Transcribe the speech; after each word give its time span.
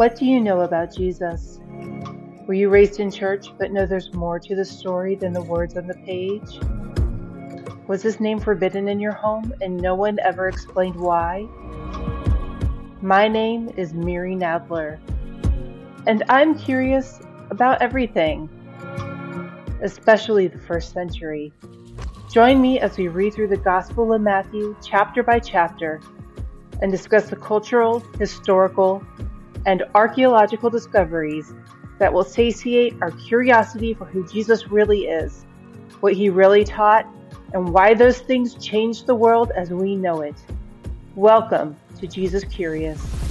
What 0.00 0.16
do 0.16 0.24
you 0.24 0.40
know 0.40 0.62
about 0.62 0.96
Jesus? 0.96 1.60
Were 2.46 2.54
you 2.54 2.70
raised 2.70 3.00
in 3.00 3.10
church 3.10 3.48
but 3.58 3.70
know 3.70 3.84
there's 3.84 4.14
more 4.14 4.40
to 4.40 4.56
the 4.56 4.64
story 4.64 5.14
than 5.14 5.34
the 5.34 5.42
words 5.42 5.76
on 5.76 5.86
the 5.86 5.92
page? 5.92 6.58
Was 7.86 8.02
his 8.02 8.18
name 8.18 8.40
forbidden 8.40 8.88
in 8.88 8.98
your 8.98 9.12
home 9.12 9.52
and 9.60 9.76
no 9.76 9.94
one 9.94 10.18
ever 10.20 10.48
explained 10.48 10.96
why? 10.96 11.46
My 13.02 13.28
name 13.28 13.68
is 13.76 13.92
Miri 13.92 14.34
Nadler, 14.34 14.98
and 16.06 16.24
I'm 16.30 16.58
curious 16.58 17.20
about 17.50 17.82
everything, 17.82 18.48
especially 19.82 20.46
the 20.48 20.60
first 20.60 20.94
century. 20.94 21.52
Join 22.32 22.62
me 22.62 22.80
as 22.80 22.96
we 22.96 23.08
read 23.08 23.34
through 23.34 23.48
the 23.48 23.58
Gospel 23.58 24.14
of 24.14 24.22
Matthew 24.22 24.74
chapter 24.82 25.22
by 25.22 25.40
chapter 25.40 26.00
and 26.80 26.90
discuss 26.90 27.28
the 27.28 27.36
cultural, 27.36 28.00
historical, 28.18 29.04
and 29.66 29.84
archaeological 29.94 30.70
discoveries 30.70 31.52
that 31.98 32.12
will 32.12 32.24
satiate 32.24 32.94
our 33.02 33.10
curiosity 33.10 33.94
for 33.94 34.06
who 34.06 34.26
Jesus 34.26 34.68
really 34.68 35.06
is, 35.06 35.44
what 36.00 36.14
he 36.14 36.30
really 36.30 36.64
taught, 36.64 37.06
and 37.52 37.68
why 37.68 37.94
those 37.94 38.20
things 38.20 38.54
changed 38.54 39.06
the 39.06 39.14
world 39.14 39.52
as 39.56 39.70
we 39.70 39.96
know 39.96 40.22
it. 40.22 40.34
Welcome 41.14 41.76
to 41.98 42.06
Jesus 42.06 42.44
Curious. 42.44 43.29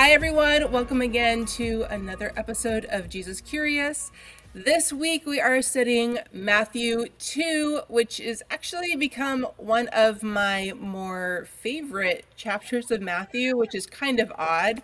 Hi, 0.00 0.12
everyone. 0.12 0.72
Welcome 0.72 1.02
again 1.02 1.44
to 1.56 1.84
another 1.90 2.32
episode 2.34 2.86
of 2.86 3.10
Jesus 3.10 3.42
Curious. 3.42 4.10
This 4.54 4.94
week 4.94 5.26
we 5.26 5.42
are 5.42 5.60
studying 5.60 6.20
Matthew 6.32 7.08
2, 7.18 7.82
which 7.86 8.18
is 8.18 8.42
actually 8.50 8.96
become 8.96 9.46
one 9.58 9.88
of 9.88 10.22
my 10.22 10.72
more 10.80 11.46
favorite 11.58 12.24
chapters 12.34 12.90
of 12.90 13.02
Matthew, 13.02 13.58
which 13.58 13.74
is 13.74 13.84
kind 13.84 14.20
of 14.20 14.32
odd 14.38 14.80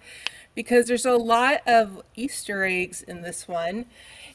because 0.54 0.86
there's 0.86 1.06
a 1.06 1.16
lot 1.16 1.62
of 1.66 2.02
Easter 2.14 2.66
eggs 2.66 3.00
in 3.00 3.22
this 3.22 3.48
one 3.48 3.86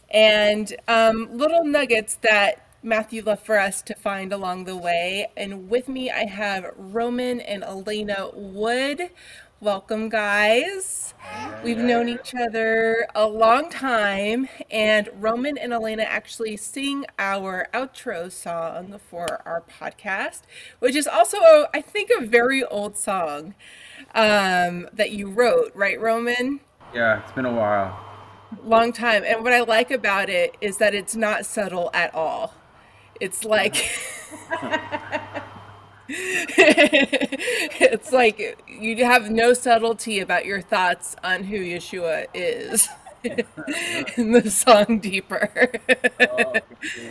and 0.10 0.76
um, 0.88 1.30
little 1.38 1.64
nuggets 1.64 2.16
that 2.24 2.66
Matthew 2.82 3.22
left 3.22 3.46
for 3.46 3.60
us 3.60 3.84
to 3.84 3.94
find 3.94 4.34
along 4.34 4.64
the 4.64 4.76
way. 4.76 5.28
And 5.38 5.70
with 5.70 5.88
me, 5.88 6.10
I 6.10 6.26
have 6.26 6.74
Roman 6.76 7.40
and 7.40 7.64
Alaina 7.64 8.32
Wood. 8.34 9.12
Welcome, 9.62 10.10
guys. 10.10 11.14
We've 11.64 11.78
known 11.78 12.10
each 12.10 12.34
other 12.34 13.06
a 13.14 13.28
long 13.28 13.70
time, 13.70 14.50
and 14.72 15.08
Roman 15.20 15.56
and 15.56 15.72
Alaina 15.72 16.02
actually 16.02 16.58
sing 16.58 17.06
our 17.20 17.68
outro 17.72 18.32
song 18.32 19.00
for 19.08 19.40
our 19.46 19.62
podcast, 19.62 20.42
which 20.80 20.96
is 20.96 21.06
also, 21.06 21.38
a, 21.38 21.70
I 21.76 21.82
think, 21.82 22.10
a 22.18 22.26
very 22.26 22.64
old 22.64 22.98
song 22.98 23.54
um, 24.16 24.90
that 24.94 25.12
you 25.12 25.30
wrote, 25.30 25.72
right, 25.76 26.02
Roman? 26.02 26.62
Yeah, 26.92 27.22
it's 27.22 27.32
been 27.34 27.46
a 27.46 27.54
while. 27.54 28.04
Long 28.64 28.92
time. 28.92 29.24
And 29.24 29.44
what 29.44 29.54
I 29.54 29.60
like 29.60 29.92
about 29.92 30.28
it 30.32 30.58
is 30.60 30.78
that 30.78 30.96
it's 30.96 31.16
not 31.16 31.46
subtle 31.46 31.92
at 31.94 32.16
all. 32.16 32.56
It's 33.20 33.46
like. 33.46 33.92
it's 37.80 38.12
like 38.12 38.62
you 38.68 39.06
have 39.06 39.32
no 39.32 39.54
subtlety 39.54 40.20
about 40.20 40.46
your 40.46 40.62
thoughts 40.62 41.16
on 41.24 41.44
who 41.44 41.58
Yeshua 41.58 42.26
is 42.34 42.90
in 43.24 43.46
the 44.32 44.50
song 44.50 45.00
deeper. 45.00 45.72
oh, 46.20 46.54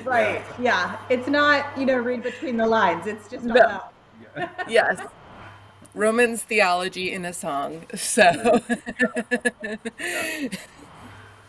right. 0.05 0.43
Yeah. 0.61 0.99
It's 1.09 1.29
not, 1.29 1.79
you 1.79 1.87
know, 1.87 1.97
read 1.97 2.23
between 2.23 2.59
the 2.59 2.67
lines. 2.67 3.07
It's 3.07 3.29
just 3.29 3.45
no. 3.45 3.61
out. 3.61 3.93
yes. 4.69 5.01
Roman's 5.95 6.43
theology 6.43 7.13
in 7.13 7.25
a 7.25 7.33
song. 7.33 7.87
So 7.95 8.61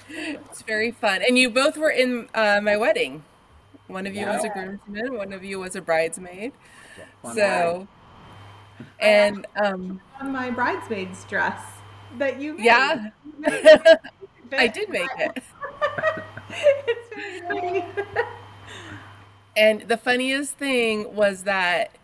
it's 0.10 0.62
very 0.66 0.92
fun. 0.92 1.22
And 1.28 1.38
you 1.38 1.50
both 1.50 1.76
were 1.78 1.92
in 1.92 2.30
uh, 2.34 2.62
my 2.64 2.78
wedding. 2.78 3.24
One 3.88 4.08
of 4.08 4.16
you 4.16 4.22
yeah. 4.22 4.36
was 4.36 4.46
a 4.46 4.50
groomsman, 4.50 5.18
one 5.18 5.34
of 5.34 5.44
you 5.44 5.60
was 5.60 5.76
a 5.76 5.82
bridesmaid 5.82 6.54
so 7.34 7.88
and 9.00 9.46
um 9.62 10.02
on 10.20 10.32
my 10.32 10.50
bridesmaid's 10.50 11.24
dress 11.26 11.62
that 12.18 12.42
you 12.42 12.54
made. 12.56 12.66
yeah. 12.66 13.10
I 14.54 14.68
did 14.68 14.90
make 14.90 15.10
it. 15.18 15.44
It's 16.54 17.10
very 17.48 17.82
funny. 17.82 17.86
And 19.56 19.82
the 19.84 19.98
funniest 19.98 20.58
thing 20.58 21.16
was 21.16 21.44
that 21.44 21.98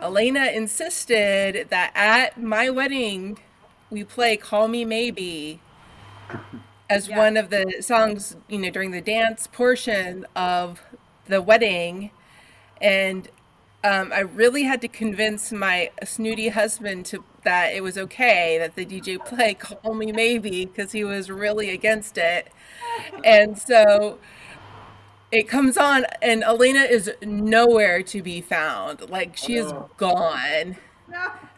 Alaina 0.00 0.46
insisted 0.46 1.68
that 1.70 1.92
at 1.94 2.40
my 2.40 2.70
wedding 2.70 3.38
we 3.90 4.02
play 4.04 4.36
call 4.36 4.66
me 4.68 4.84
maybe 4.84 5.60
as 6.90 7.08
yeah. 7.08 7.18
one 7.18 7.36
of 7.36 7.50
the 7.50 7.76
songs 7.80 8.36
you 8.48 8.58
know 8.58 8.70
during 8.70 8.90
the 8.90 9.00
dance 9.00 9.46
portion 9.46 10.26
of 10.34 10.82
the 11.26 11.40
wedding. 11.40 12.10
And 12.80 13.28
um, 13.84 14.12
I 14.12 14.20
really 14.20 14.62
had 14.62 14.80
to 14.82 14.88
convince 14.88 15.52
my 15.52 15.90
snooty 16.04 16.48
husband 16.48 17.06
to 17.06 17.24
that 17.44 17.74
it 17.74 17.82
was 17.82 17.98
okay 17.98 18.56
that 18.58 18.76
the 18.76 18.86
DJ 18.86 19.24
play 19.24 19.54
"Call 19.58 19.94
Me 19.94 20.12
Maybe" 20.12 20.66
because 20.66 20.92
he 20.92 21.04
was 21.04 21.30
really 21.30 21.70
against 21.70 22.18
it, 22.18 22.52
and 23.24 23.58
so 23.58 24.18
it 25.32 25.48
comes 25.48 25.76
on, 25.76 26.04
and 26.20 26.44
Alaina 26.44 26.80
is 26.80 27.10
nowhere 27.22 28.02
to 28.02 28.22
be 28.22 28.40
found. 28.40 29.08
Like 29.10 29.36
she 29.36 29.56
is 29.56 29.72
oh. 29.72 29.90
gone. 29.96 30.76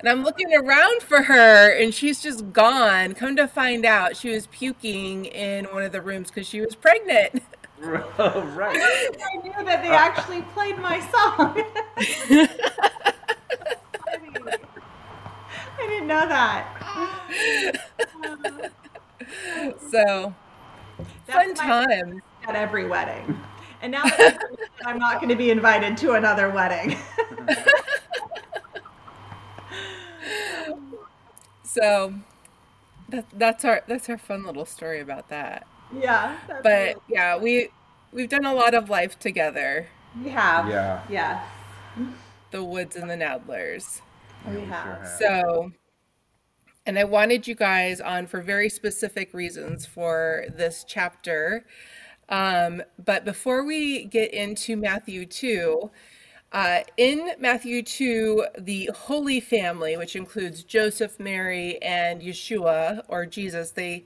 And 0.01 0.09
I'm 0.09 0.25
looking 0.25 0.53
around 0.53 1.03
for 1.03 1.23
her, 1.23 1.71
and 1.71 1.95
she's 1.95 2.21
just 2.21 2.53
gone. 2.53 3.15
Come 3.15 3.37
to 3.37 3.47
find 3.47 3.87
out, 3.87 4.17
she 4.17 4.31
was 4.31 4.49
puking 4.49 5.27
in 5.27 5.65
one 5.67 5.83
of 5.83 5.93
the 5.93 6.03
rooms 6.03 6.29
because 6.29 6.47
she 6.47 6.61
was 6.61 6.75
pregnant. 6.75 7.41
Oh, 7.85 8.43
right. 8.57 8.77
I 8.77 9.37
knew 9.43 9.65
that 9.65 9.83
they 9.83 9.91
actually 9.91 10.43
played 10.43 10.79
my 10.79 11.01
song. 11.01 11.63
I 15.77 15.87
didn't 15.87 16.07
know 16.07 16.27
that. 16.29 16.67
so, 19.91 20.35
fun 21.27 21.55
time 21.55 22.23
at 22.47 22.55
every 22.55 22.87
wedding. 22.87 23.39
And 23.83 23.93
now 23.93 24.05
that 24.05 24.39
I'm 24.85 24.99
not 24.99 25.17
going 25.21 25.29
to 25.29 25.37
be 25.37 25.51
invited 25.51 25.97
to 25.99 26.13
another 26.13 26.51
wedding. 26.51 26.97
so, 31.63 32.15
that, 33.09 33.27
that's 33.33 33.65
our 33.65 33.83
that's 33.87 34.09
our 34.09 34.19
fun 34.19 34.45
little 34.45 34.67
story 34.67 35.01
about 35.01 35.29
that. 35.29 35.67
Yeah. 35.93 36.37
But 36.63 36.97
yeah, 37.09 37.37
we 37.37 37.69
we've 38.13 38.29
done 38.29 38.45
a 38.45 38.55
lot 38.55 38.75
of 38.75 38.89
life 38.91 39.19
together. 39.19 39.89
We 40.23 40.31
have. 40.31 40.69
Yeah. 40.69 41.03
Yes. 41.09 41.45
The 42.51 42.63
Woods 42.63 42.97
and 42.97 43.11
the 43.11 43.17
Nadlers. 43.17 44.01
We 44.49 44.61
have. 44.63 45.07
So 45.19 45.73
and 46.87 46.99
I 46.99 47.05
wanted 47.05 47.47
you 47.49 47.55
guys 47.55 48.01
on 48.01 48.27
for 48.27 48.43
very 48.43 48.69
specific 48.69 49.33
reasons 49.33 49.87
for 49.87 50.45
this 50.55 50.85
chapter. 50.87 51.65
Um, 52.29 52.83
but 53.03 53.25
before 53.25 53.65
we 53.65 54.05
get 54.05 54.33
into 54.33 54.77
Matthew 54.77 55.25
2, 55.25 55.91
uh, 56.53 56.81
in 56.97 57.33
Matthew 57.39 57.83
2, 57.83 58.47
the 58.59 58.91
Holy 58.95 59.41
Family, 59.41 59.97
which 59.97 60.15
includes 60.15 60.63
Joseph, 60.63 61.19
Mary, 61.19 61.83
and 61.83 62.21
Yeshua, 62.23 63.03
or 63.09 63.27
Jesus, 63.27 63.71
they 63.73 64.05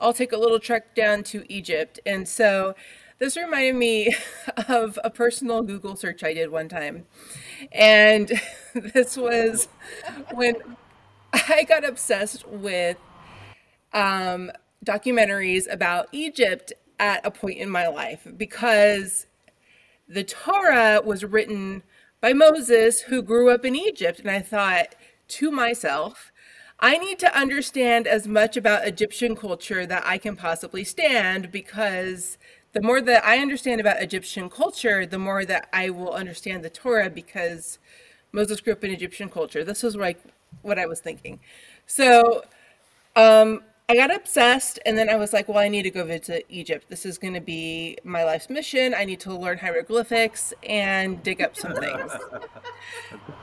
I'll 0.00 0.14
take 0.14 0.32
a 0.32 0.36
little 0.38 0.58
trek 0.58 0.94
down 0.94 1.22
to 1.24 1.44
Egypt. 1.52 2.00
And 2.06 2.26
so 2.26 2.74
this 3.18 3.36
reminded 3.36 3.76
me 3.76 4.16
of 4.68 4.98
a 5.04 5.10
personal 5.10 5.62
Google 5.62 5.94
search 5.94 6.24
I 6.24 6.32
did 6.32 6.50
one 6.50 6.68
time. 6.68 7.06
And 7.70 8.32
this 8.74 9.16
was 9.16 9.68
when 10.32 10.56
I 11.32 11.64
got 11.64 11.84
obsessed 11.84 12.48
with 12.48 12.96
um, 13.92 14.50
documentaries 14.84 15.70
about 15.70 16.08
Egypt 16.12 16.72
at 16.98 17.24
a 17.24 17.30
point 17.30 17.58
in 17.58 17.68
my 17.68 17.86
life 17.88 18.26
because 18.36 19.26
the 20.08 20.24
Torah 20.24 21.00
was 21.04 21.24
written 21.24 21.82
by 22.20 22.32
Moses, 22.32 23.02
who 23.02 23.22
grew 23.22 23.50
up 23.50 23.64
in 23.64 23.76
Egypt. 23.76 24.20
And 24.20 24.30
I 24.30 24.40
thought 24.40 24.94
to 25.28 25.50
myself, 25.50 26.29
I 26.80 26.96
need 26.96 27.18
to 27.18 27.38
understand 27.38 28.06
as 28.06 28.26
much 28.26 28.56
about 28.56 28.86
Egyptian 28.86 29.36
culture 29.36 29.84
that 29.84 30.02
I 30.06 30.16
can 30.16 30.34
possibly 30.34 30.82
stand 30.82 31.52
because 31.52 32.38
the 32.72 32.80
more 32.80 33.02
that 33.02 33.24
I 33.24 33.38
understand 33.38 33.80
about 33.80 34.00
Egyptian 34.02 34.48
culture, 34.48 35.04
the 35.04 35.18
more 35.18 35.44
that 35.44 35.68
I 35.72 35.90
will 35.90 36.12
understand 36.12 36.64
the 36.64 36.70
Torah 36.70 37.10
because 37.10 37.78
Moses 38.32 38.60
grew 38.60 38.72
up 38.72 38.82
in 38.82 38.90
Egyptian 38.92 39.28
culture. 39.28 39.62
This 39.62 39.82
was 39.82 39.94
like 39.94 40.18
what 40.62 40.78
I 40.78 40.86
was 40.86 41.00
thinking. 41.00 41.40
So 41.86 42.44
um, 43.14 43.62
I 43.88 43.96
got 43.96 44.14
obsessed, 44.14 44.78
and 44.86 44.96
then 44.96 45.10
I 45.10 45.16
was 45.16 45.32
like, 45.32 45.48
well, 45.48 45.58
I 45.58 45.68
need 45.68 45.82
to 45.82 45.90
go 45.90 46.04
visit 46.04 46.46
Egypt. 46.48 46.86
This 46.88 47.04
is 47.04 47.18
going 47.18 47.34
to 47.34 47.40
be 47.40 47.98
my 48.04 48.24
life's 48.24 48.48
mission. 48.48 48.94
I 48.94 49.04
need 49.04 49.20
to 49.20 49.34
learn 49.34 49.58
hieroglyphics 49.58 50.54
and 50.62 51.22
dig 51.22 51.42
up 51.42 51.56
some 51.56 51.74
things. 51.74 52.12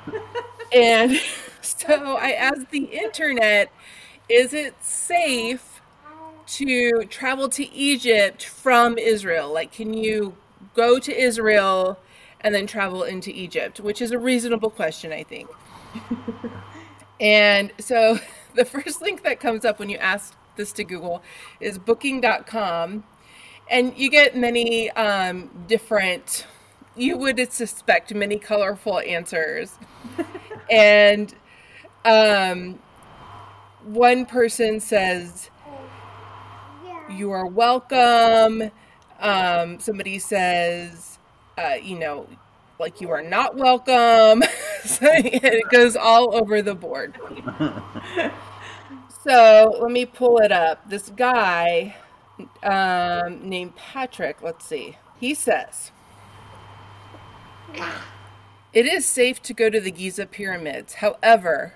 and 0.73 1.19
so 1.61 2.17
I 2.17 2.31
asked 2.31 2.71
the 2.71 2.85
internet, 2.85 3.71
is 4.29 4.53
it 4.53 4.75
safe 4.83 5.81
to 6.47 7.03
travel 7.05 7.49
to 7.49 7.71
Egypt 7.73 8.45
from 8.45 8.97
Israel? 8.97 9.51
Like, 9.53 9.71
can 9.71 9.93
you 9.93 10.35
go 10.75 10.99
to 10.99 11.13
Israel 11.15 11.99
and 12.41 12.53
then 12.55 12.67
travel 12.67 13.03
into 13.03 13.31
Egypt? 13.31 13.79
Which 13.79 14.01
is 14.01 14.11
a 14.11 14.19
reasonable 14.19 14.69
question, 14.69 15.11
I 15.11 15.23
think. 15.23 15.49
and 17.19 17.71
so 17.79 18.19
the 18.55 18.65
first 18.65 19.01
link 19.01 19.23
that 19.23 19.39
comes 19.39 19.65
up 19.65 19.79
when 19.79 19.89
you 19.89 19.97
ask 19.97 20.35
this 20.55 20.71
to 20.73 20.83
Google 20.83 21.21
is 21.59 21.77
booking.com. 21.77 23.03
And 23.69 23.97
you 23.97 24.09
get 24.09 24.37
many 24.37 24.89
um, 24.91 25.49
different, 25.67 26.45
you 26.97 27.17
would 27.17 27.51
suspect, 27.51 28.13
many 28.13 28.38
colorful 28.38 28.99
answers. 28.99 29.77
and 30.69 31.33
um, 32.05 32.79
one 33.83 34.25
person 34.25 34.79
says, 34.79 35.49
You 37.09 37.31
are 37.31 37.47
welcome. 37.47 38.71
Um, 39.19 39.79
somebody 39.79 40.19
says, 40.19 41.19
uh, 41.57 41.75
You 41.81 41.97
know, 41.99 42.27
like 42.79 43.01
you 43.01 43.09
are 43.11 43.23
not 43.23 43.55
welcome. 43.55 44.43
so 44.85 45.07
it 45.09 45.69
goes 45.69 45.95
all 45.95 46.35
over 46.35 46.61
the 46.61 46.75
board. 46.75 47.17
so 49.23 49.77
let 49.81 49.91
me 49.91 50.05
pull 50.05 50.38
it 50.39 50.51
up. 50.51 50.89
This 50.89 51.09
guy 51.09 51.95
um, 52.63 53.47
named 53.47 53.75
Patrick, 53.75 54.41
let's 54.41 54.65
see, 54.65 54.97
he 55.19 55.33
says, 55.33 55.91
It 58.73 58.85
is 58.85 59.05
safe 59.05 59.41
to 59.43 59.53
go 59.53 59.69
to 59.69 59.79
the 59.79 59.91
Giza 59.91 60.25
pyramids. 60.25 60.95
However, 60.95 61.73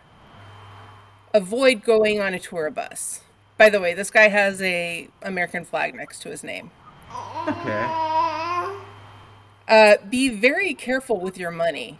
avoid 1.34 1.84
going 1.84 2.20
on 2.22 2.34
a 2.34 2.40
tour 2.40 2.70
bus. 2.70 3.22
By 3.58 3.70
the 3.70 3.80
way, 3.80 3.94
this 3.94 4.12
guy 4.12 4.28
has 4.28 4.62
a 4.62 5.08
American 5.22 5.66
flag 5.66 5.96
next 5.96 6.22
to 6.24 6.30
his 6.30 6.44
name. 6.44 6.72
Okay. 7.48 7.88
Uh, 9.68 9.96
be 10.10 10.30
very 10.30 10.74
careful 10.74 11.20
with 11.20 11.38
your 11.38 11.52
money. 11.52 12.00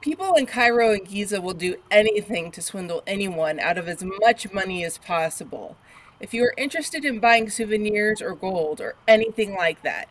People 0.00 0.34
in 0.34 0.46
Cairo 0.46 0.92
and 0.92 1.06
Giza 1.06 1.40
will 1.40 1.54
do 1.54 1.76
anything 1.90 2.50
to 2.52 2.62
swindle 2.62 3.02
anyone 3.06 3.58
out 3.60 3.78
of 3.78 3.88
as 3.88 4.02
much 4.02 4.52
money 4.52 4.84
as 4.84 4.98
possible. 4.98 5.76
If 6.20 6.34
you 6.34 6.44
are 6.44 6.54
interested 6.56 7.04
in 7.04 7.20
buying 7.20 7.50
souvenirs 7.50 8.20
or 8.20 8.34
gold 8.34 8.80
or 8.80 8.96
anything 9.06 9.54
like 9.54 9.82
that, 9.82 10.08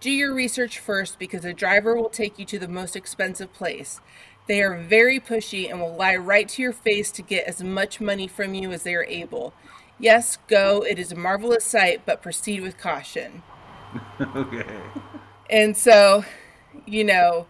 do 0.00 0.10
your 0.10 0.34
research 0.34 0.78
first 0.78 1.18
because 1.18 1.44
a 1.44 1.52
driver 1.52 1.96
will 1.96 2.10
take 2.10 2.38
you 2.38 2.44
to 2.46 2.58
the 2.58 2.68
most 2.68 2.96
expensive 2.96 3.52
place. 3.52 4.00
They 4.46 4.62
are 4.62 4.76
very 4.76 5.18
pushy 5.18 5.68
and 5.68 5.80
will 5.80 5.96
lie 5.96 6.16
right 6.16 6.48
to 6.50 6.62
your 6.62 6.72
face 6.72 7.10
to 7.12 7.22
get 7.22 7.46
as 7.46 7.62
much 7.62 8.00
money 8.00 8.28
from 8.28 8.54
you 8.54 8.70
as 8.72 8.84
they 8.84 8.94
are 8.94 9.04
able. 9.04 9.54
Yes, 9.98 10.38
go. 10.48 10.82
It 10.82 10.98
is 10.98 11.10
a 11.10 11.16
marvelous 11.16 11.64
sight, 11.64 12.02
but 12.04 12.22
proceed 12.22 12.60
with 12.60 12.78
caution. 12.78 13.42
okay. 14.36 14.80
And 15.48 15.76
so, 15.76 16.24
you 16.84 17.02
know, 17.02 17.46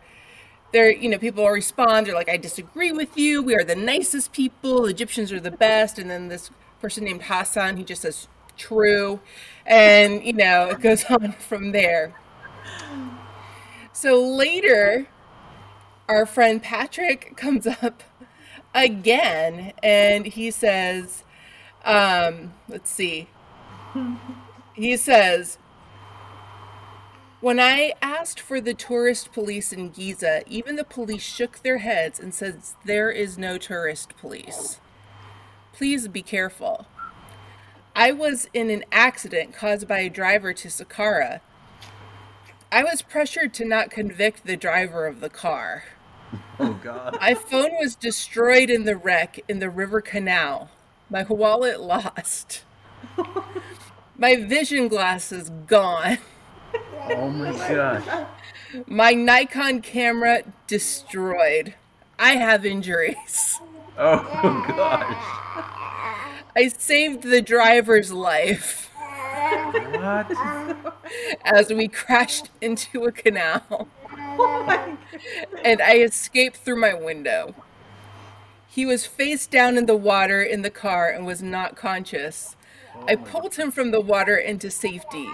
there, 0.73 0.91
you 0.91 1.09
know, 1.09 1.19
people 1.19 1.45
will 1.45 1.51
respond. 1.51 2.07
They're 2.07 2.15
like, 2.15 2.29
I 2.29 2.37
disagree 2.37 2.93
with 2.93 3.17
you. 3.17 3.43
We 3.43 3.55
are 3.55 3.65
the 3.65 3.75
nicest 3.75 4.33
people. 4.33 4.87
Egyptians 4.87 5.33
are 5.33 5.41
the 5.41 5.51
best. 5.51 5.99
And 5.99 6.09
then 6.09 6.29
this 6.29 6.51
person 6.81 7.05
named 7.05 7.25
Hassan, 7.25 7.77
he 7.77 7.85
just 7.85 8.03
says, 8.03 8.29
true. 8.57 9.21
And, 9.67 10.25
you 10.25 10.33
know, 10.33 10.69
it 10.69 10.81
goes 10.81 11.05
on 11.11 11.33
from 11.33 11.73
there. 11.73 12.15
So 13.97 14.23
later, 14.23 15.09
our 16.07 16.27
friend 16.27 16.63
Patrick 16.63 17.35
comes 17.35 17.67
up 17.67 18.03
again 18.75 19.73
and 19.83 20.27
he 20.27 20.51
says, 20.51 21.25
um, 21.83 22.53
let's 22.69 22.91
see. 22.91 23.29
He 24.75 24.99
says, 24.99 25.57
when 27.41 27.59
I 27.59 27.95
asked 28.03 28.39
for 28.39 28.61
the 28.61 28.75
tourist 28.75 29.33
police 29.33 29.73
in 29.73 29.89
Giza, 29.89 30.43
even 30.47 30.77
the 30.77 30.85
police 30.85 31.23
shook 31.23 31.63
their 31.63 31.79
heads 31.79 32.21
and 32.21 32.35
said, 32.35 32.61
There 32.85 33.11
is 33.11 33.39
no 33.39 33.57
tourist 33.57 34.15
police. 34.19 34.79
Please 35.73 36.07
be 36.07 36.21
careful. 36.21 36.87
I 37.95 38.13
was 38.13 38.47
in 38.53 38.69
an 38.69 38.85
accident 38.93 39.55
caused 39.55 39.89
by 39.89 40.01
a 40.01 40.11
driver 40.11 40.53
to 40.53 40.69
Saqqara. 40.69 41.41
I 42.77 42.85
was 42.85 43.01
pressured 43.01 43.55
to 43.55 43.65
not 43.65 43.91
convict 43.91 44.45
the 44.45 44.55
driver 44.55 45.07
of 45.07 45.21
the 45.21 45.31
car. 45.31 45.85
Oh 46.61 46.75
God. 46.85 47.17
My 47.19 47.33
phone 47.33 47.71
was 47.81 47.95
destroyed 47.95 48.69
in 48.69 48.85
the 48.85 48.99
wreck 48.99 49.41
in 49.49 49.61
the 49.61 49.71
river 49.71 50.03
canal. 50.03 50.69
My 51.09 51.23
wallet 51.23 51.81
lost. 51.81 52.65
My 54.19 54.37
vision 54.37 54.89
glasses 54.89 55.51
gone. 55.67 56.19
Oh 57.09 57.31
my 57.31 57.53
gosh. 57.53 58.27
My 58.87 59.15
Nikon 59.15 59.81
camera 59.81 60.43
destroyed. 60.67 61.77
I 62.19 62.33
have 62.37 62.67
injuries. 62.67 63.59
Oh 63.97 64.19
gosh. 64.69 65.17
I 66.55 66.71
saved 66.77 67.23
the 67.23 67.41
driver's 67.41 68.13
life? 68.13 68.91
As 71.45 71.71
we 71.71 71.89
crashed 71.89 72.51
into 72.61 73.05
a 73.05 73.13
canal 73.13 73.89
Oh 74.39 74.99
and 75.65 75.81
I 75.83 75.99
escaped 75.99 76.59
through 76.59 76.81
my 76.81 76.95
window. 76.95 77.55
He 78.69 78.85
was 78.87 79.07
face 79.07 79.47
down 79.47 79.79
in 79.79 79.87
the 79.87 79.97
water 79.97 80.43
in 80.43 80.63
the 80.63 80.71
car 80.71 81.09
and 81.09 81.27
was 81.27 81.43
not 81.43 81.77
conscious. 81.77 82.57
I 83.09 83.15
oh 83.15 83.17
pulled 83.19 83.55
him 83.55 83.71
from 83.71 83.91
the 83.91 84.01
water 84.01 84.37
into 84.37 84.71
safety. 84.71 85.29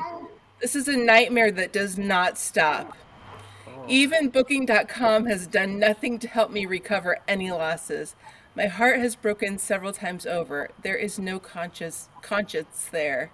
This 0.60 0.76
is 0.76 0.88
a 0.88 0.96
nightmare 0.96 1.50
that 1.52 1.72
does 1.72 1.98
not 1.98 2.38
stop. 2.38 2.96
Oh. 3.66 3.84
Even 3.88 4.30
Booking.com 4.30 5.26
has 5.26 5.46
done 5.46 5.78
nothing 5.78 6.18
to 6.20 6.28
help 6.28 6.50
me 6.50 6.66
recover 6.66 7.18
any 7.26 7.50
losses. 7.50 8.14
My 8.54 8.66
heart 8.66 8.98
has 8.98 9.16
broken 9.16 9.58
several 9.58 9.92
times 9.92 10.26
over. 10.26 10.70
There 10.82 10.96
is 10.96 11.18
no 11.18 11.38
conscious 11.38 12.08
conscience 12.20 12.88
there. 12.92 13.30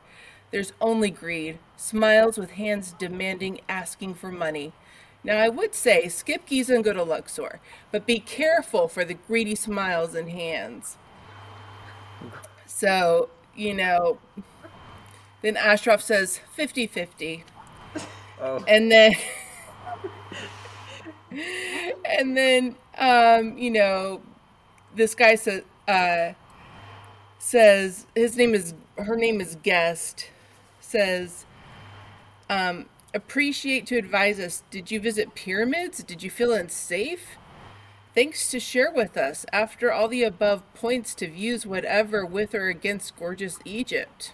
There's 0.50 0.72
only 0.80 1.10
greed, 1.10 1.58
smiles 1.76 2.38
with 2.38 2.52
hands 2.52 2.94
demanding, 2.98 3.60
asking 3.68 4.14
for 4.14 4.32
money. 4.32 4.72
Now, 5.22 5.38
I 5.38 5.48
would 5.48 5.74
say 5.74 6.08
skip 6.08 6.46
Giza 6.46 6.76
and 6.76 6.84
go 6.84 6.92
to 6.92 7.02
Luxor, 7.02 7.60
but 7.90 8.06
be 8.06 8.20
careful 8.20 8.88
for 8.88 9.04
the 9.04 9.14
greedy 9.14 9.54
smiles 9.54 10.14
and 10.14 10.30
hands. 10.30 10.96
So, 12.66 13.28
you 13.54 13.74
know, 13.74 14.18
then 15.42 15.56
Ashraf 15.56 16.00
says 16.00 16.38
50 16.54 16.86
50. 16.86 17.44
Oh. 18.40 18.64
And 18.68 18.90
then, 18.90 19.14
and 22.04 22.36
then, 22.36 22.76
um, 22.96 23.58
you 23.58 23.70
know, 23.70 24.20
this 24.94 25.14
guy 25.14 25.34
says, 25.34 25.62
uh, 25.86 26.32
says 27.38 28.06
his 28.14 28.36
name 28.36 28.54
is 28.54 28.74
her 28.96 29.16
name 29.16 29.40
is 29.40 29.56
guest 29.62 30.28
says 30.88 31.44
um 32.50 32.86
appreciate 33.14 33.86
to 33.86 33.96
advise 33.96 34.38
us 34.38 34.62
did 34.70 34.90
you 34.90 35.00
visit 35.00 35.34
pyramids 35.34 36.02
did 36.02 36.22
you 36.22 36.30
feel 36.30 36.52
unsafe 36.52 37.36
thanks 38.14 38.50
to 38.50 38.60
share 38.60 38.92
with 38.92 39.16
us 39.16 39.46
after 39.52 39.92
all 39.92 40.08
the 40.08 40.22
above 40.22 40.62
points 40.74 41.14
to 41.14 41.28
views 41.28 41.66
whatever 41.66 42.24
with 42.24 42.54
or 42.54 42.68
against 42.68 43.16
gorgeous 43.18 43.58
egypt 43.64 44.32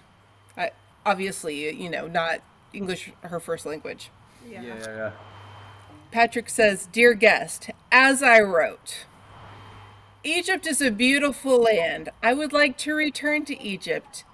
I, 0.56 0.70
obviously 1.06 1.70
you 1.74 1.90
know 1.90 2.06
not 2.06 2.40
english 2.72 3.12
her 3.22 3.40
first 3.40 3.64
language 3.66 4.10
Yeah, 4.48 4.62
yeah, 4.62 4.96
yeah. 4.96 5.10
Patrick 6.10 6.48
says, 6.48 6.86
Dear 6.92 7.14
guest, 7.14 7.70
as 7.90 8.22
I 8.22 8.40
wrote, 8.40 9.06
Egypt 10.22 10.66
is 10.66 10.80
a 10.80 10.90
beautiful 10.90 11.60
land. 11.60 12.08
I 12.22 12.34
would 12.34 12.52
like 12.52 12.78
to 12.78 12.94
return 12.94 13.44
to 13.46 13.60
Egypt. 13.60 14.24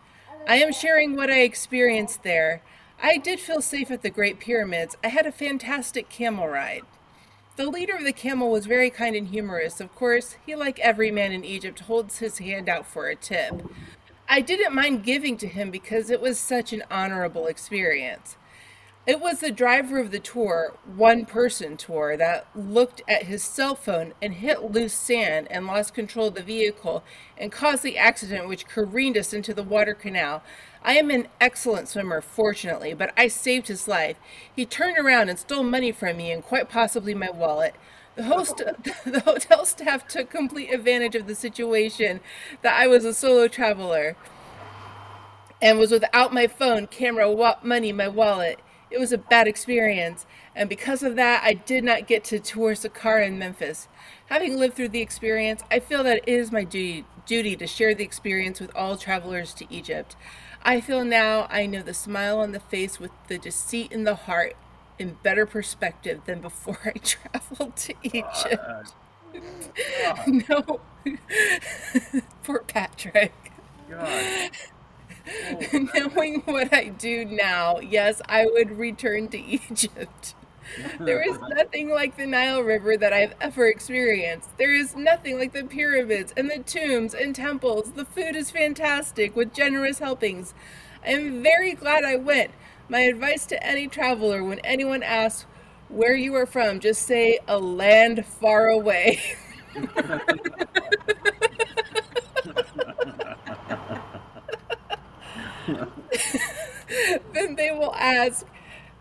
I 0.46 0.56
am 0.56 0.72
sharing 0.72 1.14
what 1.14 1.30
I 1.30 1.40
experienced 1.40 2.22
there. 2.22 2.62
I 3.02 3.18
did 3.18 3.40
feel 3.40 3.62
safe 3.62 3.90
at 3.90 4.02
the 4.02 4.10
Great 4.10 4.40
Pyramids. 4.40 4.96
I 5.04 5.08
had 5.08 5.26
a 5.26 5.32
fantastic 5.32 6.08
camel 6.08 6.48
ride. 6.48 6.82
The 7.56 7.70
leader 7.70 7.94
of 7.94 8.04
the 8.04 8.12
camel 8.12 8.50
was 8.50 8.66
very 8.66 8.90
kind 8.90 9.14
and 9.14 9.28
humorous. 9.28 9.80
Of 9.80 9.94
course, 9.94 10.36
he, 10.44 10.54
like 10.54 10.78
every 10.80 11.10
man 11.10 11.32
in 11.32 11.44
Egypt, 11.44 11.80
holds 11.80 12.18
his 12.18 12.38
hand 12.38 12.68
out 12.68 12.86
for 12.86 13.08
a 13.08 13.16
tip. 13.16 13.62
I 14.28 14.40
didn't 14.40 14.74
mind 14.74 15.04
giving 15.04 15.36
to 15.38 15.46
him 15.46 15.70
because 15.70 16.10
it 16.10 16.20
was 16.20 16.38
such 16.38 16.72
an 16.72 16.84
honorable 16.90 17.46
experience. 17.46 18.36
It 19.06 19.18
was 19.18 19.40
the 19.40 19.50
driver 19.50 19.98
of 19.98 20.10
the 20.10 20.18
tour, 20.18 20.76
one 20.84 21.24
person 21.24 21.78
tour, 21.78 22.18
that 22.18 22.46
looked 22.54 23.00
at 23.08 23.24
his 23.24 23.42
cell 23.42 23.74
phone 23.74 24.12
and 24.20 24.34
hit 24.34 24.70
loose 24.70 24.92
sand 24.92 25.48
and 25.50 25.66
lost 25.66 25.94
control 25.94 26.28
of 26.28 26.34
the 26.34 26.42
vehicle 26.42 27.02
and 27.38 27.50
caused 27.50 27.82
the 27.82 27.96
accident 27.96 28.46
which 28.46 28.68
careened 28.68 29.16
us 29.16 29.32
into 29.32 29.54
the 29.54 29.62
water 29.62 29.94
canal. 29.94 30.42
I 30.84 30.98
am 30.98 31.10
an 31.10 31.28
excellent 31.40 31.88
swimmer, 31.88 32.20
fortunately, 32.20 32.92
but 32.92 33.14
I 33.16 33.28
saved 33.28 33.68
his 33.68 33.88
life. 33.88 34.18
He 34.54 34.66
turned 34.66 34.98
around 34.98 35.30
and 35.30 35.38
stole 35.38 35.62
money 35.62 35.92
from 35.92 36.18
me 36.18 36.30
and 36.30 36.44
quite 36.44 36.68
possibly 36.68 37.14
my 37.14 37.30
wallet. 37.30 37.74
The 38.16 38.24
host, 38.24 38.58
the 39.06 39.20
hotel 39.20 39.64
staff 39.64 40.06
took 40.08 40.28
complete 40.28 40.74
advantage 40.74 41.14
of 41.14 41.26
the 41.26 41.34
situation 41.34 42.20
that 42.60 42.78
I 42.78 42.86
was 42.86 43.06
a 43.06 43.14
solo 43.14 43.48
traveler 43.48 44.14
and 45.62 45.78
was 45.78 45.90
without 45.90 46.34
my 46.34 46.46
phone, 46.46 46.86
camera, 46.86 47.56
money, 47.62 47.92
my 47.92 48.08
wallet. 48.08 48.60
It 48.90 48.98
was 48.98 49.12
a 49.12 49.18
bad 49.18 49.46
experience, 49.46 50.26
and 50.54 50.68
because 50.68 51.02
of 51.02 51.16
that, 51.16 51.42
I 51.44 51.54
did 51.54 51.84
not 51.84 52.08
get 52.08 52.24
to 52.24 52.40
tour 52.40 52.74
Saqqara 52.74 53.26
in 53.26 53.38
Memphis. 53.38 53.86
Having 54.26 54.58
lived 54.58 54.74
through 54.74 54.88
the 54.88 55.00
experience, 55.00 55.62
I 55.70 55.78
feel 55.78 56.02
that 56.04 56.18
it 56.18 56.28
is 56.28 56.50
my 56.50 56.64
duty, 56.64 57.04
duty 57.24 57.54
to 57.56 57.66
share 57.66 57.94
the 57.94 58.04
experience 58.04 58.60
with 58.60 58.74
all 58.74 58.96
travelers 58.96 59.54
to 59.54 59.72
Egypt. 59.72 60.16
I 60.62 60.80
feel 60.80 61.04
now 61.04 61.46
I 61.50 61.66
know 61.66 61.82
the 61.82 61.94
smile 61.94 62.40
on 62.40 62.52
the 62.52 62.60
face 62.60 62.98
with 62.98 63.12
the 63.28 63.38
deceit 63.38 63.92
in 63.92 64.04
the 64.04 64.14
heart 64.14 64.56
in 64.98 65.16
better 65.22 65.46
perspective 65.46 66.20
than 66.26 66.40
before 66.40 66.78
I 66.84 66.90
traveled 67.02 67.76
to 67.76 67.94
Egypt. 68.02 68.94
no, 70.48 70.80
poor 72.44 72.60
Patrick. 72.60 73.32
God. 73.88 74.50
Knowing 75.72 76.42
what 76.44 76.72
I 76.72 76.88
do 76.88 77.24
now, 77.24 77.78
yes, 77.80 78.20
I 78.28 78.46
would 78.46 78.78
return 78.78 79.28
to 79.28 79.38
Egypt. 79.40 80.34
There 81.04 81.20
is 81.28 81.38
nothing 81.48 81.90
like 81.90 82.16
the 82.16 82.26
Nile 82.26 82.62
River 82.62 82.96
that 82.96 83.12
I've 83.12 83.34
ever 83.40 83.66
experienced. 83.66 84.56
There 84.56 84.72
is 84.72 84.94
nothing 84.94 85.38
like 85.38 85.52
the 85.52 85.64
pyramids 85.64 86.32
and 86.36 86.48
the 86.50 86.60
tombs 86.60 87.12
and 87.14 87.34
temples. 87.34 87.92
The 87.92 88.04
food 88.04 88.36
is 88.36 88.50
fantastic 88.52 89.34
with 89.34 89.52
generous 89.52 89.98
helpings. 89.98 90.54
I 91.04 91.10
am 91.10 91.42
very 91.42 91.72
glad 91.74 92.04
I 92.04 92.16
went. 92.16 92.52
My 92.88 93.00
advice 93.00 93.46
to 93.46 93.62
any 93.66 93.88
traveler 93.88 94.44
when 94.44 94.60
anyone 94.60 95.02
asks 95.02 95.46
where 95.88 96.14
you 96.14 96.34
are 96.36 96.46
from, 96.46 96.78
just 96.78 97.02
say 97.02 97.38
a 97.48 97.58
land 97.58 98.24
far 98.24 98.68
away. 98.68 99.20
then 107.34 107.56
they 107.56 107.70
will 107.70 107.94
ask, 107.94 108.46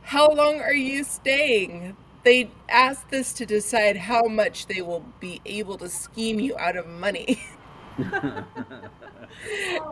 How 0.04 0.32
long 0.32 0.60
are 0.62 0.74
you 0.74 1.04
staying? 1.04 1.96
They 2.24 2.52
ask 2.68 3.10
this 3.10 3.34
to 3.34 3.46
decide 3.46 3.98
how 3.98 4.24
much 4.26 4.68
they 4.68 4.82
will 4.82 5.06
be 5.20 5.42
able 5.46 5.78
to 5.78 5.90
scheme 5.90 6.40
you 6.40 6.58
out 6.58 6.76
of 6.76 6.88
money. 6.88 7.42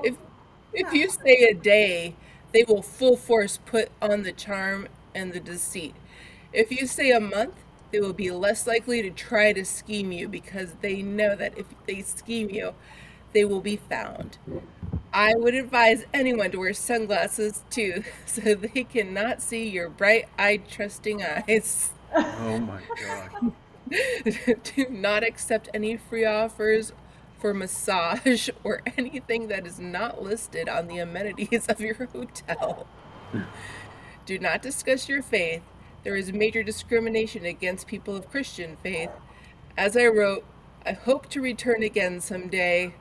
if 0.03 0.15
if 0.73 0.93
you 0.93 1.09
say 1.09 1.47
a 1.49 1.53
day, 1.53 2.15
they 2.53 2.63
will 2.67 2.81
full 2.81 3.17
force 3.17 3.57
put 3.65 3.89
on 4.01 4.23
the 4.23 4.31
charm 4.31 4.87
and 5.15 5.33
the 5.33 5.39
deceit. 5.39 5.95
If 6.53 6.71
you 6.71 6.85
say 6.87 7.11
a 7.11 7.19
month, 7.19 7.55
they 7.91 7.99
will 7.99 8.13
be 8.13 8.31
less 8.31 8.67
likely 8.67 9.01
to 9.01 9.09
try 9.09 9.53
to 9.53 9.65
scheme 9.65 10.11
you 10.11 10.27
because 10.27 10.73
they 10.81 11.01
know 11.01 11.35
that 11.35 11.57
if 11.57 11.65
they 11.87 12.01
scheme 12.01 12.49
you, 12.49 12.73
they 13.33 13.45
will 13.45 13.61
be 13.61 13.77
found. 13.77 14.37
I 15.17 15.33
would 15.35 15.55
advise 15.55 16.05
anyone 16.13 16.51
to 16.51 16.59
wear 16.59 16.73
sunglasses 16.73 17.63
too, 17.71 18.03
so 18.27 18.53
they 18.53 18.83
cannot 18.83 19.41
see 19.41 19.67
your 19.67 19.89
bright 19.89 20.25
eyed, 20.37 20.69
trusting 20.69 21.23
eyes. 21.23 21.89
Oh 22.15 22.59
my 22.59 22.81
god. 23.01 23.53
Do 24.75 24.85
not 24.91 25.23
accept 25.23 25.69
any 25.73 25.97
free 25.97 26.23
offers 26.23 26.93
for 27.39 27.51
massage 27.51 28.49
or 28.63 28.83
anything 28.95 29.47
that 29.47 29.65
is 29.65 29.79
not 29.79 30.21
listed 30.21 30.69
on 30.69 30.85
the 30.85 30.99
amenities 30.99 31.65
of 31.65 31.81
your 31.81 31.95
hotel. 31.95 32.85
Do 34.27 34.37
not 34.37 34.61
discuss 34.61 35.09
your 35.09 35.23
faith. 35.23 35.63
There 36.03 36.15
is 36.15 36.31
major 36.31 36.61
discrimination 36.61 37.43
against 37.43 37.87
people 37.87 38.15
of 38.15 38.29
Christian 38.29 38.77
faith. 38.83 39.09
As 39.75 39.97
I 39.97 40.05
wrote, 40.05 40.45
I 40.85 40.91
hope 40.91 41.27
to 41.29 41.41
return 41.41 41.81
again 41.81 42.21
someday. 42.21 42.93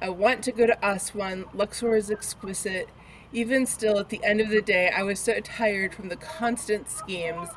I 0.00 0.08
want 0.08 0.42
to 0.44 0.52
go 0.52 0.66
to 0.66 0.78
Aswan. 0.86 1.44
Luxor 1.52 1.94
is 1.94 2.10
exquisite. 2.10 2.88
Even 3.32 3.66
still, 3.66 3.98
at 3.98 4.08
the 4.08 4.22
end 4.24 4.40
of 4.40 4.48
the 4.48 4.62
day, 4.62 4.90
I 4.90 5.02
was 5.02 5.20
so 5.20 5.40
tired 5.40 5.94
from 5.94 6.08
the 6.08 6.16
constant 6.16 6.90
schemes. 6.90 7.48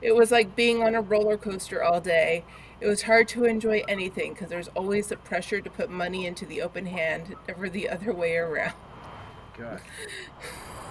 It 0.00 0.14
was 0.14 0.30
like 0.30 0.56
being 0.56 0.82
on 0.82 0.94
a 0.94 1.00
roller 1.00 1.36
coaster 1.38 1.82
all 1.82 2.00
day. 2.00 2.44
It 2.80 2.88
was 2.88 3.02
hard 3.02 3.28
to 3.28 3.44
enjoy 3.44 3.82
anything 3.88 4.32
because 4.34 4.50
there's 4.50 4.68
always 4.68 5.06
the 5.06 5.16
pressure 5.16 5.60
to 5.60 5.70
put 5.70 5.88
money 5.88 6.26
into 6.26 6.44
the 6.44 6.60
open 6.60 6.86
hand, 6.86 7.36
never 7.46 7.68
the 7.68 7.88
other 7.88 8.12
way 8.12 8.36
around. 8.36 8.74
God. 9.56 9.80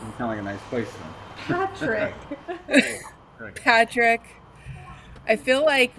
You 0.02 0.12
sound 0.18 0.32
like 0.32 0.40
a 0.40 0.42
nice 0.42 0.62
place 0.62 0.88
then. 0.90 1.58
Patrick. 1.58 2.16
Patrick, 3.56 4.22
I 5.28 5.36
feel 5.36 5.64
like 5.64 5.94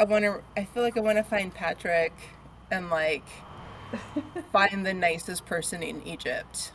I 0.00 0.04
want 0.04 0.24
to. 0.24 0.42
I 0.56 0.64
feel 0.64 0.82
like 0.82 0.96
I 0.96 1.00
want 1.00 1.18
to 1.18 1.22
find 1.22 1.54
Patrick 1.54 2.12
and 2.72 2.90
like 2.90 3.22
find 4.52 4.84
the 4.86 4.94
nicest 4.94 5.46
person 5.46 5.82
in 5.82 6.02
Egypt 6.06 6.72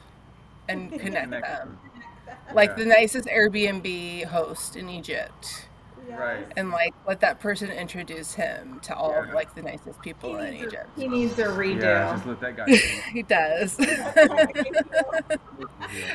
and 0.68 0.90
connect 1.00 1.26
Connect 1.26 1.46
them. 1.48 1.80
them. 2.28 2.56
Like 2.56 2.76
the 2.76 2.86
nicest 2.86 3.28
Airbnb 3.28 4.26
host 4.26 4.76
in 4.76 4.90
Egypt. 4.90 5.68
Right. 6.08 6.46
and 6.56 6.70
like 6.70 6.94
let 7.08 7.20
that 7.22 7.40
person 7.40 7.72
introduce 7.72 8.36
him 8.36 8.80
to 8.84 8.96
all 8.96 9.12
of 9.20 9.34
like 9.34 9.56
the 9.56 9.64
nicest 9.64 9.98
He 10.04 10.14
people 10.14 10.36
in 10.38 10.52
needs, 10.52 10.64
a, 10.64 10.68
Egypt. 10.68 10.90
he 10.96 11.08
needs 11.08 11.40
a 11.40 11.46
redo. 11.46 11.82
Yeah, 11.82 12.14
just 12.14 12.28
let 12.28 12.40
that 12.42 12.56
guy. 12.58 12.66
He 13.12 13.24
does. 13.24 13.76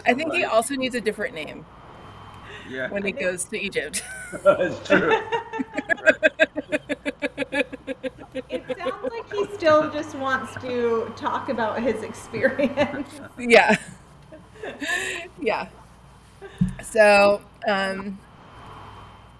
I 0.07 0.14
think 0.14 0.33
he 0.33 0.45
also 0.45 0.75
needs 0.76 0.95
a 0.95 1.00
different 1.00 1.35
name 1.35 1.66
Yeah, 2.69 2.88
when 2.90 3.04
he 3.04 3.11
goes 3.12 3.45
to 3.47 3.59
Egypt. 3.61 4.02
that's 4.45 4.88
true. 4.88 5.21
It 8.34 8.64
sounds 8.78 9.10
like 9.10 9.32
he 9.32 9.44
still 9.54 9.90
just 9.90 10.14
wants 10.14 10.54
to 10.62 11.12
talk 11.16 11.49
about 11.49 11.82
his 11.82 12.02
experience. 12.02 13.20
yeah. 13.38 13.76
yeah. 15.40 15.68
So, 16.82 17.40
um 17.66 18.18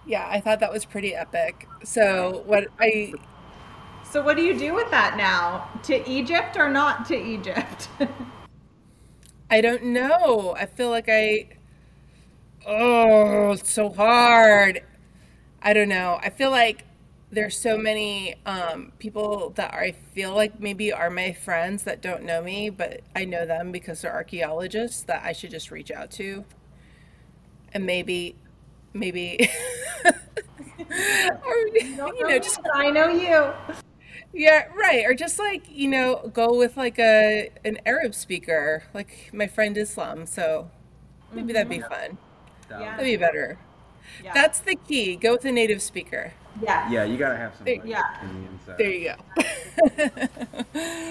yeah, 0.07 0.27
I 0.29 0.41
thought 0.41 0.61
that 0.61 0.73
was 0.73 0.85
pretty 0.85 1.15
epic. 1.15 1.69
So, 1.85 2.43
what 2.47 2.67
I 2.81 3.13
So 4.03 4.23
what 4.23 4.37
do 4.37 4.43
you 4.43 4.59
do 4.59 4.75
with 4.75 4.91
that 4.91 5.17
now? 5.17 5.69
To 5.85 6.11
Egypt 6.11 6.57
or 6.57 6.69
not 6.69 7.07
to 7.07 7.17
Egypt? 7.17 7.89
I 9.51 9.61
don't 9.61 9.85
know. 9.85 10.55
I 10.59 10.67
feel 10.67 10.91
like 10.91 11.09
I 11.09 11.49
Oh, 12.67 13.53
it's 13.53 13.73
so 13.73 13.89
hard. 13.91 14.83
I 15.63 15.73
don't 15.73 15.89
know. 15.89 16.19
I 16.23 16.31
feel 16.31 16.51
like 16.51 16.85
there's 17.33 17.57
so 17.59 17.79
many 17.79 18.35
um, 18.45 18.93
people 18.99 19.51
that 19.57 19.73
I 19.73 19.93
feel 19.93 20.35
like 20.35 20.61
maybe 20.61 20.93
are 20.93 21.11
my 21.11 21.33
friends 21.33 21.85
that 21.85 22.03
don't 22.03 22.25
know 22.25 22.43
me, 22.43 22.71
but 22.71 23.03
I 23.15 23.25
know 23.25 23.47
them 23.47 23.71
because 23.73 24.03
they're 24.03 24.13
archaeologists 24.13 25.03
that 25.05 25.23
I 25.25 25.33
should 25.33 25.51
just 25.51 25.71
reach 25.71 25.91
out 25.91 26.11
to. 26.13 26.45
And 27.73 27.87
maybe, 27.87 28.35
maybe, 28.93 29.49
or, 30.05 31.57
you 31.75 32.27
know, 32.27 32.39
just 32.39 32.61
I 32.75 32.91
know 32.91 33.09
you. 33.09 33.53
yeah, 34.33 34.67
right. 34.75 35.05
Or 35.07 35.15
just 35.15 35.39
like, 35.39 35.65
you 35.71 35.89
know, 35.89 36.31
go 36.33 36.57
with 36.57 36.77
like 36.77 36.99
a 36.99 37.51
an 37.65 37.79
Arab 37.87 38.15
speaker, 38.15 38.85
like 38.95 39.31
my 39.33 39.47
friend 39.47 39.77
Islam. 39.77 40.27
So 40.27 40.71
maybe 41.33 41.53
that'd 41.53 41.69
be 41.69 41.81
fun. 41.81 42.19
That 42.69 42.81
Yeah. 42.81 42.91
That'd 42.97 43.05
be 43.07 43.17
better. 43.17 43.59
Yeah. 44.23 44.33
That's 44.35 44.61
the 44.61 44.77
key. 44.77 45.17
Go 45.17 45.33
with 45.33 45.45
a 45.45 45.53
native 45.53 45.83
speaker. 45.83 46.35
Yeah. 46.63 46.91
Yeah, 46.91 47.05
you 47.05 47.17
gotta 47.17 47.37
have 47.37 47.55
somebody 47.57 47.81
Yeah. 47.85 48.03
in 48.23 48.43
the 48.43 48.49
inside. 48.51 48.79
There 48.79 48.91
you 48.91 49.15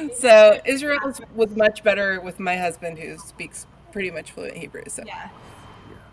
go. 0.08 0.10
so 0.20 0.60
Israel 0.66 1.00
was, 1.06 1.22
was 1.36 1.56
much 1.56 1.84
better 1.84 2.20
with 2.22 2.40
my 2.40 2.58
husband 2.58 3.00
who 3.00 3.18
speaks 3.18 3.66
pretty 3.92 4.12
much 4.12 4.32
fluent 4.32 4.58
Hebrew. 4.58 4.84
So 4.88 5.04
Yeah. 5.06 5.30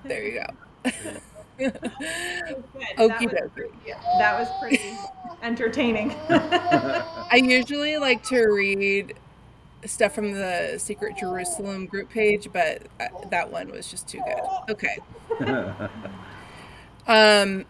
there 0.04 0.25
you 0.25 0.40
go. 0.40 0.90
Good. 1.59 1.73
That, 2.99 2.99
was, 2.99 3.11
dokie. 3.11 3.71
yeah, 3.87 3.99
that 4.18 4.38
was 4.38 4.49
pretty 4.61 4.78
entertaining. 5.42 6.14
I 6.28 7.40
usually 7.42 7.97
like 7.97 8.23
to 8.25 8.45
read 8.49 9.14
stuff 9.87 10.14
from 10.14 10.33
the 10.33 10.75
Secret 10.78 11.16
Jerusalem 11.16 11.87
group 11.87 12.11
page, 12.11 12.49
but 12.52 12.83
uh, 13.00 13.06
that 13.30 13.50
one 13.50 13.71
was 13.71 13.90
just 13.90 14.06
too 14.06 14.21
good. 14.26 14.42
Okay. 14.71 14.99
Um, 17.06 17.64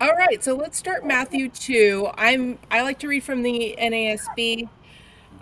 all 0.00 0.12
right, 0.12 0.42
so 0.42 0.54
let's 0.54 0.78
start 0.78 1.04
Matthew 1.04 1.48
two. 1.48 2.08
I'm 2.14 2.58
I 2.70 2.82
like 2.82 2.98
to 3.00 3.08
read 3.08 3.24
from 3.24 3.42
the 3.42 3.74
NASB, 3.78 4.68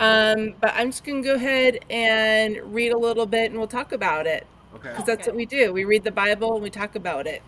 um, 0.01 0.55
but 0.61 0.73
I'm 0.75 0.91
just 0.91 1.05
gonna 1.05 1.23
go 1.23 1.35
ahead 1.35 1.85
and 1.91 2.59
read 2.75 2.93
a 2.93 2.99
little 2.99 3.27
bit, 3.27 3.51
and 3.51 3.59
we'll 3.59 3.69
talk 3.69 3.93
about 3.93 4.27
it 4.27 4.47
okay. 4.75 4.91
because 4.91 5.05
that's 5.05 5.27
what 5.27 5.37
we 5.37 5.47
do. 5.47 5.73
We 5.73 5.85
read 5.85 6.05
the 6.05 6.11
Bible 6.11 6.55
and 6.55 6.63
we 6.63 6.71
talk 6.71 6.95
about 6.95 7.27
it. 7.27 7.43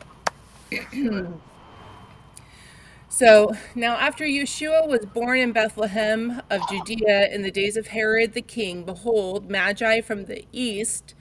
So 3.11 3.53
now, 3.75 3.95
after 3.97 4.25
Yeshua 4.27 4.87
was 4.87 5.05
born 5.07 5.39
in 5.39 5.51
Bethlehem 5.53 6.43
of 6.51 6.69
Judea 6.69 7.29
in 7.35 7.43
the 7.43 7.51
days 7.51 7.77
of 7.77 7.89
Herod 7.89 8.35
the 8.35 8.43
king, 8.43 8.85
behold, 8.85 9.51
Magi 9.51 10.03
from 10.03 10.27
the 10.27 10.45
east 10.53 11.15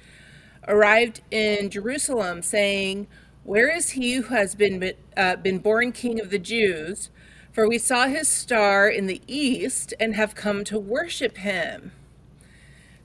arrived 0.67 1.21
in 1.31 1.69
Jerusalem, 1.69 2.41
saying, 2.43 3.07
Where 3.47 3.73
is 3.73 3.91
he 3.91 4.15
who 4.15 4.35
has 4.35 4.55
been, 4.55 4.93
uh, 5.15 5.37
been 5.37 5.59
born 5.59 5.93
king 5.93 6.19
of 6.19 6.31
the 6.31 6.37
Jews? 6.37 7.09
For 7.53 7.65
we 7.65 7.77
saw 7.77 8.07
his 8.07 8.27
star 8.27 8.89
in 8.89 9.07
the 9.07 9.21
east 9.25 9.93
and 10.01 10.15
have 10.15 10.35
come 10.35 10.65
to 10.65 10.77
worship 10.77 11.37
him. 11.37 11.93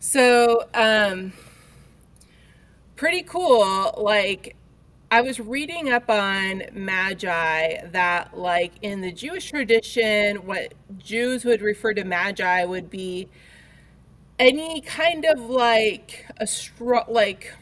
So, 0.01 0.69
um, 0.75 1.33
pretty 2.97 3.23
cool. 3.23 3.95
Like, 3.97 4.57
I 5.13 5.21
was 5.21 5.39
reading 5.39 5.91
up 5.93 6.11
on 6.11 6.65
magi 6.73 7.87
that, 7.93 8.37
like, 8.37 8.73
in 8.83 9.01
the 9.01 9.13
Jewish 9.13 9.49
tradition, 9.51 10.45
what 10.45 10.75
Jews 10.99 11.45
would 11.45 11.63
refer 11.63 11.95
to 11.95 12.03
magi 12.05 12.65
would 12.65 12.91
be 12.91 13.29
any 14.39 14.81
kind 14.81 15.25
of 15.25 15.39
like 15.39 16.27
a 16.39 16.47
straw, 16.47 17.05
like, 17.09 17.53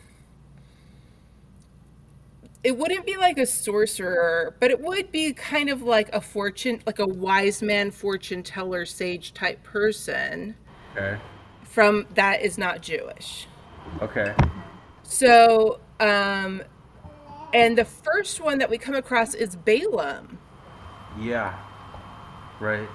it 2.63 2.77
wouldn't 2.77 3.07
be 3.07 3.17
like 3.17 3.39
a 3.39 3.47
sorcerer, 3.47 4.55
but 4.61 4.71
it 4.71 4.81
would 4.81 5.11
be 5.11 5.33
kind 5.33 5.71
of 5.71 5.83
like 5.83 6.11
a 6.13 6.21
fortune, 6.21 6.83
like 6.87 6.99
a 6.99 7.07
wise 7.07 7.63
man, 7.63 7.91
fortune 7.91 8.43
teller, 8.43 8.85
sage 8.85 9.33
type 9.33 9.63
person. 9.63 10.55
Okay. 10.95 11.19
From 11.63 12.07
that 12.15 12.43
is 12.43 12.59
not 12.59 12.83
Jewish. 12.83 13.47
Okay. 14.03 14.35
So, 15.03 15.81
um, 16.01 16.63
and 17.55 17.79
the 17.79 17.85
first 17.85 18.41
one 18.41 18.59
that 18.59 18.69
we 18.69 18.77
come 18.77 18.95
across 18.95 19.35
is 19.35 19.57
Balaam. 19.57 20.39
Yeah. 21.19 21.59
Right. 22.61 22.89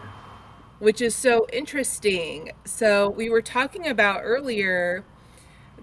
Which 0.80 1.02
is 1.02 1.16
so 1.16 1.48
interesting. 1.52 2.52
So 2.66 3.10
we 3.10 3.30
were 3.30 3.42
talking 3.42 3.88
about 3.88 4.22
earlier 4.24 5.04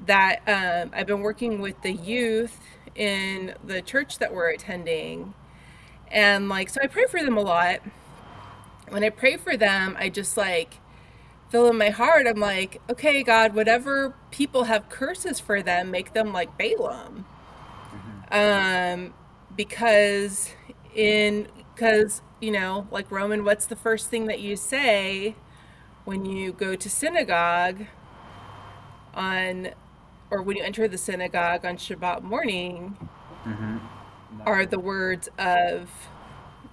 that 0.07 0.41
um, 0.47 0.91
I've 0.95 1.07
been 1.07 1.21
working 1.21 1.61
with 1.61 1.81
the 1.83 1.93
youth 1.93 2.61
in 2.95 3.55
the 3.65 3.83
church 3.83 4.19
that 4.19 4.35
we're 4.35 4.51
attending. 4.51 5.35
And 6.11 6.49
like, 6.49 6.69
so 6.69 6.81
I 6.83 6.87
pray 6.87 7.07
for 7.07 7.23
them 7.23 7.37
a 7.37 7.43
lot. 7.43 7.81
When 8.89 9.03
I 9.03 9.11
pray 9.11 9.37
for 9.37 9.57
them, 9.57 9.97
I 9.99 10.09
just 10.09 10.37
like 10.37 10.75
feel 11.51 11.69
in 11.69 11.77
my 11.79 11.91
heart, 11.91 12.27
I'm 12.27 12.41
like, 12.41 12.81
okay, 12.91 13.23
God, 13.23 13.55
whatever 13.55 14.15
people 14.31 14.65
have 14.65 14.89
curses 14.89 15.39
for 15.39 15.63
them, 15.63 15.91
make 15.91 16.13
them 16.15 16.33
like 16.33 16.57
Balaam 16.59 17.27
um, 18.33 19.13
because 19.57 20.51
in 20.95 21.47
because 21.75 22.23
you 22.41 22.51
know 22.51 22.89
like 22.91 23.11
roman 23.11 23.45
what's 23.45 23.67
the 23.67 23.77
first 23.77 24.09
thing 24.09 24.27
that 24.27 24.41
you 24.41 24.57
say 24.57 25.37
when 26.05 26.25
you 26.25 26.53
go 26.53 26.75
to 26.75 26.91
synagogue 26.91 27.87
on 29.15 29.69
or 30.33 30.43
when 30.43 30.57
you 30.57 30.65
enter 30.65 30.89
the 30.89 30.99
synagogue 30.99 31.65
on 31.65 31.77
shabbat 31.77 32.23
morning 32.23 32.97
mm-hmm. 33.45 33.77
are 34.47 34.67
the 34.67 34.79
words 34.79 35.29
of 35.39 35.91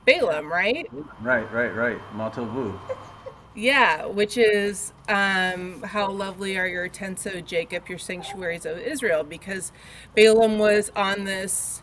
balaam 0.06 0.52
right 0.52 0.88
right 1.22 1.52
right 1.52 1.76
right 1.76 2.00
Matovu. 2.16 2.80
yeah 3.54 4.06
which 4.06 4.38
is 4.38 4.94
um, 5.10 5.82
how 5.82 6.10
lovely 6.12 6.58
are 6.58 6.68
your 6.68 6.88
tents, 6.88 7.26
O 7.26 7.42
Jacob, 7.42 7.90
your 7.90 7.98
sanctuaries, 7.98 8.66
O 8.66 8.76
Israel, 8.78 9.24
because 9.24 9.72
Balaam 10.16 10.60
was 10.60 10.92
on 10.96 11.24
this 11.24 11.82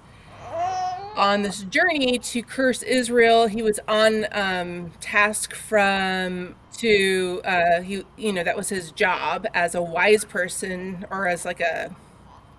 on 1.16 1.42
this 1.42 1.62
journey 1.62 2.18
to 2.18 2.42
curse 2.42 2.82
Israel. 2.82 3.48
He 3.48 3.62
was 3.62 3.80
on 3.88 4.26
um, 4.32 4.92
task 5.00 5.54
from 5.54 6.54
to 6.76 7.40
uh, 7.44 7.80
he 7.82 8.04
you 8.16 8.32
know 8.32 8.44
that 8.44 8.56
was 8.56 8.68
his 8.68 8.92
job 8.92 9.46
as 9.54 9.74
a 9.74 9.82
wise 9.82 10.24
person 10.24 11.04
or 11.10 11.26
as 11.26 11.44
like 11.44 11.60
a 11.60 11.94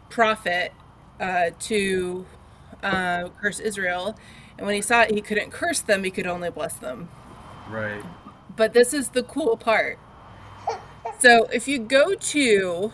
prophet 0.10 0.74
uh, 1.20 1.52
to 1.60 2.26
uh, 2.84 3.30
curse 3.42 3.60
Israel. 3.60 4.18
And 4.58 4.66
when 4.66 4.76
he 4.76 4.82
saw 4.82 5.02
it, 5.02 5.12
he 5.12 5.22
couldn't 5.22 5.52
curse 5.52 5.82
them; 5.82 6.04
he 6.04 6.12
could 6.12 6.28
only 6.28 6.50
bless 6.50 6.74
them. 6.74 7.10
Right. 7.70 8.04
But 8.56 8.74
this 8.74 8.92
is 8.94 9.10
the 9.10 9.22
cool 9.22 9.56
part 9.56 10.00
so 11.20 11.46
if 11.46 11.68
you 11.68 11.80
go 11.80 12.14
to 12.14 12.92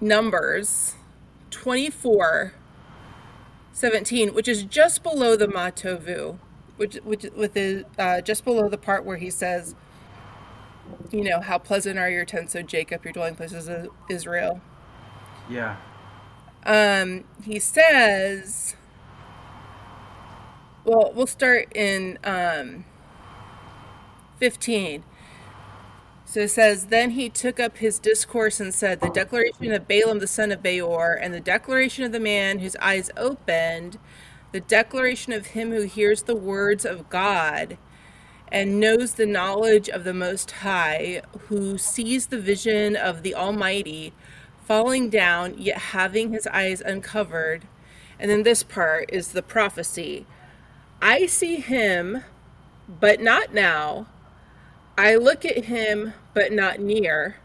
Numbers 0.00 0.96
24 1.50 2.54
17, 3.74 4.34
which 4.34 4.48
is 4.48 4.64
just 4.64 5.02
below 5.02 5.34
the 5.34 5.46
Matovu, 5.46 6.36
which 6.82 6.96
which 7.04 7.26
with 7.36 7.54
the 7.54 7.84
uh, 7.96 8.20
just 8.20 8.44
below 8.44 8.68
the 8.68 8.76
part 8.76 9.04
where 9.04 9.16
he 9.16 9.30
says, 9.30 9.76
you 11.12 11.22
know, 11.22 11.40
how 11.40 11.56
pleasant 11.56 11.96
are 11.96 12.10
your 12.10 12.24
tents, 12.24 12.56
O 12.56 12.62
Jacob, 12.62 13.04
your 13.04 13.12
dwelling 13.12 13.36
places, 13.36 13.68
of 13.68 13.88
Israel. 14.10 14.60
Yeah. 15.48 15.76
Um, 16.66 17.22
he 17.44 17.60
says, 17.60 18.74
well, 20.84 21.12
we'll 21.14 21.28
start 21.28 21.68
in 21.72 22.18
um, 22.24 22.84
15. 24.38 25.04
So 26.24 26.40
it 26.40 26.48
says, 26.50 26.86
Then 26.86 27.10
he 27.10 27.28
took 27.28 27.60
up 27.60 27.76
his 27.76 28.00
discourse 28.00 28.58
and 28.58 28.74
said, 28.74 29.00
The 29.00 29.10
declaration 29.10 29.72
of 29.72 29.86
Balaam 29.86 30.18
the 30.18 30.26
son 30.26 30.50
of 30.50 30.62
Beor, 30.62 31.14
and 31.14 31.32
the 31.32 31.40
declaration 31.40 32.04
of 32.04 32.10
the 32.10 32.18
man 32.18 32.58
whose 32.58 32.74
eyes 32.76 33.10
opened, 33.16 33.98
the 34.52 34.60
declaration 34.60 35.32
of 35.32 35.46
him 35.46 35.70
who 35.72 35.82
hears 35.82 36.22
the 36.22 36.36
words 36.36 36.84
of 36.84 37.08
God 37.08 37.78
and 38.48 38.78
knows 38.78 39.14
the 39.14 39.26
knowledge 39.26 39.88
of 39.88 40.04
the 40.04 40.12
Most 40.12 40.50
High, 40.50 41.22
who 41.48 41.78
sees 41.78 42.26
the 42.26 42.38
vision 42.38 42.94
of 42.94 43.22
the 43.22 43.34
Almighty, 43.34 44.12
falling 44.66 45.08
down, 45.08 45.54
yet 45.56 45.78
having 45.78 46.32
his 46.32 46.46
eyes 46.48 46.82
uncovered. 46.82 47.66
And 48.20 48.30
then 48.30 48.42
this 48.42 48.62
part 48.62 49.10
is 49.10 49.28
the 49.28 49.42
prophecy 49.42 50.26
I 51.00 51.26
see 51.26 51.56
him, 51.56 52.22
but 52.88 53.20
not 53.20 53.52
now. 53.52 54.06
I 54.96 55.16
look 55.16 55.44
at 55.44 55.64
him, 55.64 56.12
but 56.34 56.52
not 56.52 56.78
near. 56.78 57.36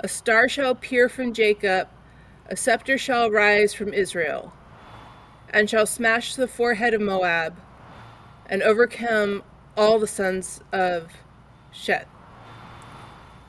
A 0.00 0.06
star 0.06 0.48
shall 0.48 0.70
appear 0.70 1.08
from 1.08 1.32
Jacob, 1.32 1.88
a 2.46 2.56
scepter 2.56 2.98
shall 2.98 3.30
rise 3.30 3.72
from 3.72 3.92
Israel, 3.92 4.52
and 5.54 5.70
shall 5.70 5.86
smash 5.86 6.34
the 6.34 6.48
forehead 6.48 6.92
of 6.92 7.00
Moab, 7.00 7.56
and 8.46 8.62
overcome 8.62 9.42
all 9.76 9.98
the 9.98 10.06
sons 10.06 10.60
of 10.72 11.10
Shet. 11.72 12.08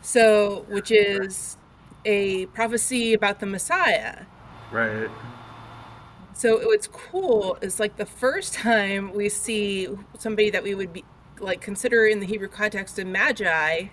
So, 0.02 0.66
which 0.70 0.92
is 0.92 1.58
a 2.06 2.46
prophecy 2.48 3.14
about 3.14 3.40
the 3.40 3.48
Messiah. 3.48 4.26
Right. 4.72 5.10
So 6.34 6.58
what's 6.68 6.88
cool 6.88 7.58
is 7.62 7.80
like 7.80 7.96
the 7.96 8.06
first 8.06 8.54
time 8.54 9.14
we 9.14 9.30
see 9.30 9.88
somebody 10.20 10.50
that 10.50 10.64
we 10.64 10.76
would 10.76 10.94
be 10.94 11.04
like 11.40 11.62
consider 11.62 12.06
in 12.06 12.20
the 12.20 12.26
Hebrew 12.26 12.50
context 12.50 13.00
of 13.00 13.08
magi 13.08 13.88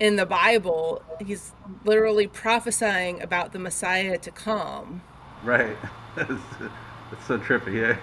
in 0.00 0.16
the 0.16 0.26
Bible, 0.26 1.02
he's 1.24 1.52
literally 1.84 2.26
prophesying 2.26 3.20
about 3.20 3.52
the 3.52 3.58
Messiah 3.58 4.16
to 4.18 4.30
come. 4.30 5.02
Right. 5.42 5.76
It's, 6.20 6.42
it's 7.12 7.26
so 7.26 7.38
trippy, 7.38 7.74
yeah. 7.74 7.96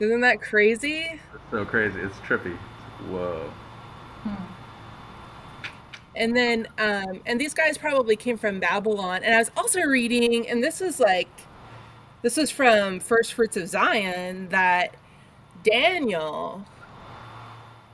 Isn't 0.00 0.20
that 0.22 0.40
crazy? 0.40 1.20
It's 1.34 1.50
so 1.50 1.64
crazy. 1.64 2.00
It's 2.00 2.16
trippy. 2.18 2.56
Whoa. 3.10 3.52
Hmm. 4.22 4.44
And 6.16 6.36
then, 6.36 6.68
um, 6.78 7.20
and 7.26 7.40
these 7.40 7.54
guys 7.54 7.78
probably 7.78 8.16
came 8.16 8.36
from 8.36 8.60
Babylon. 8.60 9.22
And 9.22 9.34
I 9.34 9.38
was 9.38 9.50
also 9.56 9.80
reading, 9.82 10.48
and 10.48 10.62
this 10.62 10.80
is 10.80 11.00
like, 11.00 11.28
this 12.22 12.38
is 12.38 12.50
from 12.50 13.00
First 13.00 13.34
Fruits 13.34 13.56
of 13.56 13.68
Zion, 13.68 14.48
that 14.48 14.94
Daniel 15.62 16.64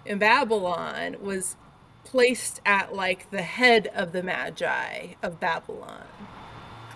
in 0.05 0.19
Babylon 0.19 1.17
was 1.21 1.57
placed 2.05 2.61
at 2.65 2.95
like 2.95 3.31
the 3.31 3.43
head 3.43 3.89
of 3.95 4.13
the 4.13 4.23
Magi 4.23 5.15
of 5.23 5.41
Babylon. 5.41 6.07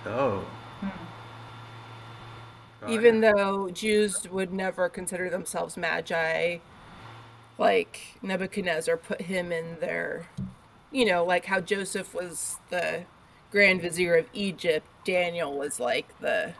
Oh. 0.07 0.45
Even 2.89 3.21
though 3.21 3.71
Jews 3.71 4.29
would 4.31 4.53
never 4.53 4.89
consider 4.89 5.29
themselves 5.29 5.77
Magi, 5.77 6.59
like 7.59 8.19
Nebuchadnezzar 8.23 8.97
put 8.97 9.23
him 9.23 9.53
in 9.53 9.79
their, 9.81 10.27
you 10.91 11.05
know, 11.05 11.25
like 11.25 11.47
how 11.47 11.61
Joseph 11.61 12.15
was 12.15 12.57
the 12.71 13.05
Grand 13.51 13.83
Vizier 13.83 14.17
of 14.17 14.27
Egypt, 14.33 14.87
Daniel 15.05 15.57
was 15.57 15.79
like 15.79 16.19
the 16.21 16.55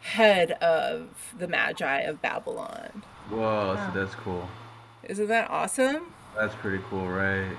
head 0.00 0.52
of 0.52 1.34
the 1.36 1.48
Magi 1.48 2.00
of 2.00 2.22
Babylon. 2.22 3.02
Whoa, 3.28 3.38
wow. 3.74 3.92
so 3.92 3.98
that's 3.98 4.14
cool. 4.14 4.48
Isn't 5.02 5.28
that 5.28 5.50
awesome? 5.50 6.14
That's 6.36 6.54
pretty 6.54 6.82
cool, 6.88 7.08
right? 7.08 7.56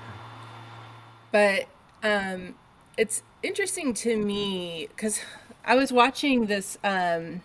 But 1.30 1.66
um, 2.02 2.54
it's 2.96 3.22
interesting 3.42 3.92
to 3.94 4.16
me 4.16 4.88
because 4.88 5.20
I 5.68 5.74
was 5.74 5.92
watching 5.92 6.46
this 6.46 6.78
um, 6.82 7.42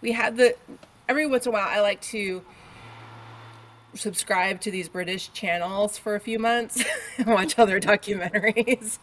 we 0.00 0.10
had 0.10 0.36
the 0.36 0.56
every 1.08 1.28
once 1.28 1.46
in 1.46 1.50
a 1.50 1.52
while 1.52 1.68
I 1.68 1.80
like 1.80 2.00
to 2.02 2.42
subscribe 3.94 4.60
to 4.62 4.70
these 4.72 4.88
British 4.88 5.32
channels 5.32 5.96
for 5.96 6.16
a 6.16 6.20
few 6.20 6.40
months 6.40 6.82
and 7.18 7.28
watch 7.28 7.56
other 7.60 7.80
documentaries. 7.80 8.98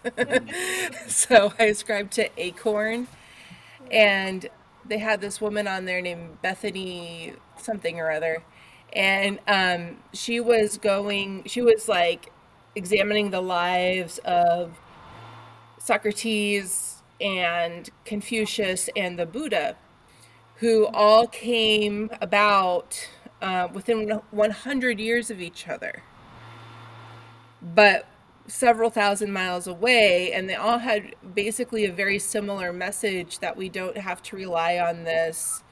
so 1.09 1.53
I 1.57 1.67
subscribed 1.67 2.11
to 2.13 2.29
Acorn 2.37 3.07
and 3.89 4.49
they 4.85 4.97
had 4.97 5.21
this 5.21 5.39
woman 5.39 5.65
on 5.65 5.85
there 5.85 6.01
named 6.01 6.41
Bettany 6.41 7.33
something 7.57 7.97
or 7.97 8.11
other. 8.11 8.43
And 8.91 9.39
um, 9.47 9.97
she 10.11 10.41
was 10.41 10.77
going, 10.77 11.43
she 11.45 11.61
was 11.61 11.87
like 11.87 12.33
examining 12.75 13.29
the 13.29 13.41
lives 13.41 14.17
of 14.25 14.77
Socrates 15.77 16.98
and 17.21 17.89
Confucius 18.05 18.89
and 18.95 19.17
the 19.19 19.25
Buddha, 19.25 19.75
who 20.55 20.87
all 20.87 21.27
came 21.27 22.09
about 22.21 23.09
uh, 23.41 23.67
within 23.73 24.09
100 24.31 24.99
years 24.99 25.31
of 25.31 25.41
each 25.41 25.67
other, 25.67 26.03
but 27.61 28.05
several 28.47 28.89
thousand 28.89 29.31
miles 29.31 29.67
away. 29.67 30.31
And 30.33 30.49
they 30.49 30.55
all 30.55 30.79
had 30.79 31.15
basically 31.33 31.85
a 31.85 31.91
very 31.91 32.19
similar 32.19 32.73
message 32.73 33.39
that 33.39 33.55
we 33.55 33.69
don't 33.69 33.97
have 33.97 34.21
to 34.23 34.35
rely 34.35 34.77
on 34.77 35.03
this 35.03 35.63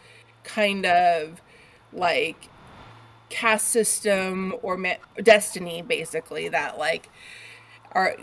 kind 0.44 0.86
of 0.86 1.42
like 1.92 2.50
caste 3.30 3.68
system 3.68 4.56
or 4.62 4.78
ma- 4.78 4.96
destiny, 5.22 5.82
basically, 5.82 6.50
that 6.50 6.78
like 6.78 7.10
our 7.92 8.16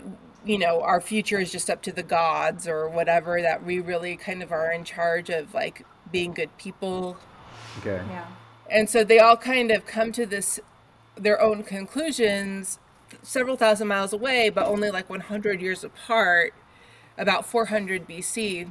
you 0.45 0.57
know 0.59 0.81
our 0.81 1.01
future 1.01 1.39
is 1.39 1.51
just 1.51 1.69
up 1.69 1.81
to 1.81 1.91
the 1.91 2.03
gods 2.03 2.67
or 2.67 2.87
whatever 2.87 3.41
that 3.41 3.63
we 3.65 3.79
really 3.79 4.15
kind 4.15 4.43
of 4.43 4.51
are 4.51 4.71
in 4.71 4.83
charge 4.83 5.29
of 5.29 5.53
like 5.53 5.85
being 6.11 6.33
good 6.33 6.55
people 6.57 7.17
Okay. 7.79 8.01
Yeah. 8.09 8.25
and 8.69 8.89
so 8.89 9.03
they 9.03 9.19
all 9.19 9.35
kind 9.35 9.71
of 9.71 9.85
come 9.85 10.11
to 10.13 10.25
this 10.25 10.59
their 11.17 11.41
own 11.41 11.63
conclusions 11.63 12.79
several 13.21 13.57
thousand 13.57 13.87
miles 13.87 14.13
away 14.13 14.49
but 14.49 14.65
only 14.65 14.89
like 14.91 15.09
100 15.09 15.61
years 15.61 15.83
apart 15.83 16.53
about 17.17 17.45
400 17.45 18.07
bc 18.07 18.69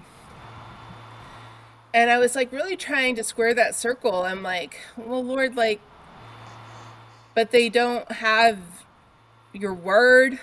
and 1.92 2.10
i 2.10 2.18
was 2.18 2.34
like 2.34 2.52
really 2.52 2.76
trying 2.76 3.14
to 3.16 3.24
square 3.24 3.54
that 3.54 3.74
circle 3.74 4.22
i'm 4.24 4.42
like 4.42 4.78
well 4.96 5.24
lord 5.24 5.56
like 5.56 5.80
but 7.34 7.50
they 7.50 7.68
don't 7.68 8.10
have 8.12 8.58
your 9.52 9.74
word 9.74 10.38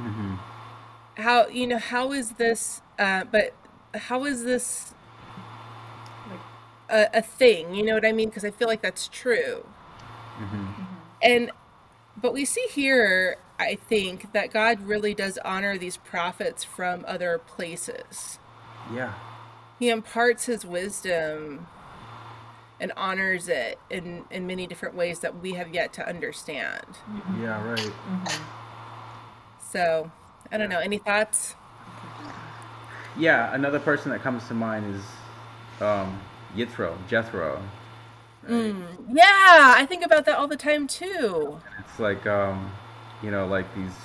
Mm-hmm. 0.00 0.34
how 1.22 1.46
you 1.48 1.66
know 1.66 1.78
how 1.78 2.12
is 2.12 2.32
this 2.32 2.82
uh 2.98 3.24
but 3.24 3.54
how 3.94 4.24
is 4.24 4.44
this 4.44 4.92
a, 6.90 7.08
a 7.14 7.22
thing 7.22 7.74
you 7.74 7.82
know 7.84 7.94
what 7.94 8.04
i 8.04 8.12
mean 8.12 8.28
because 8.28 8.44
i 8.44 8.50
feel 8.50 8.68
like 8.68 8.82
that's 8.82 9.08
true 9.08 9.64
Mm-hmm. 10.38 10.82
and 11.22 11.50
but 12.20 12.34
we 12.34 12.44
see 12.44 12.66
here 12.70 13.38
i 13.58 13.74
think 13.74 14.32
that 14.34 14.52
god 14.52 14.82
really 14.82 15.14
does 15.14 15.38
honor 15.46 15.78
these 15.78 15.96
prophets 15.96 16.62
from 16.62 17.04
other 17.08 17.38
places 17.38 18.38
Yeah. 18.92 19.14
he 19.78 19.88
imparts 19.88 20.44
his 20.44 20.66
wisdom 20.66 21.66
and 22.78 22.92
honors 22.98 23.48
it 23.48 23.78
in 23.88 24.24
in 24.30 24.46
many 24.46 24.66
different 24.66 24.94
ways 24.94 25.20
that 25.20 25.40
we 25.40 25.52
have 25.54 25.72
yet 25.74 25.94
to 25.94 26.06
understand 26.06 26.84
Yeah. 27.40 27.64
Right. 27.66 27.92
So 29.72 30.10
i 30.52 30.56
don't 30.58 30.68
know 30.70 30.78
any 30.80 30.98
thoughts 30.98 31.56
Yeah. 33.18 33.54
Another 33.54 33.80
person 33.80 34.10
that 34.10 34.22
comes 34.22 34.46
to 34.48 34.54
mind 34.54 34.94
is 34.94 35.02
um, 35.80 36.20
Yithro, 36.54 36.96
Jethro. 37.08 37.62
yeah 38.48 39.74
i 39.76 39.84
think 39.88 40.04
about 40.04 40.24
that 40.26 40.36
all 40.36 40.46
the 40.48 40.56
time 40.56 40.86
too 40.86 41.60
It's 41.80 41.98
like 41.98 42.26
um, 42.26 42.70
you 43.22 43.30
know, 43.30 43.46
like 43.46 43.66
these 43.74 43.96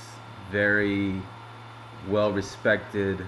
very 0.52 1.21
well 2.10 2.32
respected, 2.32 3.24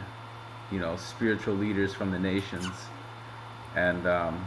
you 0.71 0.79
know, 0.79 0.95
spiritual 0.97 1.55
leaders 1.55 1.93
from 1.93 2.11
the 2.11 2.19
nations. 2.19 2.73
And 3.75 4.05
um, 4.07 4.45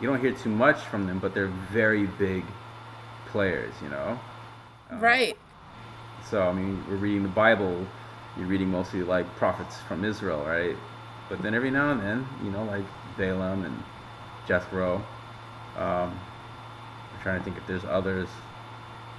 you 0.00 0.08
don't 0.08 0.20
hear 0.20 0.32
too 0.32 0.50
much 0.50 0.78
from 0.78 1.06
them, 1.06 1.18
but 1.18 1.34
they're 1.34 1.46
very 1.72 2.06
big 2.06 2.44
players, 3.26 3.74
you 3.82 3.88
know? 3.88 4.18
right 4.90 5.38
So, 6.30 6.42
I 6.42 6.52
mean, 6.52 6.82
we're 6.88 6.96
reading 6.96 7.22
the 7.22 7.28
Bible, 7.28 7.86
you're 8.36 8.46
reading 8.46 8.70
mostly 8.70 9.02
like 9.02 9.26
prophets 9.36 9.80
from 9.82 10.04
Israel, 10.04 10.44
right? 10.44 10.76
But 11.28 11.42
then 11.42 11.54
every 11.54 11.70
now 11.70 11.92
and 11.92 12.00
then, 12.00 12.26
you 12.42 12.50
know, 12.50 12.64
like 12.64 12.84
Balaam 13.16 13.64
and 13.64 13.82
Jethro. 14.46 14.96
Um, 15.76 16.18
I'm 17.12 17.20
trying 17.22 17.38
to 17.38 17.44
think 17.44 17.56
if 17.56 17.66
there's 17.66 17.84
others 17.84 18.28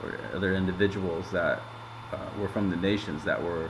or 0.03 0.17
other 0.33 0.55
individuals 0.55 1.31
that 1.31 1.61
uh, 2.11 2.17
were 2.39 2.47
from 2.47 2.69
the 2.69 2.75
nations 2.75 3.23
that 3.23 3.41
were, 3.41 3.69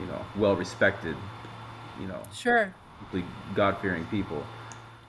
you 0.00 0.06
know, 0.06 0.20
well 0.36 0.56
respected, 0.56 1.16
you 2.00 2.06
know, 2.06 2.20
sure 2.32 2.74
God 3.54 3.78
fearing 3.80 4.04
people. 4.06 4.44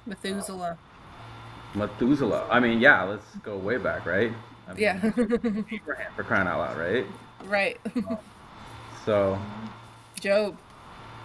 methuselah 0.06 0.78
Methuselah. 1.74 2.48
I 2.50 2.60
mean, 2.60 2.80
yeah, 2.80 3.04
let's 3.04 3.36
go 3.44 3.58
way 3.58 3.78
back, 3.78 4.06
right? 4.06 4.32
I 4.68 4.74
mean, 4.74 4.82
yeah 4.82 4.96
Abraham, 5.72 6.12
for 6.16 6.24
crying 6.24 6.48
out 6.48 6.60
loud, 6.60 6.78
right? 6.78 7.06
right 7.46 7.80
So, 9.06 9.38
job 10.20 10.58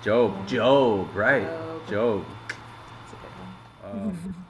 Job, 0.03 0.47
Job, 0.49 1.15
right? 1.15 1.43
Job. 1.43 1.89
Job. 1.89 2.25
A 3.13 3.17
good 3.17 3.93
one. 3.93 4.09
Um, 4.09 4.47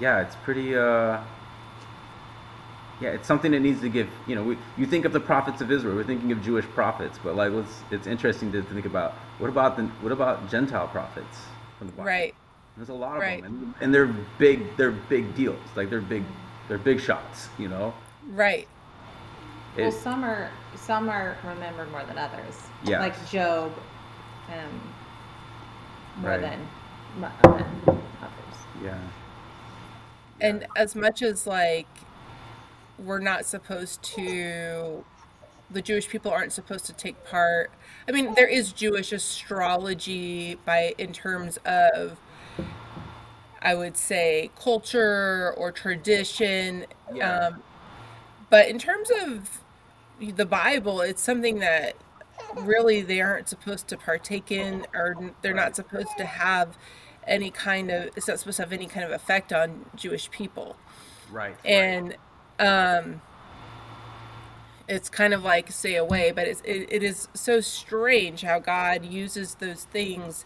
yeah, 0.00 0.20
it's 0.22 0.34
pretty. 0.44 0.74
Uh, 0.74 1.18
yeah, 3.00 3.10
it's 3.10 3.26
something 3.26 3.52
that 3.52 3.60
needs 3.60 3.80
to 3.82 3.88
give. 3.90 4.08
You 4.26 4.34
know, 4.36 4.42
we, 4.44 4.58
you 4.78 4.86
think 4.86 5.04
of 5.04 5.12
the 5.12 5.20
prophets 5.20 5.60
of 5.60 5.70
Israel. 5.70 5.94
We're 5.96 6.04
thinking 6.04 6.32
of 6.32 6.42
Jewish 6.42 6.64
prophets, 6.66 7.18
but 7.22 7.36
like, 7.36 7.52
let's. 7.52 7.80
It's 7.90 8.06
interesting 8.06 8.50
to 8.52 8.62
think 8.62 8.86
about 8.86 9.12
what 9.38 9.48
about 9.50 9.76
the 9.76 9.84
what 10.00 10.12
about 10.12 10.48
Gentile 10.50 10.88
prophets 10.88 11.42
from 11.78 11.88
the 11.88 11.92
Bible? 11.92 12.04
right 12.06 12.34
There's 12.76 12.88
a 12.88 12.94
lot 12.94 13.16
of 13.16 13.20
Right. 13.22 13.42
them, 13.42 13.74
and, 13.78 13.84
and 13.84 13.94
they're 13.94 14.14
big. 14.38 14.76
They're 14.78 14.92
big 14.92 15.34
deals. 15.34 15.60
Like 15.76 15.90
they're 15.90 16.00
big. 16.00 16.24
They're 16.68 16.78
big 16.78 17.00
shots. 17.00 17.48
You 17.58 17.68
know. 17.68 17.94
right 18.30 18.68
Well, 19.76 19.90
some 19.92 20.24
are 20.24 20.50
some 20.76 21.08
are 21.08 21.36
remembered 21.44 21.90
more 21.90 22.04
than 22.04 22.18
others. 22.18 22.54
Yes. 22.84 23.00
Like 23.00 23.30
Job, 23.30 23.72
um, 24.48 24.92
more 26.18 26.30
Right. 26.30 26.40
than 26.40 26.68
mo- 27.18 27.30
than 27.42 28.02
others. 28.20 28.58
yeah. 28.82 28.98
and 30.40 30.66
as 30.76 30.94
much 30.96 31.22
as 31.22 31.46
like 31.46 31.86
we're 32.98 33.18
not 33.20 33.44
supposed 33.46 34.02
to 34.02 35.04
the 35.70 35.80
jewish 35.82 36.08
people 36.08 36.30
aren't 36.30 36.52
supposed 36.52 36.84
to 36.84 36.92
take 36.92 37.22
part 37.24 37.70
i 38.08 38.12
mean 38.12 38.34
there 38.34 38.46
is 38.46 38.72
jewish 38.72 39.12
astrology 39.12 40.56
by 40.66 40.94
in 40.98 41.12
terms 41.12 41.58
of 41.64 42.18
i 43.62 43.74
would 43.74 43.96
say 43.96 44.50
culture 44.56 45.52
or 45.56 45.72
tradition 45.72 46.86
Yeah. 47.14 47.46
um, 47.48 47.62
but 48.50 48.68
in 48.68 48.78
terms 48.78 49.10
of 49.22 49.60
the 50.36 50.46
bible 50.46 51.00
it's 51.00 51.22
something 51.22 51.58
that 51.60 51.94
really 52.56 53.02
they 53.02 53.20
aren't 53.20 53.48
supposed 53.48 53.88
to 53.88 53.96
partake 53.96 54.50
in 54.52 54.86
or 54.94 55.32
they're 55.42 55.54
not 55.54 55.76
supposed 55.76 56.16
to 56.18 56.24
have 56.24 56.76
any 57.26 57.50
kind 57.50 57.90
of 57.90 58.10
it's 58.16 58.28
not 58.28 58.38
supposed 58.38 58.56
to 58.56 58.62
have 58.62 58.72
any 58.72 58.86
kind 58.86 59.04
of 59.06 59.12
effect 59.12 59.52
on 59.52 59.86
jewish 59.96 60.30
people 60.30 60.76
Right. 61.30 61.56
and 61.64 62.16
um 62.58 63.22
it's 64.88 65.08
kind 65.08 65.32
of 65.32 65.42
like 65.44 65.70
stay 65.70 65.94
away 65.96 66.32
but 66.32 66.46
it's, 66.46 66.60
it, 66.62 66.86
it 66.90 67.02
is 67.02 67.28
so 67.34 67.60
strange 67.60 68.42
how 68.42 68.58
god 68.58 69.04
uses 69.04 69.54
those 69.56 69.84
things 69.84 70.44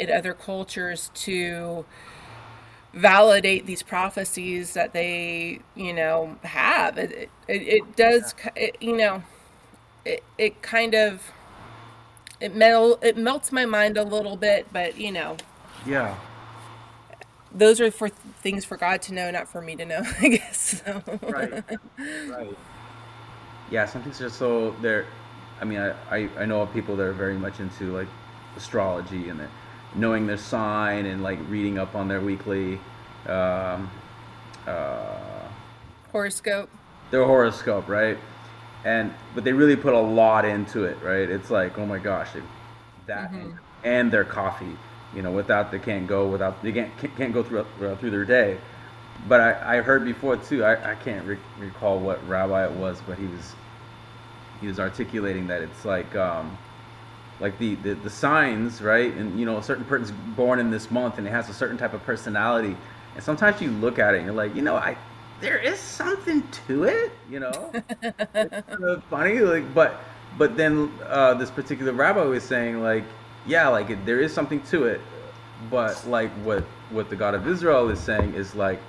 in 0.00 0.10
other 0.10 0.32
cultures 0.34 1.10
to 1.14 1.84
validate 2.94 3.66
these 3.66 3.82
prophecies 3.82 4.74
that 4.74 4.92
they 4.92 5.60
you 5.74 5.92
know 5.92 6.36
have. 6.42 6.98
It 6.98 7.12
it, 7.12 7.30
it, 7.48 7.62
it 7.62 7.96
does 7.96 8.34
it, 8.56 8.76
you 8.80 8.96
know 8.96 9.22
it, 10.04 10.22
it 10.38 10.62
kind 10.62 10.94
of 10.94 11.32
it 12.40 12.54
mel 12.54 12.98
it 13.02 13.16
melts 13.16 13.52
my 13.52 13.64
mind 13.64 13.96
a 13.96 14.04
little 14.04 14.36
bit 14.36 14.66
but 14.72 14.98
you 14.98 15.12
know. 15.12 15.36
Yeah. 15.86 16.14
those 17.52 17.78
are 17.80 17.90
for 17.90 18.08
things 18.08 18.64
for 18.64 18.76
god 18.78 19.02
to 19.02 19.12
know 19.12 19.30
not 19.30 19.48
for 19.48 19.60
me 19.60 19.76
to 19.76 19.84
know 19.84 20.02
i 20.20 20.28
guess 20.28 20.82
so. 20.84 21.02
right. 21.22 21.62
Right. 22.28 22.58
Yeah 23.70 23.86
some 23.86 24.02
things 24.02 24.20
are 24.22 24.30
so 24.30 24.70
they're 24.80 25.06
i 25.60 25.64
mean 25.64 25.78
I, 25.78 25.94
I 26.10 26.28
i 26.38 26.44
know 26.46 26.62
of 26.62 26.72
people 26.72 26.96
that 26.96 27.02
are 27.04 27.12
very 27.12 27.36
much 27.36 27.60
into 27.60 27.94
like 27.96 28.08
astrology 28.56 29.28
and 29.28 29.40
they're 29.40 29.50
knowing 29.94 30.26
their 30.26 30.38
sign 30.38 31.06
and 31.06 31.22
like 31.22 31.38
reading 31.48 31.78
up 31.78 31.94
on 31.94 32.08
their 32.08 32.20
weekly 32.20 32.80
um 33.26 33.90
uh 34.66 35.48
horoscope 36.12 36.70
their 37.10 37.24
horoscope 37.24 37.88
right 37.88 38.18
and 38.84 39.14
but 39.34 39.44
they 39.44 39.52
really 39.52 39.76
put 39.76 39.94
a 39.94 39.98
lot 40.00 40.44
into 40.44 40.84
it 40.84 41.00
right 41.02 41.30
it's 41.30 41.50
like 41.50 41.78
oh 41.78 41.86
my 41.86 41.98
gosh 41.98 42.32
they, 42.32 42.42
that 43.06 43.30
and, 43.32 43.58
and 43.84 44.12
their 44.12 44.24
coffee 44.24 44.76
You 45.14 45.22
know, 45.22 45.32
without 45.32 45.70
they 45.70 45.78
can't 45.78 46.06
go 46.08 46.28
without 46.28 46.62
they 46.62 46.72
can't 46.72 46.92
can't 47.16 47.32
go 47.32 47.42
through 47.42 47.60
uh, 47.80 47.96
through 47.96 48.10
their 48.10 48.24
day. 48.24 48.58
But 49.28 49.40
I, 49.40 49.78
I 49.78 49.82
heard 49.82 50.04
before 50.04 50.36
too. 50.36 50.64
I, 50.64 50.92
I 50.92 50.94
can't 50.96 51.26
re- 51.26 51.38
recall 51.56 52.00
what 52.00 52.26
rabbi 52.26 52.64
it 52.66 52.72
was, 52.72 53.00
but 53.06 53.18
he 53.18 53.26
was 53.26 53.56
he 54.60 54.66
was 54.66 54.78
articulating 54.80 55.48
that 55.48 55.62
it's 55.62 55.84
like 55.84 56.14
um, 56.16 56.58
like 57.40 57.58
the, 57.58 57.74
the 57.76 57.94
the 57.94 58.10
signs, 58.10 58.80
right? 58.80 59.12
And 59.12 59.38
you 59.38 59.46
know, 59.46 59.58
a 59.58 59.62
certain 59.62 59.84
person's 59.84 60.12
born 60.36 60.58
in 60.58 60.70
this 60.70 60.90
month 60.90 61.18
and 61.18 61.26
it 61.26 61.30
has 61.30 61.48
a 61.48 61.54
certain 61.54 61.76
type 61.76 61.94
of 61.94 62.02
personality. 62.04 62.76
And 63.14 63.22
sometimes 63.22 63.60
you 63.60 63.70
look 63.70 63.98
at 63.98 64.14
it 64.14 64.18
and 64.18 64.26
you're 64.26 64.34
like, 64.34 64.54
you 64.54 64.62
know, 64.62 64.76
I 64.76 64.96
there 65.40 65.58
is 65.58 65.78
something 65.78 66.42
to 66.66 66.84
it, 66.84 67.12
you 67.30 67.40
know. 67.40 67.70
it's 68.02 68.68
kind 68.68 68.84
of 68.84 69.04
funny, 69.04 69.40
like, 69.40 69.74
but 69.74 70.00
but 70.38 70.56
then 70.56 70.92
uh, 71.04 71.34
this 71.34 71.50
particular 71.50 71.92
rabbi 71.92 72.24
was 72.24 72.42
saying 72.44 72.82
like, 72.82 73.04
yeah, 73.46 73.68
like 73.68 73.90
it, 73.90 74.04
there 74.06 74.20
is 74.20 74.32
something 74.32 74.60
to 74.62 74.84
it, 74.84 75.00
but 75.70 76.06
like 76.06 76.30
what 76.44 76.64
what 76.90 77.10
the 77.10 77.16
God 77.16 77.34
of 77.34 77.46
Israel 77.46 77.90
is 77.90 78.00
saying 78.00 78.34
is 78.34 78.54
like, 78.54 78.80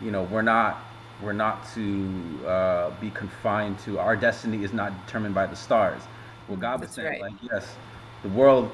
you 0.00 0.10
know, 0.10 0.22
we're 0.24 0.42
not 0.42 0.78
we're 1.22 1.32
not 1.32 1.68
to 1.74 2.46
uh, 2.46 2.90
be 3.00 3.10
confined 3.10 3.78
to 3.80 3.98
our 3.98 4.16
destiny 4.16 4.64
is 4.64 4.72
not 4.72 5.06
determined 5.06 5.34
by 5.34 5.46
the 5.46 5.56
stars. 5.56 6.02
What 6.50 6.58
God 6.58 6.80
was 6.80 6.90
That's 6.90 6.96
saying, 6.96 7.08
right. 7.08 7.20
like, 7.20 7.34
yes, 7.52 7.76
the 8.24 8.28
world 8.30 8.70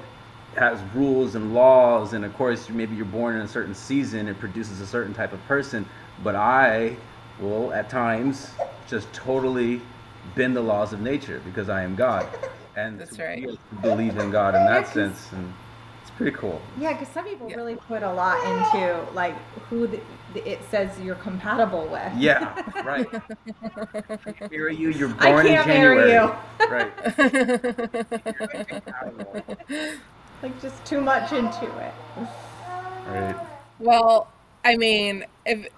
has 0.56 0.80
rules 0.94 1.34
and 1.34 1.52
laws, 1.52 2.14
and 2.14 2.24
of 2.24 2.34
course, 2.34 2.70
maybe 2.70 2.96
you're 2.96 3.04
born 3.04 3.36
in 3.36 3.42
a 3.42 3.48
certain 3.48 3.74
season, 3.74 4.28
it 4.28 4.40
produces 4.40 4.80
a 4.80 4.86
certain 4.86 5.12
type 5.12 5.34
of 5.34 5.44
person. 5.46 5.84
But 6.24 6.34
I 6.34 6.96
will, 7.38 7.74
at 7.74 7.90
times, 7.90 8.50
just 8.88 9.12
totally 9.12 9.82
bend 10.34 10.56
the 10.56 10.62
laws 10.62 10.94
of 10.94 11.00
nature 11.00 11.42
because 11.44 11.68
I 11.68 11.82
am 11.82 11.94
God, 11.96 12.26
and 12.76 12.98
That's 12.98 13.18
right. 13.18 13.36
be 13.36 13.42
able 13.44 13.56
to 13.56 13.74
believe 13.82 14.16
in 14.16 14.30
God 14.30 14.54
in 14.54 14.64
that 14.64 14.88
sense, 14.94 15.30
and 15.32 15.52
pretty 16.16 16.36
cool. 16.36 16.60
Yeah, 16.78 16.92
because 16.92 17.08
some 17.08 17.24
people 17.24 17.50
Yeah. 17.50 17.56
really 17.56 17.76
put 17.76 18.02
a 18.02 18.12
lot 18.12 18.38
into 18.44 19.04
like 19.12 19.34
who 19.68 19.86
the, 19.86 20.00
the, 20.34 20.48
it 20.50 20.60
says 20.70 20.98
you're 21.00 21.14
compatible 21.16 21.86
with. 21.88 22.12
Yeah, 22.16 22.54
right. 22.84 23.06
I 24.26 24.32
can't 24.32 24.50
marry 24.50 24.74
you. 24.76 24.90
You're 24.90 25.14
I 25.18 25.32
can't 25.42 25.48
in 25.48 25.64
January. 25.64 25.96
marry 26.08 26.12
you. 26.12 26.32
Right. 26.68 26.92
like 30.42 30.60
just 30.60 30.84
too 30.84 31.00
much 31.00 31.32
into 31.32 31.64
it. 31.78 31.94
Right. 33.06 33.36
well, 33.78 34.28
I 34.64 34.76
mean, 34.76 35.24
if 35.44 35.68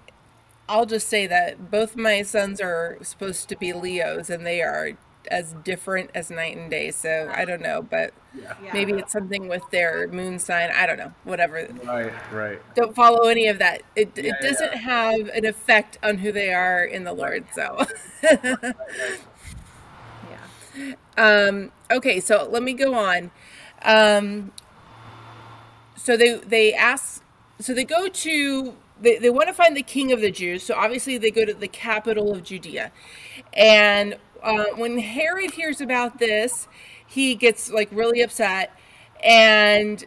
I'll 0.67 0.85
just 0.85 1.07
say 1.07 1.27
that 1.27 1.71
both 1.71 1.95
my 1.95 2.21
sons 2.23 2.61
are 2.61 2.97
supposed 3.01 3.49
to 3.49 3.55
be 3.55 3.73
Leos 3.73 4.29
and 4.29 4.45
they 4.45 4.61
are 4.61 4.91
as 5.29 5.53
different 5.63 6.09
as 6.15 6.29
night 6.29 6.57
and 6.57 6.69
day. 6.69 6.91
So 6.91 7.31
I 7.33 7.45
don't 7.45 7.61
know, 7.61 7.81
but 7.81 8.13
Yeah. 8.33 8.53
Yeah. 8.63 8.73
maybe 8.73 8.93
it's 8.93 9.11
something 9.11 9.47
with 9.47 9.63
their 9.71 10.07
moon 10.07 10.39
sign. 10.39 10.69
I 10.75 10.85
don't 10.85 10.97
know. 10.97 11.13
Whatever. 11.23 11.67
Right. 11.83 12.13
Right. 12.31 12.61
Don't 12.75 12.95
follow 12.95 13.27
any 13.27 13.47
of 13.47 13.59
that. 13.59 13.83
It, 13.95 14.11
Yeah, 14.15 14.31
it 14.31 14.41
doesn't 14.41 14.73
yeah. 14.73 14.79
have 14.79 15.27
an 15.29 15.45
effect 15.45 15.97
on 16.03 16.19
who 16.19 16.31
they 16.31 16.53
are 16.53 16.83
in 16.83 17.03
the 17.03 17.13
Lord. 17.13 17.45
So, 17.53 17.85
Yeah. 20.29 20.93
um, 21.17 21.71
okay, 21.91 22.19
so 22.19 22.47
let 22.49 22.63
me 22.63 22.73
go 22.73 22.93
on. 22.93 23.31
Um, 23.83 24.51
so 25.95 26.15
they 26.17 26.35
they 26.35 26.73
ask, 26.73 27.21
so 27.59 27.73
they 27.73 27.83
go 27.83 28.07
to 28.07 28.75
they, 29.01 29.17
they 29.17 29.29
want 29.29 29.47
to 29.47 29.53
find 29.53 29.75
the 29.77 29.83
king 29.83 30.11
of 30.11 30.21
the 30.21 30.31
Jews. 30.31 30.63
So 30.63 30.75
obviously 30.75 31.17
they 31.17 31.31
go 31.31 31.45
to 31.45 31.53
the 31.53 31.67
capital 31.67 32.33
of 32.33 32.43
Judea, 32.43 32.91
and 33.53 34.17
uh, 34.43 34.65
when 34.75 34.99
Herod 34.99 35.51
hears 35.51 35.81
about 35.81 36.19
this, 36.19 36.67
he 37.07 37.35
gets 37.35 37.71
like 37.71 37.89
really 37.91 38.21
upset, 38.21 38.71
and 39.23 40.03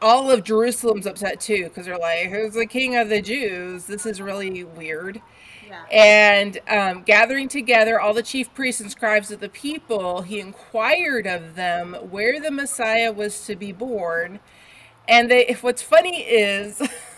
all 0.00 0.30
of 0.30 0.42
Jerusalem's 0.42 1.06
upset 1.06 1.40
too 1.40 1.64
because 1.64 1.86
they're 1.86 1.98
like, 1.98 2.30
"Who's 2.30 2.54
the 2.54 2.66
king 2.66 2.96
of 2.96 3.08
the 3.08 3.22
Jews? 3.22 3.84
This 3.86 4.06
is 4.06 4.20
really 4.20 4.64
weird." 4.64 5.20
Yeah. 5.68 5.84
And 5.90 6.60
um, 6.68 7.02
gathering 7.02 7.48
together 7.48 7.98
all 7.98 8.12
the 8.12 8.22
chief 8.22 8.52
priests 8.52 8.80
and 8.80 8.90
scribes 8.90 9.30
of 9.30 9.40
the 9.40 9.48
people, 9.48 10.22
he 10.22 10.38
inquired 10.38 11.26
of 11.26 11.54
them 11.54 11.94
where 12.10 12.40
the 12.40 12.50
Messiah 12.50 13.10
was 13.10 13.46
to 13.46 13.56
be 13.56 13.72
born. 13.72 14.40
And 15.08 15.30
they, 15.30 15.46
if 15.46 15.62
what's 15.62 15.82
funny 15.82 16.20
is, 16.20 16.82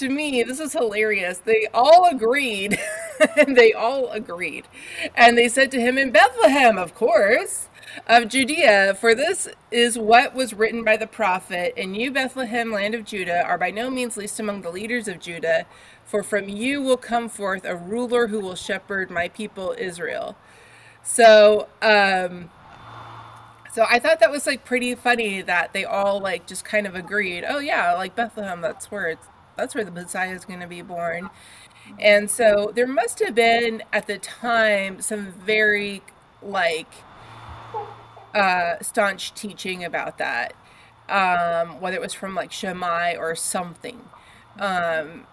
to 0.00 0.08
me, 0.08 0.42
this 0.42 0.60
is 0.60 0.72
hilarious. 0.72 1.38
They 1.38 1.66
all 1.72 2.08
agreed, 2.10 2.78
they 3.46 3.72
all 3.74 4.10
agreed, 4.10 4.66
and 5.14 5.36
they 5.36 5.48
said 5.48 5.70
to 5.72 5.80
him 5.80 5.98
in 5.98 6.10
Bethlehem, 6.10 6.78
of 6.78 6.94
course, 6.94 7.68
of 8.06 8.28
Judea, 8.28 8.96
for 8.98 9.14
this 9.14 9.48
is 9.70 9.98
what 9.98 10.34
was 10.34 10.54
written 10.54 10.84
by 10.84 10.96
the 10.96 11.06
prophet. 11.06 11.74
And 11.76 11.94
you, 11.96 12.10
Bethlehem, 12.10 12.72
land 12.72 12.94
of 12.94 13.04
Judah, 13.04 13.42
are 13.44 13.58
by 13.58 13.70
no 13.70 13.90
means 13.90 14.16
least 14.16 14.40
among 14.40 14.62
the 14.62 14.70
leaders 14.70 15.06
of 15.06 15.20
Judah, 15.20 15.66
for 16.04 16.22
from 16.22 16.48
you 16.48 16.80
will 16.80 16.96
come 16.96 17.28
forth 17.28 17.66
a 17.66 17.76
ruler 17.76 18.28
who 18.28 18.40
will 18.40 18.54
shepherd 18.54 19.10
my 19.10 19.28
people 19.28 19.74
Israel. 19.76 20.34
So, 21.02 21.68
um, 21.82 22.50
so 23.70 23.84
I 23.88 23.98
thought 23.98 24.20
that 24.20 24.30
was 24.30 24.46
like 24.46 24.64
pretty 24.64 24.94
funny 24.94 25.42
that 25.42 25.74
they 25.74 25.84
all 25.84 26.20
like 26.20 26.46
just 26.46 26.64
kind 26.64 26.86
of 26.86 26.94
agreed. 26.94 27.44
Oh 27.46 27.58
yeah, 27.58 27.92
like 27.94 28.16
Bethlehem, 28.16 28.62
that's 28.62 28.90
where 28.90 29.08
it's 29.10 29.26
that's 29.60 29.74
where 29.74 29.84
the 29.84 29.90
Messiah 29.90 30.34
is 30.34 30.44
going 30.44 30.60
to 30.60 30.66
be 30.66 30.82
born. 30.82 31.30
And 31.98 32.30
so 32.30 32.72
there 32.74 32.86
must 32.86 33.18
have 33.20 33.34
been 33.34 33.82
at 33.92 34.06
the 34.06 34.18
time 34.18 35.00
some 35.00 35.32
very 35.32 36.02
like 36.42 36.92
uh, 38.34 38.74
staunch 38.80 39.34
teaching 39.34 39.84
about 39.84 40.18
that, 40.18 40.54
um, 41.08 41.80
whether 41.80 41.96
it 41.96 42.00
was 42.00 42.14
from 42.14 42.34
like 42.34 42.52
Shammai 42.52 43.16
or 43.16 43.34
something. 43.34 44.08
Um, 44.58 45.26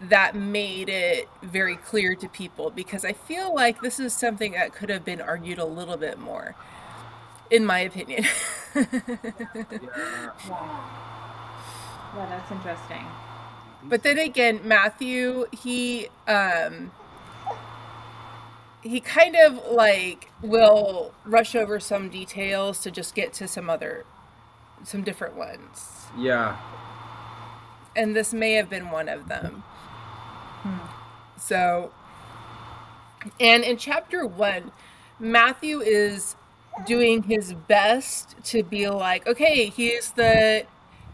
that 0.00 0.34
made 0.34 0.88
it 0.88 1.28
very 1.42 1.76
clear 1.76 2.14
to 2.16 2.28
people 2.28 2.70
because 2.70 3.04
I 3.04 3.12
feel 3.12 3.54
like 3.54 3.80
this 3.80 3.98
is 3.98 4.12
something 4.12 4.52
that 4.52 4.74
could 4.74 4.90
have 4.90 5.04
been 5.04 5.20
argued 5.20 5.58
a 5.58 5.64
little 5.64 5.96
bit 5.96 6.18
more, 6.18 6.54
in 7.50 7.64
my 7.64 7.80
opinion. 7.80 8.24
Yeah, 12.14 12.26
that's 12.26 12.50
interesting. 12.50 13.04
But 13.84 14.02
then 14.02 14.18
again, 14.18 14.60
Matthew, 14.64 15.46
he 15.52 16.08
um 16.26 16.90
he 18.82 19.00
kind 19.00 19.36
of 19.36 19.64
like 19.72 20.30
will 20.42 21.14
rush 21.24 21.54
over 21.54 21.80
some 21.80 22.10
details 22.10 22.80
to 22.80 22.90
just 22.90 23.14
get 23.14 23.32
to 23.34 23.48
some 23.48 23.70
other 23.70 24.04
some 24.84 25.02
different 25.02 25.36
ones. 25.36 26.06
Yeah. 26.18 26.56
And 27.96 28.14
this 28.14 28.34
may 28.34 28.54
have 28.54 28.68
been 28.68 28.90
one 28.90 29.08
of 29.08 29.28
them. 29.28 29.62
So 31.38 31.92
and 33.40 33.64
in 33.64 33.76
chapter 33.76 34.26
1, 34.26 34.70
Matthew 35.18 35.80
is 35.80 36.36
doing 36.86 37.22
his 37.22 37.54
best 37.54 38.36
to 38.44 38.62
be 38.62 38.88
like, 38.88 39.26
okay, 39.26 39.66
he's 39.66 40.10
the 40.12 40.66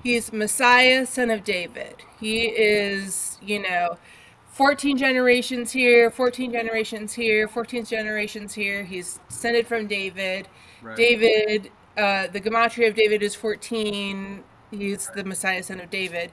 he's 0.03 0.33
Messiah, 0.33 1.07
son 1.07 1.31
of 1.31 1.45
David. 1.45 1.97
He 2.19 2.43
is, 2.43 3.39
you 3.43 3.61
know, 3.61 3.99
14 4.53 4.97
generations 4.99 5.73
here, 5.73 6.11
14 6.11 6.53
generations 6.53 7.13
here, 7.13 7.49
14 7.49 7.85
generations 7.85 8.55
here. 8.55 8.85
He's 8.85 9.21
descended 9.29 9.67
from 9.67 9.87
David. 9.87 10.49
Right. 10.83 10.97
David, 10.97 11.71
uh, 11.97 12.27
the 12.29 12.41
gematria 12.41 12.89
of 12.89 12.95
David 12.95 13.23
is 13.23 13.35
14. 13.35 14.45
He's 14.71 15.11
the 15.15 15.25
Messiah, 15.25 15.63
son 15.63 15.81
of 15.81 15.91
David. 15.91 16.33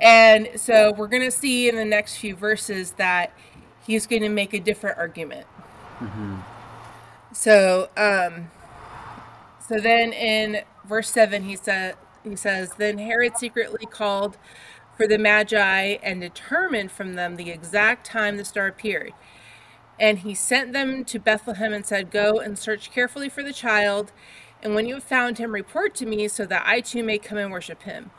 And 0.00 0.48
so 0.56 0.92
we're 0.96 1.08
going 1.08 1.22
to 1.22 1.30
see 1.30 1.68
in 1.68 1.76
the 1.76 1.84
next 1.84 2.16
few 2.16 2.34
verses 2.34 2.92
that 2.92 3.32
he's 3.86 4.06
going 4.06 4.22
to 4.22 4.28
make 4.28 4.52
a 4.54 4.60
different 4.60 4.98
argument. 4.98 5.46
So, 7.32 7.88
um, 7.96 8.50
so 9.66 9.78
then 9.78 10.12
in 10.12 10.62
verse 10.84 11.08
seven, 11.08 11.44
he 11.44 11.56
said, 11.56 11.96
he 12.24 12.36
says, 12.36 12.74
then 12.74 12.98
Herod 12.98 13.36
secretly 13.36 13.86
called 13.86 14.38
for 14.96 15.06
the 15.06 15.18
Magi 15.18 15.96
and 16.02 16.20
determined 16.20 16.92
from 16.92 17.14
them 17.14 17.36
the 17.36 17.50
exact 17.50 18.06
time 18.06 18.36
the 18.36 18.44
star 18.44 18.66
appeared. 18.66 19.12
And 19.98 20.20
he 20.20 20.34
sent 20.34 20.72
them 20.72 21.04
to 21.06 21.18
Bethlehem 21.18 21.72
and 21.72 21.86
said, 21.86 22.10
Go 22.10 22.40
and 22.40 22.58
search 22.58 22.90
carefully 22.90 23.28
for 23.28 23.42
the 23.42 23.52
child, 23.52 24.12
and 24.62 24.74
when 24.74 24.86
you 24.86 24.94
have 24.94 25.04
found 25.04 25.38
him, 25.38 25.52
report 25.52 25.94
to 25.96 26.06
me, 26.06 26.28
so 26.28 26.46
that 26.46 26.62
I 26.64 26.80
too 26.80 27.02
may 27.02 27.18
come 27.18 27.38
and 27.38 27.50
worship 27.50 27.82
him. 27.82 28.10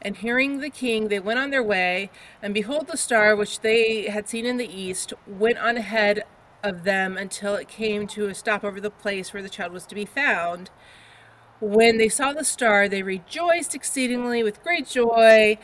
And 0.00 0.16
hearing 0.16 0.58
the 0.58 0.70
king, 0.70 1.08
they 1.08 1.20
went 1.20 1.38
on 1.38 1.50
their 1.50 1.62
way, 1.62 2.10
and 2.42 2.52
behold, 2.52 2.88
the 2.88 2.96
star 2.96 3.36
which 3.36 3.60
they 3.60 4.08
had 4.08 4.28
seen 4.28 4.44
in 4.44 4.56
the 4.56 4.66
east 4.66 5.12
went 5.26 5.58
on 5.58 5.76
ahead 5.76 6.24
of 6.62 6.84
them 6.84 7.16
until 7.16 7.54
it 7.54 7.68
came 7.68 8.06
to 8.08 8.26
a 8.26 8.34
stop 8.34 8.64
over 8.64 8.80
the 8.80 8.90
place 8.90 9.32
where 9.32 9.42
the 9.42 9.48
child 9.48 9.72
was 9.72 9.86
to 9.86 9.94
be 9.94 10.04
found. 10.04 10.70
When 11.62 11.96
they 11.96 12.08
saw 12.08 12.32
the 12.32 12.42
star, 12.42 12.88
they 12.88 13.04
rejoiced 13.04 13.72
exceedingly 13.72 14.42
with 14.42 14.64
great 14.64 14.88
joy. 14.88 15.58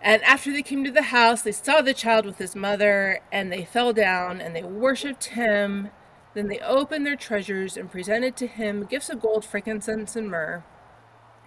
And 0.00 0.22
after 0.22 0.52
they 0.52 0.62
came 0.62 0.84
to 0.84 0.90
the 0.92 1.02
house, 1.02 1.42
they 1.42 1.50
saw 1.50 1.80
the 1.80 1.92
child 1.92 2.24
with 2.24 2.38
his 2.38 2.54
mother, 2.54 3.18
and 3.32 3.50
they 3.50 3.64
fell 3.64 3.92
down 3.92 4.40
and 4.40 4.54
they 4.54 4.62
worshipped 4.62 5.24
him. 5.24 5.90
Then 6.34 6.46
they 6.46 6.60
opened 6.60 7.04
their 7.04 7.16
treasures 7.16 7.76
and 7.76 7.90
presented 7.90 8.36
to 8.36 8.46
him 8.46 8.84
gifts 8.84 9.10
of 9.10 9.20
gold, 9.20 9.44
frankincense, 9.44 10.14
and 10.14 10.30
myrrh. 10.30 10.62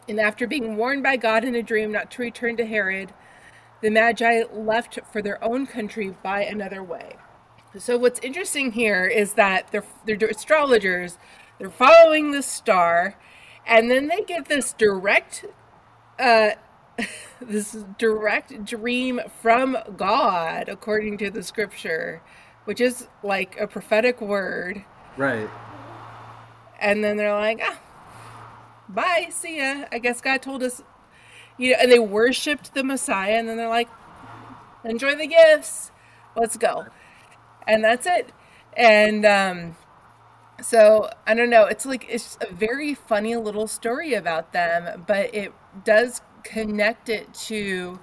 And 0.09 0.19
after 0.19 0.45
being 0.45 0.75
warned 0.75 1.01
by 1.03 1.15
God 1.15 1.45
in 1.45 1.55
a 1.55 1.63
dream 1.63 1.89
not 1.89 2.11
to 2.11 2.21
return 2.21 2.57
to 2.57 2.65
Herod, 2.65 3.13
the 3.79 3.89
Magi 3.89 4.43
left 4.51 4.99
for 5.09 5.21
their 5.21 5.41
own 5.41 5.67
country 5.67 6.13
by 6.21 6.43
another 6.43 6.83
way. 6.83 7.15
So 7.77 7.97
what's 7.97 8.19
interesting 8.19 8.73
here 8.73 9.05
is 9.05 9.35
that 9.35 9.71
they're 9.71 9.85
they're 10.05 10.27
astrologers, 10.27 11.17
they're 11.59 11.69
following 11.69 12.31
the 12.31 12.43
star, 12.43 13.15
and 13.67 13.89
then 13.89 14.07
they 14.07 14.21
get 14.21 14.45
this 14.45 14.73
direct 14.73 15.45
uh 16.19 16.51
this 17.41 17.77
direct 17.97 18.65
dream 18.65 19.19
from 19.41 19.77
God 19.97 20.69
according 20.69 21.17
to 21.19 21.31
the 21.31 21.43
scripture, 21.43 22.21
which 22.65 22.79
is 22.79 23.07
like 23.23 23.59
a 23.59 23.67
prophetic 23.67 24.21
word. 24.21 24.85
Right. 25.17 25.49
And 26.79 27.03
then 27.03 27.17
they're 27.17 27.33
like, 27.33 27.61
ah, 27.63 27.79
bye, 28.89 29.27
see 29.31 29.57
ya. 29.57 29.85
I 29.91 29.99
guess 29.99 30.21
God 30.21 30.41
told 30.41 30.63
us, 30.63 30.83
you 31.57 31.71
know, 31.71 31.77
and 31.81 31.91
they 31.91 31.99
worshiped 31.99 32.73
the 32.73 32.83
Messiah, 32.83 33.33
and 33.33 33.47
then 33.47 33.57
they're 33.57 33.69
like, 33.69 33.89
enjoy 34.83 35.15
the 35.15 35.27
gifts, 35.27 35.91
let's 36.35 36.57
go. 36.57 36.85
And 37.67 37.83
that's 37.83 38.05
it. 38.05 38.31
And 38.75 39.25
um, 39.25 39.75
so 40.61 41.09
I 41.27 41.33
don't 41.33 41.49
know, 41.49 41.65
it's 41.65 41.85
like, 41.85 42.05
it's 42.09 42.37
a 42.41 42.53
very 42.53 42.93
funny 42.93 43.35
little 43.35 43.67
story 43.67 44.13
about 44.13 44.53
them, 44.53 45.03
but 45.07 45.33
it 45.33 45.53
does 45.83 46.21
connect 46.43 47.09
it 47.09 47.33
to 47.33 47.99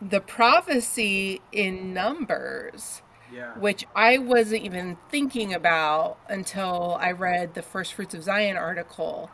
the 0.00 0.20
prophecy 0.20 1.40
in 1.52 1.92
Numbers 1.92 3.02
Yeah. 3.30 3.54
which 3.58 3.84
I 3.94 4.18
wasn't 4.18 4.62
even 4.64 4.96
thinking 5.10 5.52
about 5.52 6.18
until 6.28 6.96
I 7.00 7.12
read 7.12 7.54
the 7.54 7.62
First 7.62 7.94
Fruits 7.94 8.14
of 8.14 8.22
Zion 8.22 8.56
article. 8.56 9.30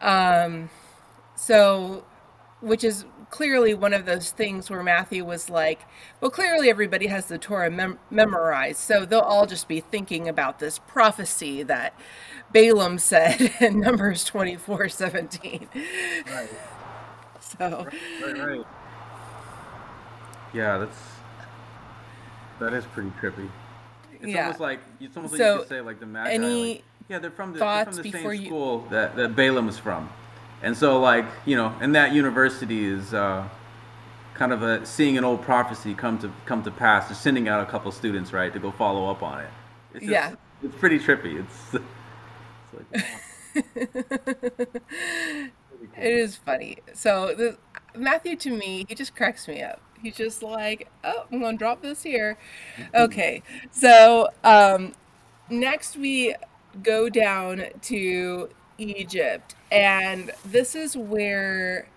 Um, 0.00 0.70
so, 1.36 2.04
which 2.60 2.82
is 2.84 3.04
clearly 3.30 3.74
one 3.74 3.92
of 3.92 4.06
those 4.06 4.30
things 4.30 4.70
where 4.70 4.82
Matthew 4.82 5.24
was 5.24 5.50
like, 5.50 5.80
well, 6.20 6.30
clearly 6.30 6.70
everybody 6.70 7.06
has 7.08 7.26
the 7.26 7.36
Torah 7.38 7.70
mem- 7.70 7.98
memorized, 8.10 8.78
so 8.80 9.04
they'll 9.04 9.20
all 9.20 9.46
just 9.46 9.68
be 9.68 9.80
thinking 9.80 10.28
about 10.28 10.58
this 10.58 10.78
prophecy 10.78 11.62
that 11.64 11.92
Balaam 12.52 12.98
said 12.98 13.52
in 13.60 13.80
Numbers 13.80 14.24
24 14.24 14.88
17. 14.88 15.68
Right. 16.32 16.48
So, 17.58 17.86
Right. 18.22 18.36
Right. 18.38 18.66
Yeah, 20.52 20.78
that's 20.78 20.98
that 22.60 22.72
is 22.74 22.84
pretty 22.86 23.10
trippy. 23.20 23.48
It's 24.20 24.26
Yeah. 24.26 24.42
almost 24.44 24.60
like 24.60 24.80
it's 25.00 25.16
almost 25.16 25.32
like 25.32 25.38
So, 25.38 25.52
you 25.54 25.58
could 25.60 25.68
say 25.68 25.80
like 25.80 26.00
the 26.00 26.06
Magi. 26.06 26.30
any 26.30 26.72
like, 26.74 26.84
yeah, 27.08 27.18
they're 27.20 27.30
from 27.30 27.52
the, 27.52 27.58
they're 27.60 27.84
from 27.86 27.96
the 28.02 28.10
same 28.12 28.32
you- 28.32 28.46
school 28.46 28.80
that 28.90 29.16
that 29.16 29.34
Balaam 29.34 29.68
is 29.68 29.78
from, 29.78 30.10
and 30.62 30.76
so 30.76 31.00
like 31.00 31.26
you 31.46 31.56
know, 31.56 31.74
and 31.80 31.94
that 31.94 32.12
university 32.12 32.84
is 32.86 33.14
uh, 33.14 33.48
kind 34.34 34.52
of 34.52 34.62
a 34.62 34.84
seeing 34.86 35.16
an 35.18 35.24
old 35.24 35.42
prophecy 35.42 35.94
come 35.94 36.18
to 36.18 36.30
come 36.46 36.62
to 36.64 36.70
pass. 36.70 37.08
They're 37.08 37.16
sending 37.16 37.48
out 37.48 37.60
a 37.66 37.70
couple 37.70 37.90
students 37.92 38.32
right 38.32 38.52
to 38.52 38.58
go 38.58 38.70
follow 38.70 39.10
up 39.10 39.22
on 39.22 39.40
it. 39.40 39.50
It's 39.94 40.00
just- 40.00 40.10
Yeah. 40.12 40.34
it's 40.62 40.76
pretty 40.76 40.98
trippy. 40.98 41.40
It's, 41.44 41.74
it's 42.74 42.92
like 42.92 43.04
wow. 43.54 45.44
It 45.96 46.12
is 46.12 46.36
funny. 46.36 46.78
So 46.92 47.34
the, 47.36 47.56
Matthew 47.96 48.36
to 48.36 48.50
me, 48.50 48.84
he 48.88 48.94
just 48.94 49.16
cracks 49.16 49.48
me 49.48 49.62
up. 49.62 49.80
He's 50.00 50.14
just 50.16 50.42
like, 50.42 50.88
oh, 51.02 51.26
I'm 51.32 51.40
gonna 51.40 51.56
drop 51.56 51.82
this 51.82 52.02
here. 52.02 52.36
Okay. 52.94 53.42
So 53.72 54.28
um, 54.44 54.94
next 55.50 55.96
we 55.96 56.34
go 56.82 57.08
down 57.08 57.64
to 57.82 58.48
Egypt, 58.78 59.54
and 59.70 60.30
this 60.44 60.74
is 60.74 60.96
where 60.96 61.88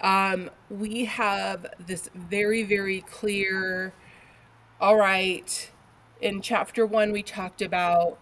um, 0.00 0.50
we 0.68 1.06
have 1.06 1.66
this 1.84 2.10
very, 2.14 2.62
very 2.62 3.00
clear. 3.02 3.92
All 4.80 4.96
right. 4.96 5.70
In 6.20 6.40
chapter 6.40 6.86
one, 6.86 7.12
we 7.12 7.22
talked 7.22 7.62
about 7.62 8.18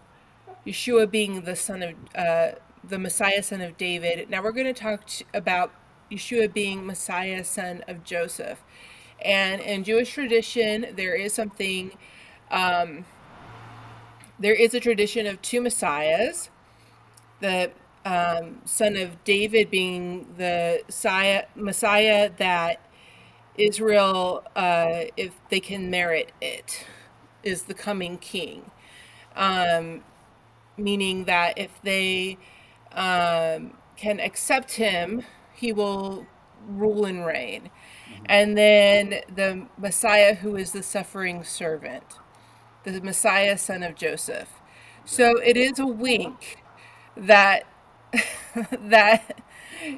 Yeshua 0.65 1.09
being 1.09 1.41
the 1.41 1.55
son 1.55 1.83
of 1.83 1.95
uh, 2.15 2.51
the 2.83 2.99
Messiah, 2.99 3.43
son 3.43 3.61
of 3.61 3.77
David. 3.77 4.29
Now 4.29 4.41
we're 4.41 4.51
going 4.51 4.73
to 4.73 4.79
talk 4.79 5.03
about 5.33 5.71
Yeshua 6.11 6.51
being 6.53 6.85
Messiah, 6.85 7.43
son 7.43 7.83
of 7.87 8.03
Joseph. 8.03 8.63
And 9.23 9.61
in 9.61 9.83
Jewish 9.83 10.13
tradition, 10.13 10.87
there 10.95 11.15
is 11.15 11.33
something. 11.33 11.91
Um, 12.49 13.05
there 14.39 14.53
is 14.55 14.73
a 14.73 14.79
tradition 14.79 15.27
of 15.27 15.41
two 15.41 15.61
messiahs. 15.61 16.49
The 17.39 17.71
um, 18.05 18.61
son 18.65 18.95
of 18.97 19.23
David 19.23 19.69
being 19.69 20.33
the 20.37 20.81
Messiah, 20.87 21.45
Messiah 21.55 22.29
that 22.37 22.81
Israel, 23.57 24.43
uh, 24.55 25.03
if 25.17 25.33
they 25.49 25.59
can 25.59 25.89
merit 25.89 26.31
it, 26.41 26.85
is 27.43 27.63
the 27.63 27.73
coming 27.73 28.17
king. 28.17 28.71
Um, 29.35 30.03
meaning 30.77 31.25
that 31.25 31.57
if 31.57 31.71
they 31.83 32.37
um, 32.93 33.73
can 33.95 34.19
accept 34.19 34.73
him, 34.73 35.23
he 35.53 35.71
will 35.71 36.25
rule 36.67 37.05
and 37.05 37.25
reign. 37.25 37.69
And 38.25 38.57
then 38.57 39.21
the 39.33 39.67
Messiah, 39.77 40.35
who 40.35 40.55
is 40.55 40.71
the 40.71 40.83
suffering 40.83 41.43
servant, 41.43 42.03
the 42.83 43.01
Messiah, 43.01 43.57
son 43.57 43.83
of 43.83 43.95
Joseph. 43.95 44.49
So 45.05 45.37
it 45.37 45.57
is 45.57 45.79
a 45.79 45.87
wink 45.87 46.57
that 47.15 47.65
that 48.81 49.41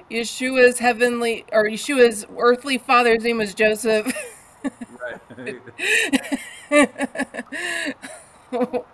Yeshua's 0.10 0.80
heavenly 0.80 1.46
or 1.52 1.66
Yeshua's 1.66 2.26
earthly 2.38 2.78
father's 2.78 3.24
name 3.24 3.38
was 3.38 3.54
Joseph. 3.54 4.14
right. 5.02 5.60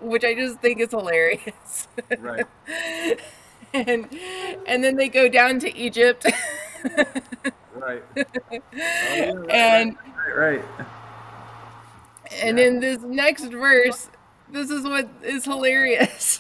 which 0.02 0.24
I 0.24 0.34
just 0.34 0.60
think 0.60 0.80
is 0.80 0.92
hilarious. 0.92 1.88
right. 2.20 2.46
and 3.74 4.08
and 4.68 4.84
then 4.84 4.96
they 4.96 5.10
go 5.10 5.30
down 5.30 5.60
to 5.60 5.76
Egypt 5.78 6.26
Right. 7.76 8.04
Oh, 8.16 8.24
yeah, 8.74 9.32
right, 9.32 9.50
and 9.50 9.98
right, 10.36 10.36
right. 10.36 10.64
and 12.42 12.60
in 12.60 12.80
this 12.80 13.02
next 13.02 13.46
verse, 13.46 14.10
this 14.52 14.70
is 14.70 14.84
what 14.84 15.10
is 15.24 15.46
hilarious. 15.46 16.40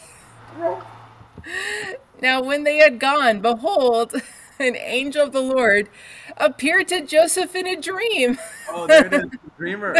Now 2.22 2.42
when 2.42 2.64
they 2.64 2.78
had 2.78 3.00
gone, 3.00 3.40
behold, 3.42 4.14
an 4.60 4.76
angel 4.76 5.24
of 5.24 5.32
the 5.32 5.42
Lord 5.42 5.90
appeared 6.38 6.88
to 6.90 7.02
Joseph 7.06 7.56
in 7.56 7.68
a 7.68 7.80
dream. 7.80 8.38
Oh, 8.70 8.88
there 8.88 9.06
it 9.06 9.14
is, 9.14 9.30
the 9.30 9.40
dreamer. 9.58 9.96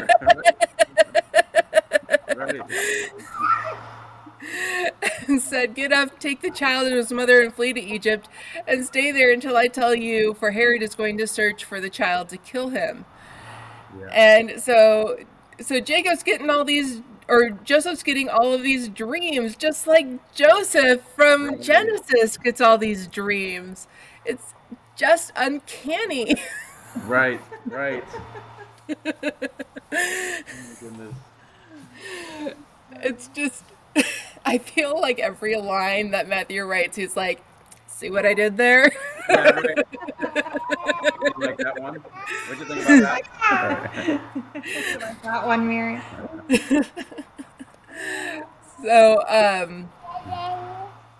and 5.28 5.42
said, 5.42 5.76
Get 5.76 5.92
up, 5.94 6.20
take 6.20 6.42
the 6.42 6.50
child 6.50 6.88
and 6.88 6.96
his 6.96 7.12
mother, 7.12 7.42
and 7.42 7.54
flee 7.54 7.74
to 7.74 7.82
Egypt, 7.82 8.28
and 8.68 8.86
stay 8.86 9.12
there 9.12 9.32
until 9.32 9.56
I 9.56 9.68
tell 9.68 9.96
you, 9.96 10.34
for 10.34 10.52
Herod 10.52 10.82
is 10.82 10.96
going 10.96 11.18
to 11.20 11.28
search 11.28 11.64
for 11.64 11.80
the 11.80 11.90
child 11.90 12.30
to 12.30 12.38
kill 12.38 12.70
him. 12.70 13.06
Yeah. 13.98 14.08
And 14.12 14.62
so, 14.62 15.18
so 15.60 15.80
Jacob's 15.80 16.24
getting 16.24 16.50
all 16.50 16.66
these, 16.66 17.02
or 17.30 17.52
Joseph's 17.52 18.04
getting 18.04 18.30
all 18.30 18.54
of 18.54 18.64
these 18.64 18.90
dreams, 18.90 19.56
just 19.56 19.88
like 19.88 20.08
Joseph 20.34 21.02
from 21.16 21.62
Genesis 21.62 22.38
gets 22.38 22.62
all 22.62 22.78
these 22.78 23.08
dreams. 23.08 23.88
It's 24.26 24.54
just 24.96 25.32
uncanny. 25.36 26.36
Right. 27.06 27.40
Right. 27.68 28.04
oh 28.90 29.14
my 29.92 30.44
goodness. 30.80 31.16
It's 33.02 33.28
just, 33.30 33.64
I 34.46 34.58
feel 34.58 35.00
like 35.00 35.20
every 35.20 35.56
line 35.56 36.12
that 36.12 36.28
Matthew 36.28 36.64
writes, 36.64 36.96
he's 36.98 37.16
like, 37.16 37.42
See 38.00 38.10
what 38.10 38.26
I 38.26 38.34
did 38.34 38.56
there? 38.56 38.90
Yeah, 39.30 39.50
right. 39.50 39.78
Like 41.38 41.58
that 41.58 41.78
one? 41.82 41.96
What'd 41.96 42.60
you 42.60 42.66
think 42.66 42.82
about 42.86 43.24
that? 43.42 44.22
like 45.02 45.22
that 45.24 45.46
one, 45.46 45.68
Mary. 45.68 46.02
So, 48.82 49.22
um, 49.28 49.90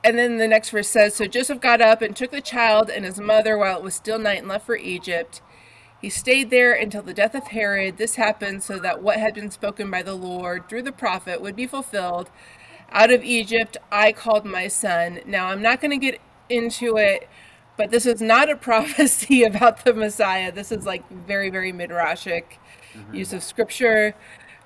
and 0.06 0.18
then 0.18 0.38
the 0.38 0.48
next 0.48 0.70
verse 0.70 0.88
says 0.88 1.14
So 1.16 1.26
Joseph 1.26 1.60
got 1.60 1.82
up 1.82 2.02
and 2.02 2.16
took 2.16 2.32
the 2.32 2.40
child 2.40 2.90
and 2.90 3.04
his 3.04 3.20
mother 3.20 3.58
while 3.58 3.78
it 3.78 3.84
was 3.84 3.94
still 3.94 4.18
night 4.18 4.40
and 4.40 4.48
left 4.48 4.66
for 4.66 4.78
Egypt. 4.78 5.42
He 6.02 6.10
stayed 6.10 6.50
there 6.50 6.72
until 6.72 7.02
the 7.02 7.14
death 7.14 7.36
of 7.36 7.48
Herod. 7.48 7.98
This 7.98 8.16
happened 8.16 8.64
so 8.64 8.80
that 8.80 9.04
what 9.04 9.18
had 9.18 9.34
been 9.34 9.52
spoken 9.52 9.92
by 9.92 10.02
the 10.02 10.16
Lord 10.16 10.70
through 10.70 10.84
the 10.84 10.94
prophet 10.94 11.42
would 11.42 11.58
be 11.58 11.68
fulfilled. 11.68 12.30
Out 12.90 13.12
of 13.12 13.26
Egypt 13.26 13.76
I 13.92 14.14
called 14.14 14.46
my 14.46 14.70
son. 14.70 15.20
Now 15.26 15.48
I'm 15.48 15.62
not 15.62 15.82
going 15.82 15.92
to 15.92 15.98
get 15.98 16.22
into 16.50 16.98
it, 16.98 17.30
but 17.78 17.92
this 17.92 18.06
is 18.06 18.22
not 18.22 18.50
a 18.50 18.56
prophecy 18.70 19.44
about 19.44 19.86
the 19.86 19.94
Messiah. 19.94 20.52
This 20.52 20.72
is 20.72 20.86
like 20.86 21.10
very, 21.10 21.50
very 21.50 21.72
midrashic 21.72 22.44
use 23.14 23.34
of 23.34 23.44
scripture. 23.44 24.16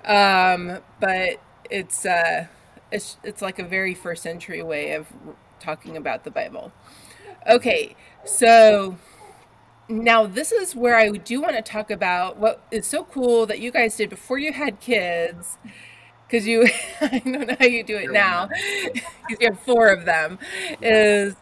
Um, 0.04 0.78
but 1.00 1.40
it's 1.70 2.04
uh, 2.04 2.46
it's 2.92 3.16
it's 3.22 3.42
like 3.42 3.58
a 3.58 3.64
very 3.64 3.94
first 3.94 4.22
century 4.22 4.62
way 4.62 4.92
of 4.92 5.06
talking 5.60 5.96
about 5.96 6.24
the 6.24 6.30
Bible. 6.30 6.72
Okay, 7.48 7.96
so 8.24 8.96
now 9.88 10.26
this 10.26 10.52
is 10.52 10.74
where 10.74 10.96
I 10.96 11.10
do 11.10 11.40
want 11.40 11.56
to 11.56 11.62
talk 11.62 11.90
about 11.90 12.38
what 12.38 12.62
is 12.70 12.86
so 12.86 13.04
cool 13.04 13.46
that 13.46 13.60
you 13.60 13.70
guys 13.70 13.96
did 13.96 14.10
before 14.10 14.38
you 14.38 14.52
had 14.52 14.80
kids. 14.80 15.58
Because 16.26 16.46
you, 16.46 16.66
I 17.00 17.18
don't 17.18 17.46
know 17.46 17.56
how 17.58 17.66
you 17.66 17.84
do 17.84 17.96
it 17.96 18.10
now, 18.10 18.48
because 18.92 19.02
you 19.28 19.36
have 19.42 19.60
four 19.60 19.88
of 19.88 20.04
them. 20.04 20.38
Is 20.80 21.34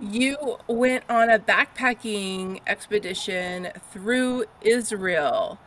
you 0.00 0.58
went 0.66 1.04
on 1.08 1.30
a 1.30 1.38
backpacking 1.38 2.60
expedition 2.66 3.68
through 3.92 4.46
Israel 4.62 5.58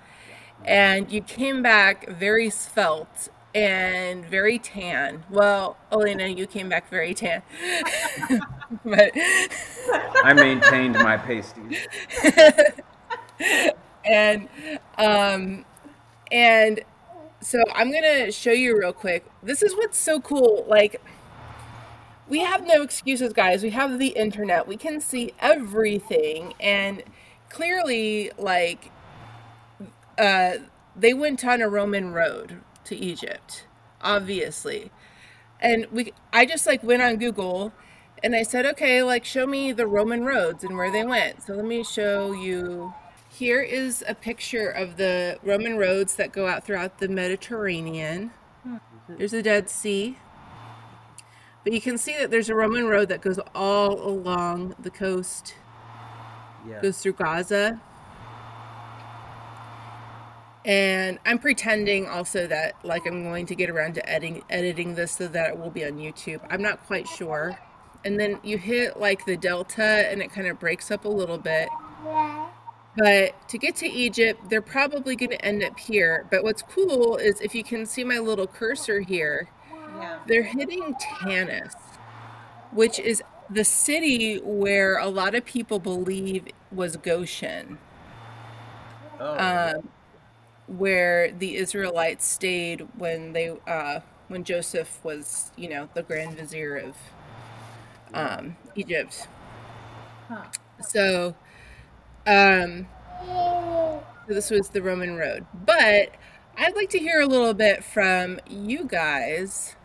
and 0.65 1.11
you 1.11 1.21
came 1.21 1.61
back 1.61 2.09
very 2.09 2.49
svelte 2.49 3.29
and 3.53 4.25
very 4.25 4.57
tan. 4.57 5.23
Well, 5.29 5.77
Alaina, 5.91 6.27
you 6.27 6.47
came 6.47 6.69
back 6.69 6.89
very 6.89 7.13
tan. 7.13 7.43
but 8.85 9.11
I 10.23 10.33
maintained 10.33 10.95
my 10.95 11.17
pasties. 11.17 11.77
and 14.05 14.49
um 14.97 15.65
and 16.31 16.81
so 17.41 17.61
I'm 17.75 17.91
going 17.91 18.03
to 18.03 18.31
show 18.31 18.51
you 18.51 18.77
real 18.79 18.93
quick. 18.93 19.25
This 19.43 19.61
is 19.61 19.75
what's 19.75 19.97
so 19.97 20.21
cool 20.21 20.65
like 20.67 21.01
we 22.27 22.39
have 22.39 22.65
no 22.65 22.81
excuses, 22.81 23.33
guys. 23.33 23.63
We 23.63 23.71
have 23.71 23.99
the 23.99 24.09
internet. 24.09 24.67
We 24.67 24.77
can 24.77 25.01
see 25.01 25.33
everything. 25.39 26.53
And 26.59 27.03
clearly, 27.49 28.31
like, 28.37 28.91
uh, 30.17 30.53
they 30.95 31.13
went 31.13 31.45
on 31.45 31.61
a 31.61 31.69
Roman 31.69 32.13
road 32.13 32.59
to 32.85 32.95
Egypt, 32.95 33.65
obviously. 34.01 34.91
And 35.59 35.87
we, 35.91 36.13
I 36.31 36.45
just 36.45 36.67
like 36.67 36.83
went 36.83 37.01
on 37.01 37.17
Google 37.17 37.73
and 38.23 38.35
I 38.35 38.43
said, 38.43 38.65
okay, 38.65 39.03
like, 39.03 39.25
show 39.25 39.45
me 39.45 39.71
the 39.71 39.87
Roman 39.87 40.23
roads 40.23 40.63
and 40.63 40.77
where 40.77 40.91
they 40.91 41.03
went. 41.03 41.43
So 41.43 41.53
let 41.55 41.65
me 41.65 41.83
show 41.83 42.31
you. 42.31 42.93
Here 43.29 43.61
is 43.61 44.03
a 44.07 44.13
picture 44.13 44.69
of 44.69 44.97
the 44.97 45.39
Roman 45.43 45.75
roads 45.77 46.15
that 46.17 46.31
go 46.31 46.47
out 46.47 46.63
throughout 46.65 46.99
the 46.99 47.07
Mediterranean. 47.07 48.31
There's 49.17 49.31
the 49.31 49.41
Dead 49.41 49.69
Sea. 49.69 50.17
But 51.63 51.73
you 51.73 51.81
can 51.81 51.97
see 51.97 52.15
that 52.17 52.29
there's 52.29 52.49
a 52.49 52.55
Roman 52.55 52.85
road 52.87 53.09
that 53.09 53.21
goes 53.21 53.39
all 53.55 53.93
along 54.05 54.75
the 54.79 54.89
coast, 54.89 55.55
Yeah. 56.67 56.81
goes 56.81 56.99
through 56.99 57.13
Gaza. 57.13 57.81
And 60.65 61.19
I'm 61.25 61.39
pretending 61.39 62.07
also 62.07 62.47
that 62.47 62.75
like 62.83 63.05
I'm 63.05 63.23
going 63.23 63.45
to 63.47 63.55
get 63.55 63.69
around 63.69 63.95
to 63.95 64.09
editing 64.09 64.43
editing 64.49 64.95
this 64.95 65.11
so 65.11 65.27
that 65.27 65.49
it 65.49 65.57
will 65.57 65.71
be 65.71 65.83
on 65.85 65.93
YouTube. 65.93 66.39
I'm 66.49 66.61
not 66.61 66.85
quite 66.85 67.07
sure. 67.07 67.57
And 68.05 68.19
then 68.19 68.39
you 68.43 68.57
hit 68.57 68.97
like 68.97 69.25
the 69.25 69.35
delta 69.35 69.83
and 69.83 70.21
it 70.21 70.31
kind 70.31 70.47
of 70.47 70.59
breaks 70.59 70.89
up 70.91 71.05
a 71.05 71.09
little 71.09 71.37
bit. 71.37 71.67
But 72.95 73.49
to 73.49 73.57
get 73.57 73.75
to 73.77 73.87
Egypt, 73.89 74.49
they're 74.49 74.61
probably 74.61 75.15
going 75.15 75.31
to 75.31 75.43
end 75.45 75.63
up 75.63 75.79
here. 75.79 76.27
But 76.29 76.43
what's 76.43 76.61
cool 76.61 77.17
is 77.17 77.41
if 77.41 77.55
you 77.55 77.63
can 77.63 77.85
see 77.85 78.03
my 78.03 78.19
little 78.19 78.45
cursor 78.47 78.99
here, 79.01 79.49
Yeah. 80.03 80.19
they're 80.27 80.43
hitting 80.43 80.95
Tanis, 80.95 81.73
which 82.71 82.99
is 82.99 83.23
the 83.49 83.63
city 83.63 84.37
where 84.37 84.97
a 84.97 85.07
lot 85.07 85.35
of 85.35 85.45
people 85.45 85.79
believe 85.79 86.47
was 86.71 86.97
Goshen, 86.97 87.77
Oh, 89.19 89.73
um, 89.77 89.89
where 90.67 91.31
the 91.31 91.55
Israelites 91.57 92.25
stayed 92.25 92.87
when 92.97 93.33
they 93.33 93.51
uh, 93.67 94.01
when 94.27 94.43
Joseph 94.43 95.03
was, 95.03 95.51
you 95.57 95.69
know, 95.69 95.89
the 95.93 96.03
grand 96.03 96.37
vizier 96.37 96.77
of 96.77 96.95
um, 98.13 98.55
Egypt. 98.75 99.27
Huh. 100.27 100.43
So, 100.81 101.35
um, 102.27 102.87
so 104.27 104.33
this 104.33 104.49
was 104.49 104.69
the 104.69 104.81
Roman 104.81 105.15
road. 105.15 105.45
But 105.53 106.11
I'd 106.57 106.75
like 106.75 106.89
to 106.91 106.99
hear 106.99 107.21
a 107.21 107.25
little 107.25 107.53
bit 107.53 107.83
from 107.83 108.39
you 108.49 108.85
guys, 108.85 109.75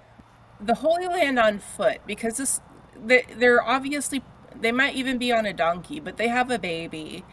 the 0.60 0.74
Holy 0.74 1.06
Land 1.06 1.38
on 1.38 1.58
foot, 1.58 1.98
because 2.06 2.36
this 2.36 2.60
they, 2.96 3.24
they're 3.36 3.62
obviously 3.62 4.22
they 4.60 4.72
might 4.72 4.94
even 4.96 5.18
be 5.18 5.32
on 5.32 5.46
a 5.46 5.52
donkey, 5.52 6.00
but 6.00 6.16
they 6.16 6.28
have 6.28 6.50
a 6.50 6.58
baby. 6.58 7.24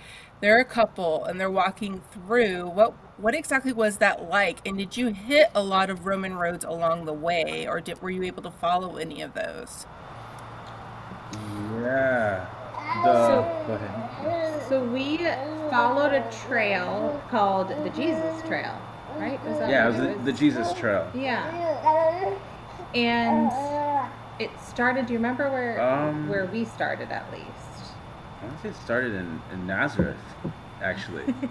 They're 0.42 0.60
a 0.60 0.66
couple 0.66 1.24
and 1.26 1.40
they're 1.40 1.50
walking 1.50 2.02
through. 2.12 2.68
What 2.70 2.94
what 3.18 3.34
exactly 3.34 3.74
was 3.74 3.98
that 3.98 4.30
like? 4.30 4.60
And 4.68 4.78
did 4.78 4.98
you 4.98 5.08
hit 5.08 5.50
a 5.56 5.64
lot 5.64 5.90
of 5.90 6.06
Roman 6.06 6.36
roads 6.36 6.66
along 6.66 7.06
the 7.06 7.14
way, 7.14 7.66
or 7.68 7.80
did, 7.82 8.02
were 8.02 8.10
you 8.10 8.24
able 8.24 8.44
to 8.44 8.52
follow 8.52 8.98
any 8.98 9.22
of 9.22 9.34
those? 9.34 9.86
yeah. 11.82 12.46
The, 13.04 13.28
So- 13.28 13.64
go 13.68 13.74
ahead. 13.74 14.64
So 14.70 14.84
we 14.84 15.18
followed 15.70 16.14
a 16.14 16.28
trail 16.48 17.22
called 17.30 17.70
the 17.70 17.90
Jesus 17.92 18.42
Trail, 18.48 18.76
right? 19.18 19.40
Was 19.46 19.60
that 19.60 19.70
Yeah, 19.70 19.88
it 19.90 19.94
what 19.94 20.08
was 20.10 20.18
the, 20.26 20.32
the 20.32 20.34
Jesus 20.38 20.74
Trail. 20.74 21.08
Yeah. 21.14 22.34
And 22.94 23.52
it 24.40 24.52
started. 24.60 25.06
Do 25.08 25.14
you 25.14 25.20
remember 25.20 25.50
where 25.50 25.82
Um, 25.82 26.28
where 26.30 26.46
we 26.46 26.66
started 26.66 27.12
at 27.12 27.30
least? 27.32 27.94
I 28.42 28.46
want 28.46 28.58
to 28.58 28.64
say 28.64 28.70
it 28.70 28.76
started 28.76 29.14
in, 29.16 29.42
in 29.52 29.66
Nazareth, 29.68 30.18
actually. 30.82 31.34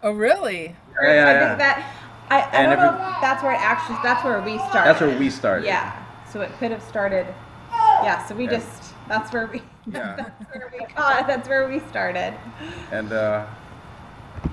Oh, 0.00 0.12
really? 0.12 0.76
Yeah, 1.02 1.12
yeah, 1.12 1.26
I 1.26 1.32
yeah. 1.32 1.46
think 1.48 1.58
that 1.58 1.92
I, 2.30 2.42
I 2.56 2.66
don't 2.66 2.78
know 2.78 2.92
if 2.92 3.20
that's 3.20 3.42
where 3.42 3.50
it 3.52 3.60
actually 3.60 3.98
that's 4.04 4.22
where 4.22 4.40
we 4.40 4.56
started. 4.58 4.84
That's 4.88 5.00
where 5.00 5.18
we 5.18 5.28
started. 5.28 5.66
Yeah. 5.66 6.04
So 6.30 6.40
it 6.40 6.52
could 6.60 6.70
have 6.70 6.84
started. 6.84 7.26
Yeah. 7.72 8.24
So 8.26 8.36
we 8.36 8.44
Yeah. 8.44 8.50
just 8.50 8.94
that's 9.08 9.32
where 9.32 9.48
we 9.48 9.60
Yeah. 9.92 10.14
that's 10.16 10.54
where 10.54 10.70
we 10.72 10.86
caught, 10.94 11.26
that's 11.26 11.48
where 11.48 11.68
we 11.68 11.80
started. 11.80 12.32
And 12.92 13.12
uh, 13.12 13.46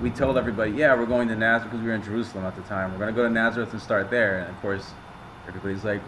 we 0.02 0.10
told 0.10 0.36
everybody, 0.36 0.72
yeah, 0.72 0.96
we're 0.96 1.06
going 1.06 1.28
to 1.28 1.36
Nazareth 1.36 1.70
because 1.70 1.80
we 1.80 1.90
were 1.90 1.94
in 1.94 2.02
Jerusalem 2.02 2.44
at 2.44 2.56
the 2.56 2.62
time. 2.62 2.90
We're 2.90 2.98
going 2.98 3.14
to 3.14 3.16
go 3.16 3.22
to 3.28 3.32
Nazareth 3.32 3.70
and 3.72 3.80
start 3.80 4.10
there. 4.10 4.40
And 4.40 4.50
of 4.50 4.60
course, 4.60 4.90
everybody's 5.46 5.84
like, 5.84 6.00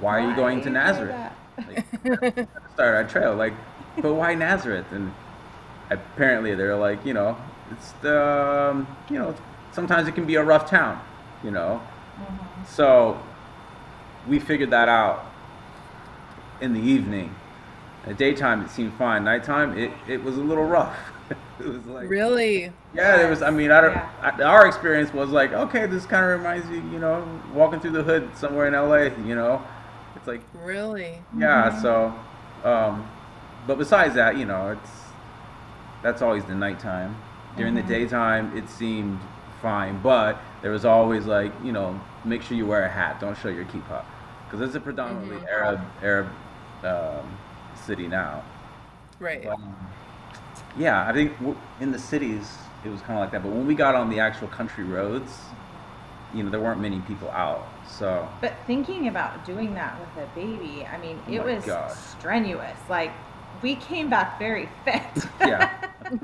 why 0.00 0.20
are 0.20 0.28
you 0.30 0.36
going 0.36 0.60
to 0.62 0.70
Nazareth? 0.70 1.32
Like, 1.58 1.84
start 2.74 2.94
our 2.94 3.04
trail. 3.04 3.34
Like, 3.36 3.54
but 4.00 4.14
why 4.14 4.34
Nazareth? 4.34 4.86
And 4.92 5.12
apparently 5.90 6.54
they're 6.54 6.76
like, 6.76 7.04
you 7.04 7.14
know, 7.14 7.36
it's 7.70 7.92
the, 8.02 8.70
um, 8.72 8.86
you 9.10 9.18
know, 9.18 9.34
sometimes 9.72 10.08
it 10.08 10.14
can 10.14 10.26
be 10.26 10.36
a 10.36 10.42
rough 10.42 10.68
town, 10.68 11.00
you 11.44 11.50
know. 11.50 11.82
So 12.66 13.20
we 14.28 14.38
figured 14.38 14.70
that 14.70 14.88
out 14.88 15.24
in 16.60 16.72
the 16.72 16.80
evening. 16.80 17.34
At 18.06 18.16
daytime, 18.16 18.62
it 18.62 18.70
seemed 18.70 18.94
fine. 18.94 19.24
Nighttime, 19.24 19.76
it, 19.76 19.90
it 20.08 20.22
was 20.22 20.36
a 20.38 20.40
little 20.40 20.64
rough. 20.64 20.96
it 21.60 21.66
was 21.66 21.84
like 21.86 22.08
Really? 22.08 22.72
yeah, 22.94 23.18
there 23.18 23.28
was. 23.28 23.42
I 23.42 23.50
mean, 23.50 23.70
I 23.70 23.80
don't. 23.82 23.92
Yeah. 23.92 24.36
I, 24.38 24.42
our 24.42 24.66
experience 24.66 25.12
was 25.12 25.30
like, 25.30 25.52
okay, 25.52 25.86
this 25.86 26.06
kind 26.06 26.24
of 26.24 26.38
reminds 26.38 26.68
you, 26.70 26.76
you 26.90 26.98
know, 26.98 27.26
walking 27.52 27.78
through 27.78 27.92
the 27.92 28.02
hood 28.02 28.30
somewhere 28.36 28.66
in 28.66 28.72
LA. 28.72 29.14
You 29.28 29.34
know, 29.34 29.62
it's 30.20 30.28
like 30.28 30.42
Really? 30.64 31.18
yeah. 31.36 31.80
So, 31.82 32.14
um, 32.64 33.08
but 33.66 33.78
besides 33.78 34.14
that, 34.14 34.36
you 34.36 34.44
know, 34.44 34.70
it's 34.70 34.90
that's 36.02 36.22
always 36.22 36.44
the 36.44 36.54
nighttime. 36.54 37.16
During 37.56 37.74
the 37.74 37.82
daytime, 37.82 38.56
it 38.56 38.68
seemed 38.70 39.18
fine, 39.60 40.00
but 40.02 40.40
there 40.62 40.70
was 40.70 40.84
always 40.84 41.26
like, 41.26 41.52
you 41.64 41.72
know, 41.72 42.00
make 42.24 42.42
sure 42.42 42.56
you 42.56 42.64
wear 42.66 42.84
a 42.84 42.88
hat. 42.88 43.20
Don't 43.20 43.36
show 43.36 43.48
your 43.48 43.64
kippah, 43.66 44.04
because 44.46 44.60
it's 44.66 44.74
a 44.76 44.80
predominantly 44.80 45.36
Mhm. 45.38 45.48
Arab 45.50 45.80
Arab 46.02 46.28
um, 46.84 47.26
city 47.74 48.06
now. 48.06 48.42
Right. 49.18 49.42
But, 49.44 49.54
um, 49.54 49.76
yeah, 50.78 51.06
I 51.06 51.12
think 51.12 51.32
in 51.80 51.92
the 51.92 51.98
cities 51.98 52.56
it 52.84 52.88
was 52.88 53.00
kind 53.02 53.18
of 53.18 53.20
like 53.20 53.32
that. 53.32 53.42
But 53.42 53.52
when 53.52 53.66
we 53.66 53.74
got 53.74 53.94
on 53.94 54.08
the 54.08 54.20
actual 54.20 54.48
country 54.48 54.84
roads, 54.84 55.38
you 56.34 56.42
know, 56.42 56.50
there 56.50 56.60
weren't 56.60 56.80
many 56.80 57.00
people 57.00 57.30
out. 57.30 57.66
So 57.86 58.28
But 58.40 58.54
thinking 58.66 59.08
about 59.08 59.44
doing 59.44 59.74
that 59.74 59.98
with 60.00 60.24
a 60.24 60.26
baby, 60.34 60.86
I 60.86 60.98
mean, 60.98 61.20
Oh 61.26 61.32
it 61.34 61.42
was 61.44 61.64
gosh. 61.64 61.96
strenuous. 62.18 62.78
Like 62.88 63.12
we 63.62 63.76
came 63.76 64.08
back 64.10 64.38
very 64.38 64.68
fit. 64.84 65.26
yeah, 65.44 65.70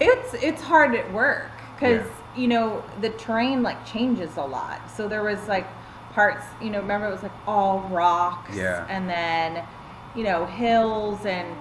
it's 0.00 0.34
it's 0.34 0.62
hard 0.62 0.94
at 0.94 1.12
work 1.12 1.50
because 1.74 2.06
Yeah. 2.06 2.10
you 2.36 2.48
know 2.48 2.82
the 3.00 3.10
terrain 3.10 3.62
like 3.62 3.84
changes 3.86 4.36
a 4.36 4.42
lot. 4.44 4.90
So 4.90 5.08
there 5.08 5.22
was 5.22 5.46
like 5.48 5.66
parts, 6.12 6.44
you 6.60 6.70
know, 6.70 6.80
remember 6.80 7.08
it 7.08 7.12
was 7.12 7.22
like 7.22 7.32
all 7.46 7.80
rocks, 7.90 8.56
Yeah. 8.56 8.86
and 8.88 9.08
then 9.08 9.64
you 10.14 10.24
know 10.24 10.46
hills, 10.46 11.24
and 11.26 11.56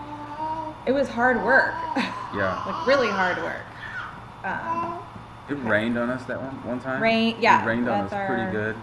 it 0.85 0.91
was 0.91 1.09
hard 1.09 1.43
work, 1.43 1.75
yeah. 2.33 2.61
like 2.65 2.87
really 2.87 3.09
hard 3.09 3.37
work. 3.41 3.65
Um, 4.43 4.99
It 5.49 5.55
rained 5.55 5.97
on 5.97 6.09
us 6.09 6.23
that 6.25 6.41
one 6.41 6.63
one 6.65 6.79
time. 6.79 7.01
Rain- 7.01 7.37
yeah, 7.39 7.63
it 7.63 7.67
rained 7.67 7.87
on 7.89 8.01
us 8.05 8.11
that's 8.11 8.29
pretty 8.29 8.51
good. 8.51 8.75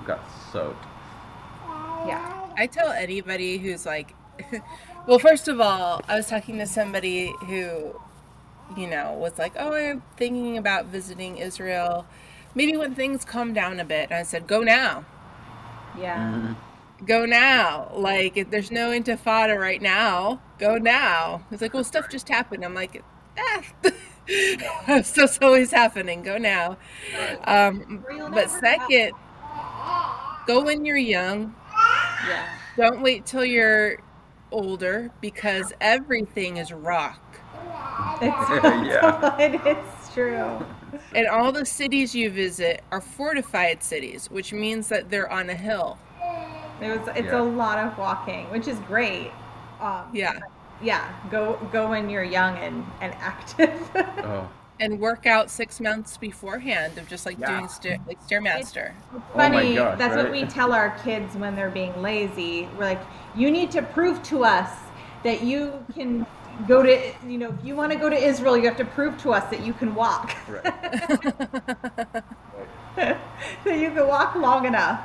We 0.00 0.06
got 0.06 0.20
soaked. 0.52 0.84
yeah, 2.06 2.46
I 2.56 2.66
tell 2.66 2.90
anybody 2.90 3.58
who's 3.58 3.86
like, 3.86 4.14
well, 5.06 5.18
first 5.18 5.48
of 5.48 5.60
all, 5.60 6.02
I 6.08 6.16
was 6.16 6.26
talking 6.26 6.58
to 6.58 6.66
somebody 6.66 7.32
who, 7.46 7.94
you 8.76 8.86
know, 8.88 9.12
was 9.14 9.38
like, 9.38 9.54
oh, 9.58 9.72
I'm 9.72 10.02
thinking 10.16 10.58
about 10.58 10.86
visiting 10.86 11.38
Israel. 11.38 12.06
Maybe 12.54 12.76
when 12.76 12.94
things 12.94 13.24
calm 13.24 13.52
down 13.52 13.80
a 13.80 13.84
bit. 13.84 14.10
And 14.10 14.14
I 14.14 14.22
said, 14.24 14.46
go 14.46 14.62
now. 14.62 15.04
yeah. 15.98 16.18
Mhm. 16.18 16.56
go 17.06 17.24
now. 17.26 17.90
Like, 17.94 18.36
if 18.36 18.50
there's 18.50 18.70
no 18.70 18.90
intifada 18.90 19.58
right 19.58 19.80
now, 19.82 20.40
go 20.58 20.76
now. 20.78 21.42
It's 21.50 21.62
like, 21.62 21.74
well, 21.74 21.84
stuff 21.84 22.08
just 22.08 22.28
happened. 22.28 22.64
I'm 22.64 22.74
like, 22.74 23.02
ah, 23.38 23.62
stuff's 25.02 25.38
always 25.42 25.70
happening. 25.70 26.22
Go 26.22 26.38
now. 26.38 26.76
Um, 27.44 28.04
but 28.32 28.50
second, 28.50 29.12
go 30.46 30.62
when 30.64 30.84
you're 30.84 30.96
young. 30.96 31.54
Yeah. 32.28 32.48
Don't 32.76 33.02
wait 33.02 33.26
till 33.26 33.44
you're 33.44 33.98
older 34.50 35.10
because 35.20 35.72
everything 35.80 36.56
is 36.56 36.72
rock. 36.72 37.20
It's, 38.22 38.50
Yeah. 38.86 39.36
it's 39.38 40.14
true. 40.14 40.64
And 41.14 41.26
all 41.26 41.52
the 41.52 41.66
cities 41.66 42.14
you 42.14 42.30
visit 42.30 42.82
are 42.90 43.00
fortified 43.00 43.82
cities, 43.82 44.30
which 44.30 44.52
means 44.52 44.88
that 44.88 45.10
they're 45.10 45.30
on 45.30 45.50
a 45.50 45.54
hill. 45.54 45.98
It 46.80 46.98
was. 46.98 47.08
It's 47.16 47.26
Yeah. 47.26 47.40
a 47.40 47.42
lot 47.42 47.78
of 47.78 47.96
walking, 47.98 48.50
which 48.50 48.68
is 48.68 48.78
great. 48.80 49.30
Um, 49.80 50.08
Yeah. 50.12 50.38
Yeah. 50.82 51.12
Go 51.30 51.58
go 51.72 51.88
when 51.88 52.08
you're 52.10 52.24
young 52.24 52.56
and 52.58 52.84
and 53.00 53.14
active. 53.20 53.90
Oh, 54.22 54.48
And 54.80 54.98
work 54.98 55.26
out 55.26 55.50
six 55.50 55.80
months 55.80 56.16
beforehand 56.16 56.98
of 56.98 57.06
just 57.06 57.26
like 57.26 57.38
Yeah. 57.38 57.46
doing 57.46 57.68
stair, 57.68 57.98
like 58.06 58.18
Stairmaster. 58.20 58.94
Oh 59.34 59.48
my 59.48 59.64
Funny. 59.64 59.74
gosh, 59.74 59.98
that's 59.98 60.16
what 60.16 60.30
we 60.30 60.44
tell 60.46 60.72
our 60.72 60.90
kids 61.04 61.36
when 61.36 61.54
they're 61.54 61.70
being 61.70 62.00
lazy. 62.02 62.68
We're 62.76 62.84
like, 62.84 63.02
you 63.34 63.50
need 63.50 63.70
to 63.72 63.82
prove 63.82 64.22
to 64.24 64.44
us 64.44 64.70
that 65.22 65.42
you 65.42 65.84
can 65.94 66.26
go 66.66 66.82
to. 66.82 67.12
You 67.26 67.38
know, 67.38 67.50
if 67.58 67.64
you 67.64 67.76
want 67.76 67.92
to 67.92 67.98
go 67.98 68.08
to 68.08 68.16
Israel, 68.16 68.56
you 68.56 68.64
have 68.64 68.76
to 68.78 68.84
prove 68.84 69.16
to 69.22 69.32
us 69.32 69.44
that 69.50 69.64
you 69.64 69.72
can 69.72 69.94
walk. 69.94 70.34
right. 70.48 70.64
that 72.96 73.18
you 73.66 73.90
can 73.90 74.06
walk 74.06 74.34
long 74.36 74.66
enough. 74.66 75.04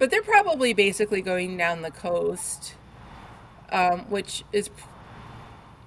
But 0.00 0.10
they're 0.10 0.22
probably 0.22 0.72
basically 0.72 1.20
going 1.20 1.58
down 1.58 1.82
the 1.82 1.90
coast, 1.90 2.74
um, 3.70 4.00
which 4.08 4.44
is 4.50 4.70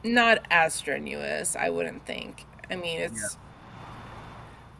not 0.03 0.45
as 0.51 0.75
strenuous, 0.75 1.55
I 1.55 1.69
wouldn't 1.71 2.05
think. 2.05 2.45
I 2.69 2.75
mean, 2.75 3.01
it's. 3.01 3.37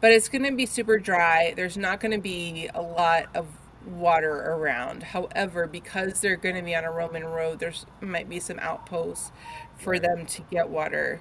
But 0.00 0.12
it's 0.12 0.28
going 0.28 0.44
to 0.44 0.52
be 0.52 0.66
super 0.66 0.98
dry. 0.98 1.52
There's 1.56 1.76
not 1.76 1.98
going 1.98 2.12
to 2.12 2.20
be 2.20 2.70
a 2.74 2.80
lot 2.80 3.26
of 3.34 3.48
water 3.84 4.52
around. 4.52 5.02
However, 5.02 5.66
because 5.66 6.20
they're 6.20 6.36
going 6.36 6.54
to 6.54 6.62
be 6.62 6.76
on 6.76 6.84
a 6.84 6.92
Roman 6.92 7.24
road, 7.24 7.58
there's 7.58 7.86
might 8.00 8.28
be 8.28 8.38
some 8.38 8.60
outposts 8.60 9.32
for 9.76 9.98
them 9.98 10.26
to 10.26 10.42
get 10.42 10.68
water. 10.68 11.20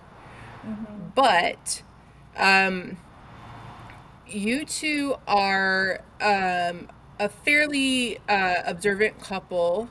But 1.16 1.82
um, 2.38 2.97
you 4.28 4.66
two 4.66 5.16
are 5.28 6.01
um, 6.22 6.89
a 7.24 7.30
fairly 7.30 8.18
uh, 8.28 8.56
observant 8.66 9.18
couple. 9.20 9.90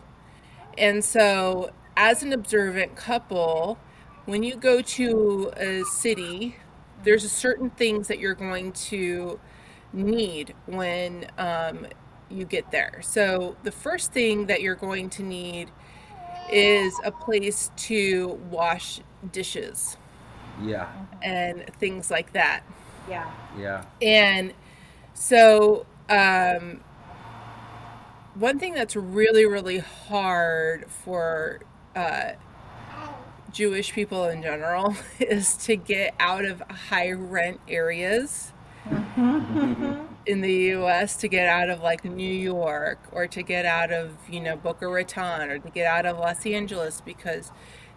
And 0.77 1.03
so, 1.05 1.71
as 1.97 2.23
an 2.23 2.33
observant 2.33 2.95
couple, 2.95 3.79
when 4.27 4.43
you 4.43 4.55
go 4.57 4.83
to 4.83 5.53
a 5.57 5.83
city, 5.85 6.57
there's 7.05 7.31
certain 7.31 7.71
things 7.71 8.09
that 8.09 8.19
you're 8.19 8.35
going 8.35 8.73
to 8.73 9.41
need 9.93 10.55
when 10.67 11.27
um, 11.39 11.87
you 12.31 12.45
get 12.45 12.71
there. 12.71 13.01
So, 13.03 13.57
the 13.63 13.73
first 13.73 14.13
thing 14.13 14.47
that 14.47 14.61
you're 14.61 14.75
going 14.75 15.09
to 15.11 15.23
need 15.23 15.71
is 16.51 16.93
a 17.05 17.11
place 17.11 17.71
to 17.77 18.39
wash 18.51 19.01
dishes 19.31 19.97
Yeah. 20.63 20.91
and 21.23 21.65
things 21.79 22.11
like 22.11 22.33
that. 22.35 22.63
Yeah. 23.09 23.31
Yeah. 23.59 23.85
And 24.03 24.53
so, 25.15 25.87
um, 26.11 26.81
one 28.35 28.59
thing 28.59 28.75
that's 28.75 28.97
really, 28.97 29.45
really 29.45 29.79
hard 29.79 30.87
for 30.89 31.61
uh, 31.95 32.33
Jewish 33.53 33.93
people 33.93 34.25
in 34.29 34.43
general 34.43 34.97
is 35.21 35.57
to 35.59 35.77
get 35.77 36.15
out 36.19 36.45
of 36.45 36.61
high 36.61 37.13
rent 37.13 37.61
areas 37.69 38.53
in 40.27 40.41
the 40.41 40.53
US, 40.75 41.17
to 41.17 41.29
get 41.29 41.47
out 41.47 41.69
of 41.69 41.81
like 41.81 42.05
New 42.05 42.33
York 42.33 42.99
or 43.13 43.27
to 43.27 43.43
get 43.43 43.67
out 43.67 43.93
of, 43.93 44.17
you 44.29 44.41
know, 44.41 44.57
Boca 44.57 44.89
Raton 44.89 45.51
or 45.51 45.59
to 45.59 45.71
get 45.71 45.87
out 45.87 46.07
of 46.07 46.19
Los 46.19 46.47
Angeles 46.47 47.01
because 47.01 47.53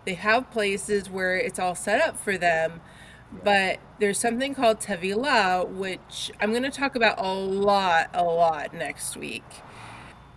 they 0.05 0.15
have 0.15 0.51
places 0.51 1.09
where 1.09 1.35
it's 1.37 1.59
all 1.59 1.75
set 1.75 2.01
up 2.01 2.17
for 2.17 2.37
them. 2.37 2.81
But 3.43 3.79
there's 3.99 4.19
something 4.19 4.53
called 4.53 4.79
Tevilah, 4.79 5.67
which 5.67 6.31
I'm 6.39 6.51
going 6.51 6.63
to 6.63 6.69
talk 6.69 6.95
about 6.95 7.19
a 7.19 7.33
lot, 7.33 8.09
a 8.13 8.23
lot 8.23 8.73
next 8.73 9.17
week 9.17 9.43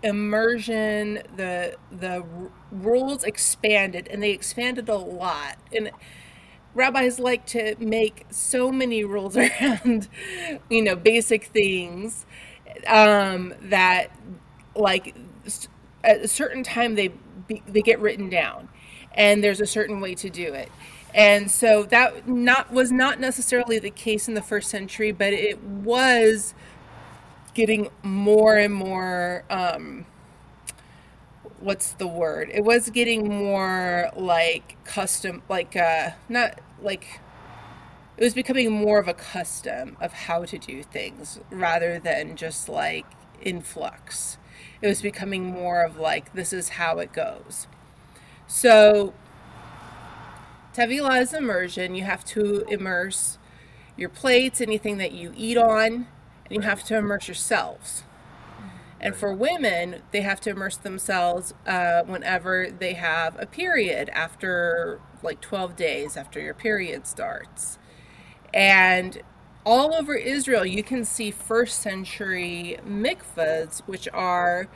immersion 0.03 1.23
the 1.37 1.77
the 1.91 2.25
rules 2.71 3.25
expanded 3.25 4.09
and 4.09 4.23
they 4.23 4.31
expanded 4.31 4.89
a 4.89 4.97
lot. 4.97 5.57
And 5.75 5.91
rabbis 6.75 7.19
like 7.19 7.47
to 7.47 7.75
make 7.79 8.27
so 8.31 8.71
many 8.71 9.05
rules 9.05 9.37
around 9.39 10.09
you 10.71 10.83
know 10.83 10.95
basic 10.95 11.45
things 11.47 12.27
um 12.87 13.55
that 13.63 14.09
like 14.77 15.15
at 16.05 16.21
a 16.21 16.29
certain 16.29 16.63
time 16.63 16.95
they 16.95 17.09
be, 17.47 17.63
they 17.67 17.83
get 17.83 17.99
written 18.01 18.29
down 18.29 18.69
and 19.15 19.43
there's 19.43 19.61
a 19.61 19.67
certain 19.67 20.01
way 20.01 20.15
to 20.15 20.31
do 20.31 20.53
it. 20.55 20.71
And 21.15 21.51
so 21.51 21.83
that 21.85 22.29
not 22.29 22.71
was 22.73 22.93
not 22.93 23.19
necessarily 23.19 23.79
the 23.79 23.91
case 23.91 24.29
in 24.29 24.35
the 24.35 24.43
first 24.43 24.71
century 24.71 25.11
but 25.11 25.33
it 25.33 25.63
was 25.63 26.55
getting 27.59 27.89
more 28.05 28.57
and 28.57 28.73
more 28.73 29.43
um 29.51 30.07
what's 31.59 31.91
the 31.95 32.07
word? 32.07 32.49
It 32.55 32.63
was 32.63 32.89
getting 32.89 33.29
more 33.29 34.11
like 34.15 34.77
custom 34.85 35.43
like 35.49 35.75
uh 35.75 36.11
not 36.29 36.61
like 36.81 37.19
it 38.17 38.23
was 38.23 38.33
becoming 38.33 38.71
more 38.71 39.01
of 39.01 39.09
a 39.09 39.15
custom 39.15 39.97
of 40.01 40.13
how 40.13 40.45
to 40.45 40.57
do 40.57 40.85
things 40.85 41.41
rather 41.51 41.99
than 41.99 42.37
just 42.37 42.69
like 42.69 43.07
influx 43.43 44.39
it 44.81 44.87
was 44.87 45.03
becoming 45.03 45.45
more 45.45 45.83
of 45.83 45.97
like 45.97 46.33
this 46.35 46.53
is 46.53 46.69
how 46.71 47.01
it 47.01 47.13
goes. 47.13 47.67
So 48.47 49.15
Tevilah 50.75 51.23
is 51.23 51.35
immersion. 51.35 51.97
You 51.97 52.05
have 52.05 52.25
to 52.27 52.61
immerse 52.69 53.37
your 53.97 54.11
plates, 54.11 54.61
anything 54.61 54.99
that 54.99 55.11
you 55.11 55.33
eat 55.37 55.57
on, 55.57 56.07
and 56.49 56.57
you 56.57 56.61
have 56.63 56.85
to 56.85 56.97
immerse 56.97 57.29
yourselves. 57.29 58.05
And 59.01 59.15
for 59.15 59.33
women, 59.33 60.03
they 60.11 60.23
have 60.23 60.41
to 60.41 60.51
immerse 60.51 60.77
themselves 60.77 61.55
uh, 61.67 62.03
whenever 62.03 62.69
they 62.71 62.95
have 62.95 63.39
a 63.39 63.47
period 63.47 64.09
after 64.11 65.01
like 65.23 65.41
12 65.41 65.77
days 65.77 66.17
after 66.17 66.41
your 66.41 66.55
period 66.55 67.07
starts. 67.07 67.79
And 68.53 69.23
all 69.65 69.95
over 69.95 70.15
Israel, 70.15 70.65
you 70.65 70.83
can 70.83 71.05
see 71.05 71.31
first 71.31 71.81
century 71.81 72.79
mikvahs, 72.87 73.81
which 73.81 74.09
are 74.13 74.69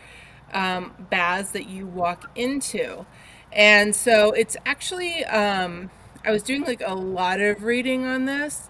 um, 0.52 0.92
baths 1.10 1.50
that 1.52 1.68
you 1.68 1.86
walk 1.86 2.30
into. 2.34 3.06
And 3.50 3.94
so 3.94 4.32
it's 4.32 4.56
actually, 4.64 5.24
um, 5.24 5.90
I 6.24 6.30
was 6.30 6.42
doing 6.42 6.62
like 6.62 6.82
a 6.84 6.94
lot 6.94 7.40
of 7.40 7.64
reading 7.64 8.04
on 8.04 8.26
this, 8.26 8.68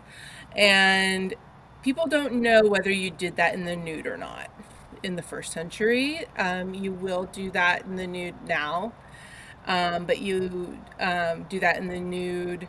and 0.56 1.34
people 1.82 2.06
don't 2.06 2.34
know 2.34 2.62
whether 2.62 2.90
you 2.90 3.10
did 3.10 3.36
that 3.36 3.54
in 3.54 3.64
the 3.64 3.76
nude 3.76 4.06
or 4.06 4.16
not 4.16 4.50
in 5.02 5.16
the 5.16 5.22
first 5.22 5.52
century. 5.52 6.24
Um, 6.38 6.74
you 6.74 6.92
will 6.92 7.24
do 7.24 7.50
that 7.52 7.84
in 7.84 7.96
the 7.96 8.06
nude 8.06 8.34
now, 8.46 8.92
um, 9.66 10.04
but 10.06 10.20
you 10.20 10.78
um, 11.00 11.44
do 11.48 11.58
that 11.60 11.76
in 11.78 11.88
the 11.88 12.00
nude 12.00 12.68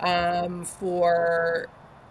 um, 0.00 0.64
for 0.64 1.68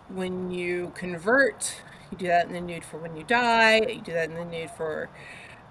when 0.09 0.51
you 0.51 0.91
convert. 0.95 1.81
You 2.11 2.17
do 2.17 2.27
that 2.27 2.47
in 2.47 2.53
the 2.53 2.61
nude 2.61 2.85
for 2.85 2.97
when 2.97 3.15
you 3.15 3.23
die. 3.23 3.77
You 3.77 4.01
do 4.01 4.13
that 4.13 4.29
in 4.29 4.35
the 4.35 4.45
nude 4.45 4.71
for 4.71 5.09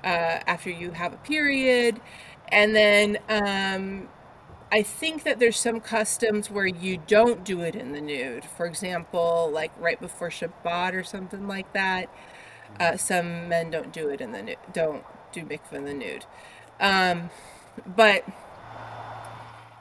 uh, 0.04 0.40
after 0.46 0.70
you 0.70 0.90
have 0.92 1.12
a 1.12 1.18
period. 1.18 2.00
And 2.48 2.74
then 2.74 3.18
um, 3.28 4.08
I 4.72 4.82
think 4.82 5.24
that 5.24 5.38
there's 5.38 5.58
some 5.58 5.80
customs 5.80 6.50
where 6.50 6.66
you 6.66 6.98
don't 7.06 7.44
do 7.44 7.60
it 7.60 7.76
in 7.76 7.92
the 7.92 8.00
nude. 8.00 8.44
For 8.44 8.66
example, 8.66 9.50
like 9.52 9.70
right 9.78 10.00
before 10.00 10.30
Shabbat 10.30 10.94
or 10.94 11.04
something 11.04 11.46
like 11.46 11.72
that. 11.74 12.08
Uh, 12.80 12.96
some 12.96 13.48
men 13.50 13.70
don't 13.70 13.92
do 13.92 14.08
it 14.08 14.22
in 14.22 14.32
the 14.32 14.42
nude, 14.42 14.56
don't 14.72 15.04
do 15.32 15.42
mikvah 15.42 15.74
in 15.74 15.84
the 15.84 15.94
nude. 15.94 16.24
Um, 16.80 17.30
but 17.86 18.24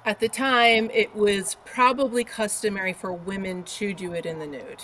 at 0.06 0.20
the 0.20 0.28
time, 0.30 0.90
it 0.94 1.16
was 1.16 1.56
probably 1.66 2.24
customary 2.26 2.94
for 2.94 3.14
women 3.14 3.64
to 3.64 3.94
do 3.94 4.14
it 4.14 4.26
in 4.26 4.40
the 4.40 4.48
nude 4.48 4.84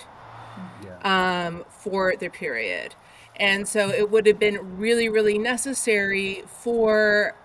Yeah. 0.86 1.48
um, 1.48 1.66
for 1.70 2.16
their 2.16 2.30
period. 2.30 2.96
And 3.36 3.68
so 3.68 3.90
it 3.90 4.10
would 4.10 4.26
have 4.26 4.40
been 4.40 4.78
really, 4.78 5.10
really 5.10 5.38
necessary 5.38 6.44
for 6.48 7.36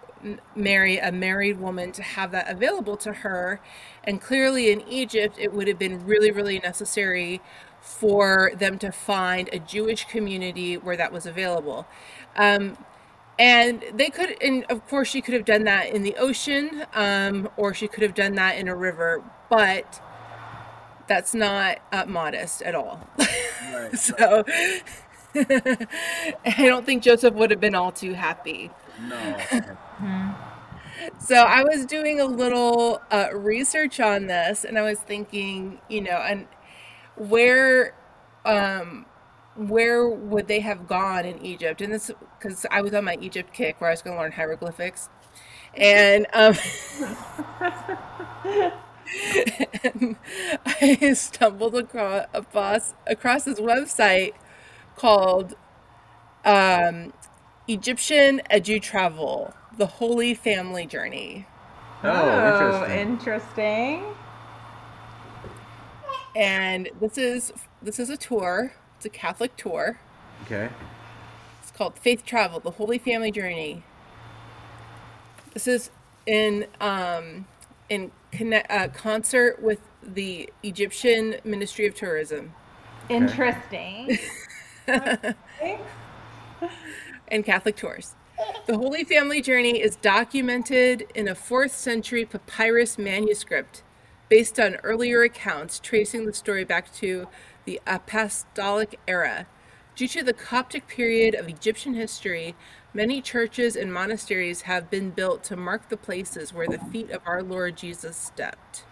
Mary, 0.54 0.98
a 0.98 1.12
married 1.12 1.60
woman, 1.60 1.92
to 1.92 2.02
have 2.02 2.30
that 2.32 2.48
available 2.48 2.96
to 2.98 3.12
her. 3.12 3.60
And 4.04 4.20
clearly 4.20 4.70
in 4.70 4.82
Egypt, 4.88 5.36
it 5.38 5.52
would 5.52 5.68
have 5.68 5.78
been 5.78 6.04
really, 6.06 6.30
really 6.30 6.58
necessary 6.58 7.40
for 7.80 8.52
them 8.56 8.78
to 8.78 8.92
find 8.92 9.48
a 9.52 9.58
Jewish 9.58 10.04
community 10.06 10.76
where 10.76 10.96
that 10.96 11.12
was 11.12 11.26
available. 11.26 11.86
Um, 12.36 12.76
and 13.38 13.82
they 13.94 14.10
could, 14.10 14.36
and 14.42 14.64
of 14.70 14.86
course, 14.88 15.08
she 15.08 15.20
could 15.20 15.34
have 15.34 15.44
done 15.44 15.64
that 15.64 15.88
in 15.88 16.02
the 16.02 16.14
ocean, 16.16 16.84
um, 16.94 17.48
or 17.56 17.74
she 17.74 17.88
could 17.88 18.02
have 18.02 18.14
done 18.14 18.34
that 18.36 18.58
in 18.58 18.68
a 18.68 18.76
river, 18.76 19.22
but 19.48 20.00
that's 21.08 21.34
not 21.34 21.78
uh, 21.92 22.04
modest 22.06 22.62
at 22.62 22.74
all. 22.74 23.00
Right, 23.72 23.96
so 23.98 24.44
right. 24.46 24.82
I 25.34 26.66
don't 26.66 26.84
think 26.84 27.02
Joseph 27.02 27.34
would 27.34 27.50
have 27.50 27.60
been 27.60 27.74
all 27.74 27.92
too 27.92 28.12
happy. 28.12 28.70
No. 28.98 29.16
Mm-hmm. 29.16 30.30
So 31.18 31.36
I 31.36 31.64
was 31.64 31.86
doing 31.86 32.20
a 32.20 32.24
little 32.24 33.00
uh, 33.10 33.28
research 33.34 33.98
on 34.00 34.26
this, 34.26 34.64
and 34.64 34.78
I 34.78 34.82
was 34.82 34.98
thinking, 35.00 35.80
you 35.88 36.00
know, 36.02 36.16
and 36.16 36.46
where, 37.16 37.94
um, 38.44 39.06
where 39.56 40.08
would 40.08 40.48
they 40.48 40.60
have 40.60 40.86
gone 40.88 41.24
in 41.24 41.44
Egypt? 41.44 41.80
And 41.80 41.92
this 41.92 42.10
because 42.38 42.66
I 42.70 42.82
was 42.82 42.94
on 42.94 43.04
my 43.04 43.16
Egypt 43.20 43.52
kick 43.54 43.80
where 43.80 43.90
I 43.90 43.92
was 43.94 44.02
going 44.02 44.16
to 44.16 44.22
learn 44.22 44.32
hieroglyphics, 44.32 45.08
and 45.74 46.26
um, 46.34 46.54
and 49.84 50.16
I 50.66 51.12
stumbled 51.14 51.74
across 51.74 52.26
across, 52.32 52.94
across 53.06 53.44
this 53.44 53.60
website 53.60 54.32
called 54.96 55.54
um, 56.44 57.12
Egyptian 57.68 58.42
Edu 58.50 58.80
Travel: 58.80 59.54
The 59.76 59.86
Holy 59.86 60.34
Family 60.34 60.86
Journey. 60.86 61.46
Oh, 62.02 62.10
oh 62.10 62.84
interesting. 62.84 64.00
interesting. 64.00 64.04
And 66.34 66.90
this 67.00 67.18
is 67.18 67.52
this 67.80 67.98
is 67.98 68.10
a 68.10 68.16
tour. 68.16 68.72
It's 68.96 69.06
a 69.06 69.10
Catholic 69.10 69.56
tour. 69.56 69.98
Okay. 70.44 70.68
It's 71.60 71.70
called 71.70 71.98
Faith 71.98 72.24
Travel: 72.24 72.60
The 72.60 72.72
Holy 72.72 72.98
Family 72.98 73.30
Journey. 73.30 73.82
This 75.52 75.68
is 75.68 75.90
in 76.26 76.66
um, 76.80 77.46
in 77.88 78.10
connect, 78.32 78.70
uh, 78.70 78.88
concert 78.88 79.62
with 79.62 79.80
the 80.02 80.50
Egyptian 80.62 81.36
Ministry 81.44 81.86
of 81.86 81.94
Tourism. 81.94 82.54
Interesting. 83.08 84.18
and 87.32 87.44
Catholic 87.44 87.74
tours. 87.74 88.14
The 88.66 88.78
Holy 88.78 89.02
Family 89.02 89.42
journey 89.42 89.82
is 89.82 89.96
documented 89.96 91.06
in 91.14 91.26
a 91.26 91.34
4th 91.34 91.70
century 91.70 92.24
papyrus 92.24 92.96
manuscript 92.96 93.82
based 94.28 94.60
on 94.60 94.76
earlier 94.76 95.22
accounts 95.22 95.80
tracing 95.80 96.26
the 96.26 96.32
story 96.32 96.62
back 96.62 96.92
to 96.94 97.26
the 97.64 97.80
apostolic 97.86 99.00
era. 99.08 99.46
Due 99.96 100.08
to 100.08 100.22
the 100.22 100.32
Coptic 100.32 100.86
period 100.86 101.34
of 101.34 101.48
Egyptian 101.48 101.94
history, 101.94 102.54
Many 102.94 103.22
churches 103.22 103.74
and 103.74 103.90
monasteries 103.90 104.62
have 104.62 104.90
been 104.90 105.10
built 105.10 105.42
to 105.44 105.56
mark 105.56 105.88
the 105.88 105.96
places 105.96 106.52
where 106.52 106.68
the 106.68 106.78
feet 106.78 107.10
of 107.10 107.22
our 107.24 107.42
Lord 107.42 107.74
Jesus 107.74 108.18
stepped. 108.18 108.84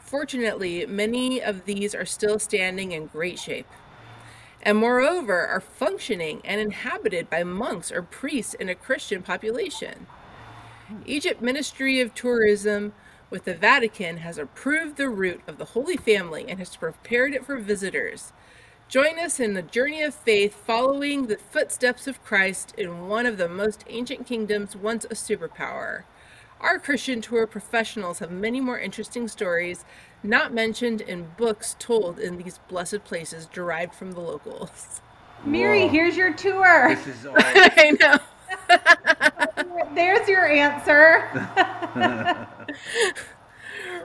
Fortunately, 0.00 0.84
many 0.84 1.40
of 1.40 1.64
these 1.64 1.94
are 1.94 2.04
still 2.04 2.40
standing 2.40 2.90
in 2.90 3.06
great 3.06 3.38
shape, 3.38 3.68
and 4.62 4.78
moreover 4.78 5.46
are 5.46 5.60
functioning 5.60 6.40
and 6.44 6.60
inhabited 6.60 7.30
by 7.30 7.44
monks 7.44 7.92
or 7.92 8.02
priests 8.02 8.54
in 8.54 8.68
a 8.68 8.74
Christian 8.74 9.22
population. 9.22 10.06
Egypt 11.06 11.42
Ministry 11.42 12.00
of 12.00 12.14
Tourism 12.14 12.92
with 13.30 13.44
the 13.44 13.54
Vatican 13.54 14.18
has 14.18 14.38
approved 14.38 14.96
the 14.96 15.08
route 15.08 15.42
of 15.46 15.58
the 15.58 15.66
Holy 15.66 15.96
Family 15.96 16.46
and 16.48 16.58
has 16.58 16.76
prepared 16.76 17.34
it 17.34 17.44
for 17.44 17.58
visitors. 17.58 18.32
Join 18.88 19.18
us 19.18 19.38
in 19.38 19.52
the 19.52 19.60
journey 19.60 20.00
of 20.00 20.14
faith 20.14 20.54
following 20.54 21.26
the 21.26 21.36
footsteps 21.36 22.06
of 22.06 22.24
Christ 22.24 22.74
in 22.78 23.06
one 23.06 23.26
of 23.26 23.36
the 23.36 23.48
most 23.48 23.84
ancient 23.88 24.26
kingdoms, 24.26 24.74
once 24.74 25.04
a 25.04 25.08
superpower. 25.08 26.04
Our 26.60 26.78
Christian 26.78 27.20
tour 27.20 27.46
professionals 27.46 28.20
have 28.20 28.30
many 28.30 28.60
more 28.60 28.78
interesting 28.78 29.28
stories 29.28 29.84
not 30.22 30.52
mentioned 30.52 31.00
in 31.00 31.28
books 31.36 31.76
told 31.78 32.18
in 32.18 32.38
these 32.38 32.58
blessed 32.68 33.04
places 33.04 33.46
derived 33.46 33.94
from 33.94 34.12
the 34.12 34.20
locals. 34.20 35.00
Miri, 35.44 35.82
Whoa. 35.82 35.88
here's 35.88 36.16
your 36.16 36.32
tour. 36.32 36.94
This 36.94 37.06
is 37.06 37.26
all... 37.26 37.34
I 37.36 37.96
know. 38.00 38.18
There's 39.94 40.28
your 40.28 40.46
answer. 40.46 41.24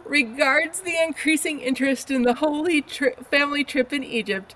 Regards 0.06 0.82
the 0.82 1.02
increasing 1.02 1.60
interest 1.60 2.12
in 2.12 2.24
the 2.24 2.36
Holy 2.36 2.82
tri- 2.82 3.16
Family 3.32 3.64
trip 3.64 3.94
in 3.94 4.04
Egypt, 4.04 4.56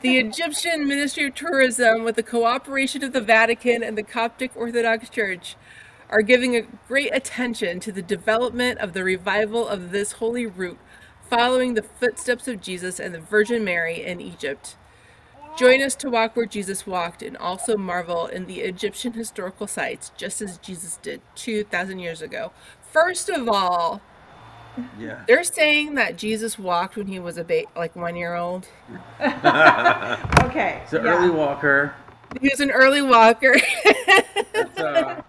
the 0.00 0.18
Egyptian 0.18 0.88
Ministry 0.88 1.26
of 1.26 1.34
Tourism, 1.34 2.04
with 2.04 2.16
the 2.16 2.22
cooperation 2.22 3.04
of 3.04 3.12
the 3.12 3.20
Vatican 3.20 3.82
and 3.82 3.96
the 3.96 4.02
Coptic 4.02 4.50
Orthodox 4.56 5.08
Church, 5.08 5.56
are 6.10 6.22
giving 6.22 6.56
a 6.56 6.62
great 6.88 7.14
attention 7.14 7.80
to 7.80 7.92
the 7.92 8.02
development 8.02 8.78
of 8.78 8.92
the 8.92 9.04
revival 9.04 9.68
of 9.68 9.90
this 9.90 10.12
holy 10.12 10.46
route, 10.46 10.78
following 11.28 11.74
the 11.74 11.82
footsteps 11.82 12.48
of 12.48 12.60
Jesus 12.60 12.98
and 12.98 13.14
the 13.14 13.20
Virgin 13.20 13.64
Mary 13.64 14.04
in 14.04 14.20
Egypt. 14.20 14.76
Join 15.58 15.82
us 15.82 15.96
to 15.96 16.10
walk 16.10 16.36
where 16.36 16.46
Jesus 16.46 16.86
walked 16.86 17.22
and 17.22 17.36
also 17.36 17.76
marvel 17.76 18.26
in 18.26 18.46
the 18.46 18.60
Egyptian 18.60 19.14
historical 19.14 19.66
sites, 19.66 20.12
just 20.16 20.40
as 20.40 20.58
Jesus 20.58 20.98
did 21.02 21.20
2,000 21.34 21.98
years 21.98 22.22
ago. 22.22 22.52
First 22.92 23.28
of 23.28 23.48
all, 23.48 24.00
yeah. 24.98 25.22
They're 25.26 25.44
saying 25.44 25.94
that 25.94 26.16
Jesus 26.16 26.58
walked 26.58 26.96
when 26.96 27.08
he 27.08 27.18
was 27.18 27.36
a 27.36 27.44
ba- 27.44 27.64
like 27.76 27.94
one 27.96 28.16
year 28.16 28.36
old. 28.36 28.68
okay. 29.20 30.80
He's 30.84 30.92
an 30.92 31.04
yeah. 31.04 31.16
early 31.16 31.30
walker. 31.30 31.94
He 32.40 32.48
was 32.48 32.60
an 32.60 32.70
early 32.70 33.02
walker. 33.02 33.56
uh... 34.76 35.22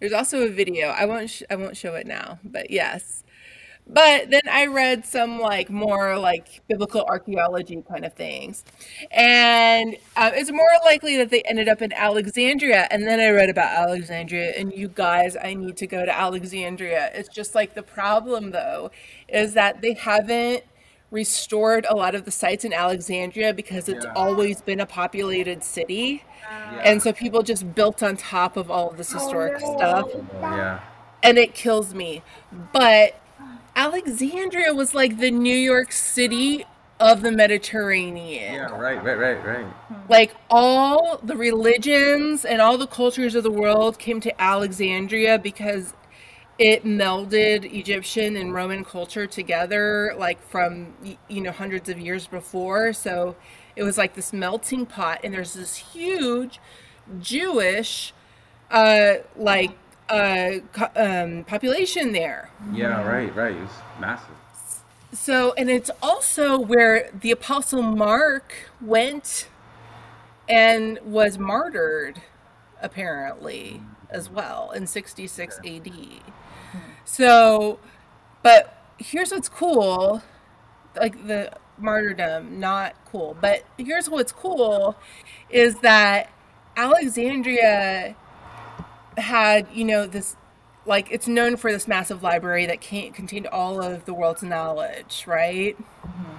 There's 0.00 0.12
also 0.12 0.42
a 0.42 0.48
video. 0.48 0.88
I 0.88 1.04
won't. 1.04 1.30
Sh- 1.30 1.42
I 1.50 1.56
won't 1.56 1.76
show 1.76 1.94
it 1.94 2.06
now. 2.06 2.38
But 2.42 2.70
yes, 2.70 3.22
but 3.86 4.30
then 4.30 4.42
I 4.50 4.66
read 4.66 5.04
some 5.04 5.40
like 5.40 5.68
more 5.70 6.18
like 6.18 6.62
biblical 6.68 7.02
archaeology 7.02 7.82
kind 7.88 8.04
of 8.04 8.14
things. 8.14 8.64
And 9.10 9.96
uh, 10.16 10.30
it's 10.34 10.52
more 10.52 10.68
likely 10.84 11.16
that 11.18 11.30
they 11.30 11.42
ended 11.42 11.68
up 11.68 11.82
in 11.82 11.92
Alexandria. 11.92 12.86
And 12.90 13.06
then 13.06 13.20
I 13.20 13.30
read 13.30 13.50
about 13.50 13.76
Alexandria, 13.76 14.52
and 14.56 14.72
you 14.72 14.88
guys, 14.88 15.36
I 15.42 15.54
need 15.54 15.76
to 15.78 15.86
go 15.86 16.04
to 16.06 16.16
Alexandria. 16.16 17.10
It's 17.14 17.28
just 17.28 17.54
like 17.54 17.74
the 17.74 17.82
problem, 17.82 18.52
though, 18.52 18.90
is 19.28 19.54
that 19.54 19.82
they 19.82 19.94
haven't 19.94 20.64
restored 21.10 21.86
a 21.88 21.96
lot 21.96 22.14
of 22.14 22.24
the 22.24 22.30
sites 22.30 22.64
in 22.64 22.72
Alexandria 22.72 23.52
because 23.52 23.88
it's 23.88 24.04
yeah. 24.04 24.12
always 24.14 24.60
been 24.60 24.80
a 24.80 24.86
populated 24.86 25.64
city. 25.64 26.22
Yeah. 26.40 26.82
And 26.84 27.02
so 27.02 27.12
people 27.12 27.42
just 27.42 27.74
built 27.74 28.02
on 28.02 28.16
top 28.16 28.56
of 28.56 28.70
all 28.70 28.90
of 28.90 28.96
this 28.96 29.12
oh, 29.14 29.18
historic 29.18 29.60
oh, 29.62 29.72
no. 29.72 29.76
stuff. 29.76 30.10
Yeah. 30.40 30.80
And 31.22 31.36
it 31.36 31.54
kills 31.54 31.94
me. 31.94 32.22
But 32.72 33.20
Alexandria 33.76 34.74
was 34.74 34.94
like 34.94 35.18
the 35.18 35.30
New 35.30 35.56
York 35.56 35.92
City 35.92 36.64
of 37.00 37.22
the 37.22 37.32
Mediterranean. 37.32 38.54
Yeah, 38.54 38.76
right, 38.76 39.02
right, 39.02 39.18
right, 39.18 39.46
right. 39.46 39.64
Hmm. 39.64 39.94
Like 40.10 40.34
all 40.50 41.18
the 41.22 41.36
religions 41.36 42.44
and 42.44 42.60
all 42.60 42.76
the 42.76 42.86
cultures 42.86 43.34
of 43.34 43.42
the 43.42 43.50
world 43.50 43.98
came 43.98 44.20
to 44.20 44.40
Alexandria 44.40 45.38
because 45.38 45.94
it 46.60 46.84
melded 46.84 47.64
Egyptian 47.72 48.36
and 48.36 48.52
Roman 48.52 48.84
culture 48.84 49.26
together, 49.26 50.14
like 50.18 50.40
from 50.48 50.94
you 51.26 51.40
know 51.40 51.50
hundreds 51.50 51.88
of 51.88 51.98
years 51.98 52.26
before. 52.26 52.92
So 52.92 53.34
it 53.76 53.82
was 53.82 53.96
like 53.96 54.14
this 54.14 54.32
melting 54.34 54.84
pot, 54.84 55.20
and 55.24 55.32
there's 55.32 55.54
this 55.54 55.76
huge 55.76 56.60
Jewish, 57.18 58.12
uh, 58.70 59.14
like 59.36 59.70
uh, 60.10 60.58
um, 60.96 61.44
population 61.44 62.12
there. 62.12 62.50
Yeah, 62.74 63.08
right, 63.08 63.34
right. 63.34 63.56
It's 63.56 63.72
massive. 63.98 64.36
So, 65.14 65.54
and 65.56 65.70
it's 65.70 65.90
also 66.02 66.58
where 66.58 67.10
the 67.18 67.30
Apostle 67.30 67.82
Mark 67.82 68.52
went 68.82 69.48
and 70.46 70.98
was 71.02 71.38
martyred, 71.38 72.20
apparently, 72.82 73.80
as 74.10 74.28
well 74.28 74.72
in 74.72 74.86
66 74.86 75.58
AD. 75.64 75.90
So, 77.12 77.80
but 78.44 78.94
here's 78.98 79.32
what's 79.32 79.48
cool 79.48 80.22
like 80.96 81.26
the 81.26 81.52
martyrdom, 81.76 82.60
not 82.60 82.94
cool. 83.06 83.36
But 83.40 83.64
here's 83.78 84.08
what's 84.08 84.30
cool 84.30 84.96
is 85.48 85.80
that 85.80 86.30
Alexandria 86.76 88.14
had, 89.16 89.66
you 89.72 89.84
know, 89.84 90.06
this 90.06 90.36
like 90.86 91.10
it's 91.10 91.26
known 91.26 91.56
for 91.56 91.72
this 91.72 91.88
massive 91.88 92.22
library 92.22 92.66
that 92.66 92.80
contained 92.80 93.48
all 93.48 93.82
of 93.82 94.04
the 94.04 94.14
world's 94.14 94.44
knowledge, 94.44 95.24
right? 95.26 95.76
Mm-hmm. 95.76 96.36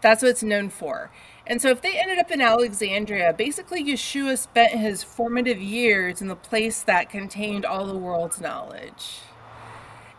That's 0.00 0.22
what 0.22 0.30
it's 0.30 0.42
known 0.42 0.70
for. 0.70 1.10
And 1.46 1.60
so 1.60 1.68
if 1.68 1.82
they 1.82 1.98
ended 1.98 2.18
up 2.18 2.30
in 2.30 2.40
Alexandria, 2.40 3.34
basically 3.34 3.84
Yeshua 3.84 4.38
spent 4.38 4.72
his 4.72 5.02
formative 5.02 5.60
years 5.60 6.22
in 6.22 6.28
the 6.28 6.36
place 6.36 6.82
that 6.84 7.10
contained 7.10 7.66
all 7.66 7.84
the 7.84 7.96
world's 7.96 8.40
knowledge. 8.40 9.20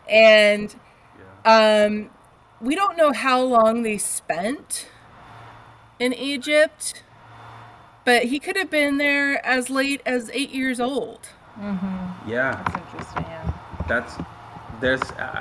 And 0.08 0.74
Um, 1.44 2.10
we 2.60 2.74
don't 2.74 2.96
know 2.96 3.12
how 3.12 3.40
long 3.40 3.82
they 3.82 3.98
spent 3.98 4.88
in 6.00 6.12
Egypt, 6.12 7.02
but 8.04 8.24
he 8.24 8.38
could 8.40 8.56
have 8.56 8.70
been 8.70 8.98
there 8.98 9.44
as 9.46 9.70
late 9.70 10.00
as 10.04 10.30
eight 10.32 10.50
years 10.50 10.80
old. 10.80 11.28
Yeah, 12.26 12.62
That's 12.64 12.76
interesting. 12.76 13.22
Yeah. 13.24 13.52
that's 13.88 14.14
there's. 14.80 15.02
Uh, 15.02 15.40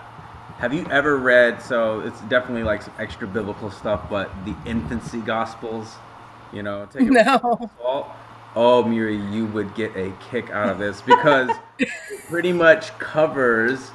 have 0.60 0.74
you 0.74 0.86
ever 0.90 1.18
read? 1.18 1.62
So 1.62 2.00
it's 2.02 2.22
definitely 2.22 2.64
like 2.64 2.82
some 2.84 2.94
extra 3.00 3.28
biblical 3.28 3.70
stuff, 3.72 4.10
but 4.10 4.30
the 4.46 4.56
infancy 4.66 5.20
gospels. 5.20 5.96
You 6.54 6.64
know, 6.64 6.86
take 6.86 7.02
it 7.02 7.10
with 7.10 7.26
No. 7.84 8.12
Oh, 8.56 8.84
Miri, 8.84 9.18
you 9.18 9.48
would 9.48 9.76
get 9.76 9.96
a 9.98 10.14
kick 10.30 10.50
out 10.52 10.70
of 10.70 10.78
this 10.78 11.02
because 11.02 11.50
it 11.80 11.90
pretty 12.30 12.54
much 12.54 12.98
covers 13.00 13.90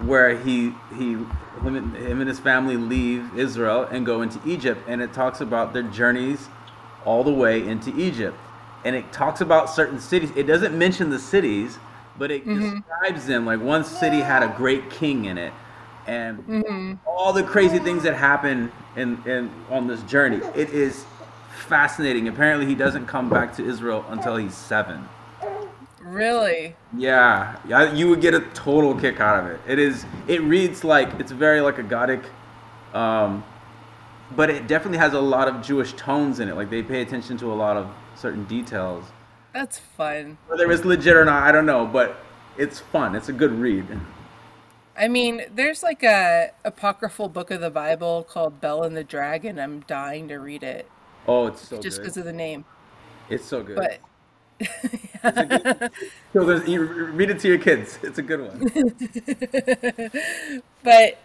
where 0.00 0.36
he 0.36 0.72
he 0.96 1.12
him 1.12 1.76
and, 1.76 1.96
him 1.96 2.20
and 2.20 2.28
his 2.28 2.38
family 2.38 2.76
leave 2.76 3.36
Israel 3.36 3.82
and 3.82 4.06
go 4.06 4.22
into 4.22 4.40
Egypt, 4.48 4.80
and 4.86 5.02
it 5.02 5.12
talks 5.12 5.40
about 5.40 5.72
their 5.72 5.82
journeys 5.82 6.48
all 7.04 7.24
the 7.24 7.32
way 7.32 7.66
into 7.66 7.96
Egypt, 7.98 8.36
and 8.84 8.94
it 8.94 9.12
talks 9.12 9.40
about 9.40 9.70
certain 9.70 10.00
cities. 10.00 10.30
It 10.36 10.44
doesn't 10.44 10.76
mention 10.76 11.10
the 11.10 11.18
cities, 11.18 11.78
but 12.18 12.30
it 12.30 12.46
mm-hmm. 12.46 12.78
describes 12.78 13.26
them. 13.26 13.44
Like 13.46 13.60
one 13.60 13.84
city 13.84 14.20
had 14.20 14.42
a 14.42 14.54
great 14.56 14.90
king 14.90 15.24
in 15.24 15.38
it, 15.38 15.52
and 16.06 16.38
mm-hmm. 16.46 16.94
all 17.06 17.32
the 17.32 17.42
crazy 17.42 17.78
things 17.78 18.04
that 18.04 18.14
happen 18.14 18.70
in, 18.96 19.22
in 19.26 19.50
on 19.70 19.86
this 19.86 20.02
journey. 20.02 20.40
It 20.54 20.70
is 20.70 21.04
fascinating. 21.50 22.28
Apparently, 22.28 22.66
he 22.66 22.74
doesn't 22.74 23.06
come 23.06 23.28
back 23.28 23.56
to 23.56 23.64
Israel 23.64 24.04
until 24.08 24.36
he's 24.36 24.56
seven. 24.56 25.08
Really? 26.08 26.74
Yeah, 26.96 27.58
yeah, 27.66 27.92
you 27.92 28.08
would 28.08 28.20
get 28.20 28.34
a 28.34 28.40
total 28.54 28.94
kick 28.94 29.20
out 29.20 29.44
of 29.44 29.50
it. 29.50 29.60
It 29.66 29.78
is. 29.78 30.04
It 30.26 30.42
reads 30.42 30.84
like 30.84 31.20
it's 31.20 31.32
very 31.32 31.60
like 31.60 31.78
a 31.78 31.82
gothic, 31.82 32.22
um, 32.94 33.44
but 34.34 34.50
it 34.50 34.66
definitely 34.66 34.98
has 34.98 35.12
a 35.12 35.20
lot 35.20 35.48
of 35.48 35.62
Jewish 35.62 35.92
tones 35.94 36.40
in 36.40 36.48
it. 36.48 36.56
Like 36.56 36.70
they 36.70 36.82
pay 36.82 37.02
attention 37.02 37.36
to 37.38 37.52
a 37.52 37.54
lot 37.54 37.76
of 37.76 37.88
certain 38.14 38.44
details. 38.44 39.04
That's 39.52 39.78
fun. 39.78 40.38
Whether 40.46 40.70
it's 40.70 40.84
legit 40.84 41.16
or 41.16 41.24
not, 41.24 41.42
I 41.42 41.52
don't 41.52 41.66
know, 41.66 41.86
but 41.86 42.18
it's 42.56 42.78
fun. 42.80 43.14
It's 43.14 43.28
a 43.28 43.32
good 43.32 43.52
read. 43.52 43.86
I 44.96 45.08
mean, 45.08 45.42
there's 45.54 45.82
like 45.82 46.02
a 46.02 46.52
apocryphal 46.64 47.28
book 47.28 47.50
of 47.50 47.60
the 47.60 47.70
Bible 47.70 48.24
called 48.24 48.60
Bel 48.60 48.82
and 48.82 48.96
the 48.96 49.04
Dragon. 49.04 49.58
I'm 49.58 49.80
dying 49.80 50.28
to 50.28 50.36
read 50.36 50.62
it 50.62 50.90
Oh, 51.28 51.46
it's 51.46 51.68
so 51.68 51.78
just 51.78 52.00
because 52.00 52.16
of 52.16 52.24
the 52.24 52.32
name. 52.32 52.64
It's 53.28 53.44
so 53.44 53.62
good. 53.62 53.76
But 53.76 54.00
Children, 56.32 56.70
you 56.70 56.82
read 56.84 57.30
it 57.30 57.38
to 57.40 57.48
your 57.48 57.58
kids. 57.58 57.98
It's 58.02 58.18
a 58.18 58.22
good 58.22 58.40
one. 58.40 60.10
but 60.82 61.18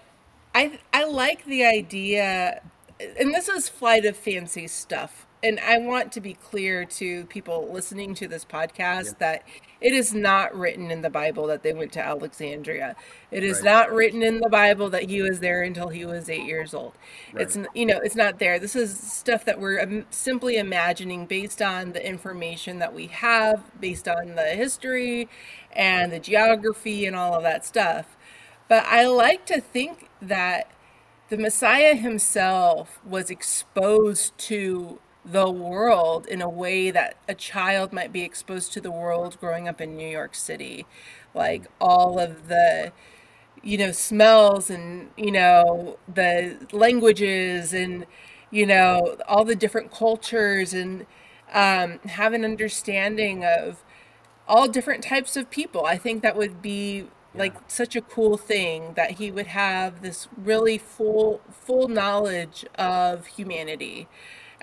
I 0.56 0.80
I 0.94 1.06
like 1.06 1.46
the 1.46 1.66
idea, 1.66 2.62
and 3.00 3.34
this 3.34 3.50
is 3.50 3.70
flight 3.70 4.06
of 4.06 4.16
fancy 4.18 4.68
stuff. 4.68 5.22
And 5.44 5.60
I 5.60 5.78
want 5.78 6.14
to 6.14 6.22
be 6.22 6.36
clear 6.36 6.86
to 6.86 7.26
people 7.26 7.70
listening 7.70 8.16
to 8.16 8.30
this 8.30 8.46
podcast 8.46 9.06
Yeah. 9.08 9.12
that 9.20 9.44
it 9.82 9.91
is 9.94 10.14
not 10.14 10.56
written 10.58 10.89
in 10.89 11.02
the 11.02 11.10
Bible 11.10 11.48
that 11.48 11.64
they 11.64 11.74
went 11.74 11.91
to 11.94 12.00
Alexandria. 12.02 12.96
It 13.30 13.44
is 13.44 13.58
Right. 13.58 13.66
not 13.66 13.91
written 13.91 14.24
in 14.24 14.39
the 14.39 14.48
Bible 14.50 14.89
that 14.91 15.10
he 15.10 15.22
was 15.22 15.41
there 15.41 15.62
until 15.62 15.89
he 15.89 16.06
was 16.06 16.30
eight 16.30 16.46
years 16.46 16.74
old. 16.74 16.94
It's 17.36 17.58
Right. 17.58 17.66
n- 17.66 17.72
you 17.76 17.86
know 17.86 18.00
it's 18.02 18.16
not 18.16 18.39
there. 18.39 18.58
This 18.58 18.74
is 18.78 18.98
stuff 18.98 19.44
that 19.44 19.60
we're 19.60 19.82
um, 19.82 20.06
simply 20.10 20.56
imagining 20.56 21.26
based 21.26 21.62
on 21.62 21.91
the 21.91 22.06
information 22.08 22.80
that 22.80 22.94
we 22.94 23.08
have, 23.08 23.62
based 23.82 24.08
on 24.08 24.36
the 24.36 24.56
history 24.56 25.28
and 25.74 26.14
the 26.14 26.20
geography 26.20 27.06
and 27.06 27.18
all 27.18 27.34
of 27.36 27.44
that 27.44 27.66
stuff. 27.66 28.16
But 28.70 28.86
I 28.86 29.06
like 29.08 29.46
to 29.48 29.60
think 29.60 30.08
that 30.22 30.70
the 31.28 31.38
Messiah 31.38 31.96
himself 31.96 33.00
was 33.06 33.30
exposed 33.30 34.38
to 34.38 35.00
the 35.26 35.49
world 35.49 36.26
in 36.28 36.41
a 36.41 36.49
way 36.49 36.91
that 36.91 37.15
a 37.28 37.34
child 37.34 37.93
might 37.93 38.11
be 38.11 38.21
exposed 38.24 38.74
to 38.74 38.82
the 38.82 38.91
world 38.91 39.38
growing 39.39 39.67
up 39.67 39.80
in 39.80 39.95
New 39.95 40.07
York 40.07 40.36
City. 40.36 40.86
Like 41.34 41.67
all 41.80 42.19
of 42.19 42.47
the, 42.47 42.91
you 43.61 43.78
know, 43.78 43.91
smells 43.91 44.69
and, 44.69 45.09
you 45.17 45.32
know, 45.32 45.97
the 46.13 46.57
languages 46.71 47.74
and, 47.74 48.05
you 48.51 48.65
know, 48.65 49.17
all 49.28 49.45
the 49.45 49.55
different 49.55 49.91
cultures 49.91 50.74
and 50.74 51.05
um, 51.53 51.99
have 52.05 52.34
an 52.34 52.43
understanding 52.43 53.45
of 53.45 53.84
all 54.47 54.67
different 54.67 55.03
types 55.03 55.38
of 55.38 55.49
people. 55.49 55.86
I 55.86 55.97
think 55.97 56.21
that 56.24 56.36
would 56.36 56.61
be 56.61 57.07
like 57.36 57.55
such 57.67 57.95
a 57.95 58.01
cool 58.01 58.38
thing 58.38 58.93
that 58.95 59.11
he 59.11 59.32
would 59.32 59.47
have 59.47 60.01
this 60.01 60.28
really 60.38 60.78
full 60.78 61.41
full 61.51 61.88
knowledge 61.88 62.65
of 62.78 63.26
humanity 63.28 64.07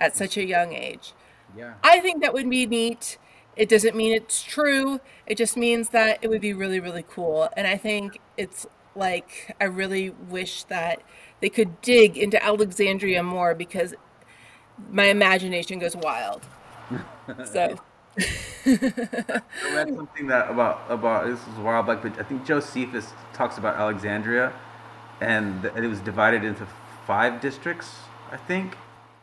at 0.00 0.16
such 0.16 0.36
a 0.36 0.44
young 0.44 0.72
age. 0.72 1.12
Yeah. 1.56 1.74
I 1.82 2.00
think 2.00 2.22
that 2.22 2.32
would 2.32 2.48
be 2.48 2.66
neat. 2.66 3.18
It 3.56 3.68
doesn't 3.68 3.96
mean 3.96 4.12
it's 4.12 4.42
true. 4.42 5.00
It 5.26 5.36
just 5.36 5.56
means 5.56 5.90
that 5.90 6.18
it 6.22 6.28
would 6.28 6.40
be 6.40 6.52
really 6.52 6.80
really 6.80 7.04
cool. 7.08 7.48
And 7.56 7.66
I 7.66 7.76
think 7.76 8.18
it's 8.36 8.66
like 8.94 9.54
I 9.60 9.64
really 9.64 10.10
wish 10.10 10.64
that 10.64 11.02
they 11.40 11.48
could 11.48 11.80
dig 11.80 12.16
into 12.16 12.42
Alexandria 12.42 13.22
more 13.22 13.54
because 13.54 13.94
my 14.90 15.04
imagination 15.04 15.78
goes 15.78 15.96
wild. 15.96 16.46
So 17.44 17.78
I 18.66 19.42
read 19.72 19.94
something 19.94 20.26
that 20.26 20.50
about 20.50 20.82
about 20.88 21.26
this 21.26 21.38
was 21.46 21.58
a 21.58 21.62
while 21.62 21.82
back, 21.82 22.02
but 22.02 22.18
I 22.18 22.22
think 22.24 22.44
Josephus 22.44 23.12
talks 23.32 23.56
about 23.56 23.76
Alexandria, 23.76 24.52
and 25.20 25.64
it 25.64 25.86
was 25.86 26.00
divided 26.00 26.44
into 26.44 26.66
five 27.06 27.40
districts, 27.40 27.94
I 28.32 28.36
think. 28.36 28.76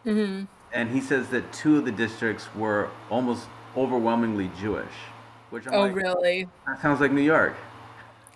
Mm-hmm. 0.06 0.46
And 0.78 0.92
he 0.92 1.02
says 1.02 1.30
that 1.30 1.52
two 1.52 1.78
of 1.78 1.86
the 1.86 1.92
districts 1.92 2.54
were 2.54 2.90
almost 3.10 3.48
overwhelmingly 3.76 4.52
Jewish, 4.60 4.94
which 5.50 5.66
I'm 5.68 5.74
oh 5.74 5.82
like, 5.82 5.96
really? 5.96 6.48
that 6.68 6.80
sounds 6.82 7.02
like 7.02 7.12
New 7.12 7.22
York. 7.22 7.56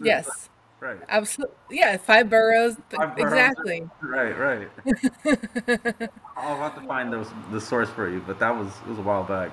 Yes. 0.01 0.49
Right. 0.79 0.97
Absolutely. 1.07 1.55
Yeah, 1.69 1.95
five 1.97 2.31
boroughs. 2.31 2.77
Five 2.89 3.15
boroughs. 3.15 3.31
Exactly. 3.31 3.87
Right, 4.01 4.35
right. 4.35 4.67
I'll 6.35 6.57
have 6.57 6.81
to 6.81 6.87
find 6.87 7.13
those 7.13 7.27
the 7.51 7.61
source 7.61 7.89
for 7.89 8.09
you, 8.09 8.23
but 8.25 8.39
that 8.39 8.57
was 8.57 8.67
it 8.67 8.87
was 8.87 8.97
a 8.97 9.03
while 9.03 9.23
back. 9.23 9.51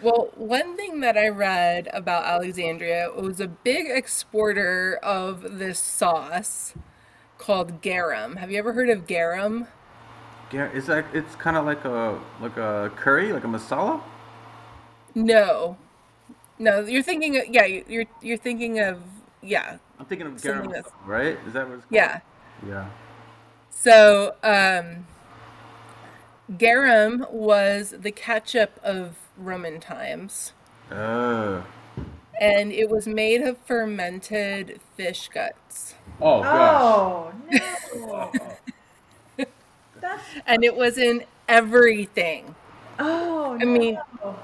Well, 0.00 0.30
one 0.36 0.76
thing 0.76 1.00
that 1.00 1.18
I 1.18 1.28
read 1.28 1.88
about 1.92 2.24
Alexandria 2.24 3.10
was 3.10 3.40
a 3.40 3.48
big 3.48 3.90
exporter 3.90 5.00
of 5.02 5.58
this 5.58 5.80
sauce 5.80 6.74
called 7.36 7.82
garum. 7.82 8.36
Have 8.36 8.52
you 8.52 8.58
ever 8.58 8.74
heard 8.74 8.88
of 8.88 9.08
garum? 9.08 9.66
Yeah, 10.52 10.68
it's 10.74 10.88
like 10.88 11.06
it's 11.14 11.36
kind 11.36 11.56
of 11.56 11.64
like 11.64 11.84
a 11.84 12.18
like 12.40 12.56
a 12.56 12.90
curry, 12.96 13.32
like 13.32 13.44
a 13.44 13.48
masala. 13.48 14.00
No. 15.14 15.76
No, 16.58 16.80
you're 16.80 17.02
thinking 17.02 17.36
of, 17.38 17.44
yeah, 17.48 17.64
you're 17.64 18.04
you're 18.20 18.36
thinking 18.36 18.80
of 18.80 19.00
yeah. 19.42 19.78
I'm 19.98 20.06
thinking 20.06 20.26
of 20.26 20.40
Something 20.40 20.70
garam, 20.70 20.72
that's- 20.74 20.92
right? 21.06 21.38
Is 21.46 21.52
that 21.54 21.66
what 21.68 21.74
it's 21.78 21.84
called? 21.84 21.92
Yeah. 21.92 22.20
Yeah. 22.66 22.86
So, 23.70 24.34
um 24.42 25.06
garum 26.58 27.24
was 27.30 27.94
the 27.98 28.10
ketchup 28.10 28.78
of 28.82 29.16
Roman 29.36 29.78
times. 29.80 30.52
Uh, 30.90 31.62
and 32.40 32.72
it 32.72 32.90
was 32.90 33.06
made 33.06 33.42
of 33.42 33.56
fermented 33.58 34.80
fish 34.96 35.28
guts. 35.32 35.94
oh 36.20 36.42
gosh. 36.42 37.32
Oh 37.94 38.30
no. 38.32 38.32
That's 40.00 40.22
And 40.46 40.64
it 40.64 40.76
was 40.76 40.98
in 40.98 41.24
everything. 41.48 42.54
oh. 42.98 43.58
I 43.60 43.64
mean, 43.64 43.98
no. 44.24 44.36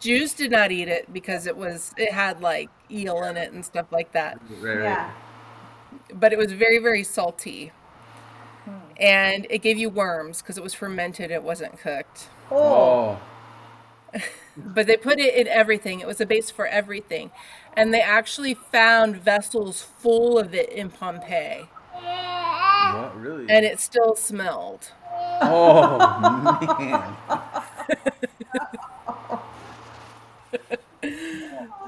Jews 0.00 0.32
did 0.34 0.50
not 0.52 0.70
eat 0.70 0.88
it 0.88 1.12
because 1.12 1.46
it 1.46 1.56
was 1.56 1.92
it 1.96 2.12
had 2.12 2.40
like 2.40 2.70
eel 2.90 3.22
in 3.24 3.36
it 3.36 3.52
and 3.52 3.64
stuff 3.64 3.86
like 3.92 4.12
that. 4.12 4.40
Right, 4.60 4.76
right. 4.76 4.82
yeah. 4.84 5.10
But 6.12 6.32
it 6.32 6.38
was 6.38 6.52
very 6.52 6.78
very 6.78 7.04
salty. 7.04 7.72
Hmm. 8.64 8.72
And 9.00 9.46
it 9.50 9.58
gave 9.60 9.78
you 9.78 9.90
worms 9.90 10.42
because 10.42 10.58
it 10.58 10.62
was 10.64 10.74
fermented, 10.74 11.30
it 11.30 11.42
wasn't 11.42 11.78
cooked. 11.78 12.28
Oh. 12.50 13.18
Oh. 14.14 14.20
But 14.56 14.86
they 14.88 14.96
put 14.96 15.20
it 15.20 15.34
in 15.36 15.46
everything. 15.46 16.00
It 16.00 16.06
was 16.06 16.20
a 16.20 16.26
base 16.26 16.50
for 16.50 16.66
everything. 16.66 17.30
And 17.74 17.94
they 17.94 18.00
actually 18.00 18.54
found 18.54 19.16
vessels 19.16 19.82
full 19.82 20.38
of 20.38 20.52
it 20.54 20.70
in 20.72 20.90
Pompeii. 20.90 21.68
Oh. 21.94 22.00
Really? 23.16 23.46
And 23.48 23.64
it 23.64 23.80
still 23.80 24.14
smelled. 24.16 24.92
oh 25.40 26.76
man. 26.78 27.16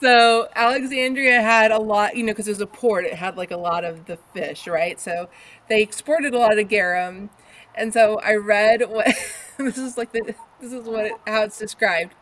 So 0.00 0.48
Alexandria 0.54 1.42
had 1.42 1.72
a 1.72 1.78
lot, 1.78 2.16
you 2.16 2.22
know, 2.22 2.32
because 2.32 2.46
it 2.46 2.52
was 2.52 2.60
a 2.60 2.66
port, 2.66 3.04
it 3.04 3.14
had 3.14 3.36
like 3.36 3.50
a 3.50 3.56
lot 3.56 3.84
of 3.84 4.06
the 4.06 4.16
fish, 4.32 4.68
right? 4.68 4.98
So 5.00 5.28
they 5.68 5.82
exported 5.82 6.34
a 6.34 6.38
lot 6.38 6.58
of 6.58 6.68
garum. 6.68 7.30
And 7.74 7.92
so 7.92 8.20
I 8.20 8.34
read 8.36 8.82
what 8.88 9.06
this 9.58 9.76
is 9.78 9.96
like 9.98 10.12
the 10.12 10.34
this 10.60 10.72
is 10.72 10.86
what 10.86 11.06
it, 11.06 11.12
how 11.26 11.42
it's 11.42 11.58
described. 11.58 12.14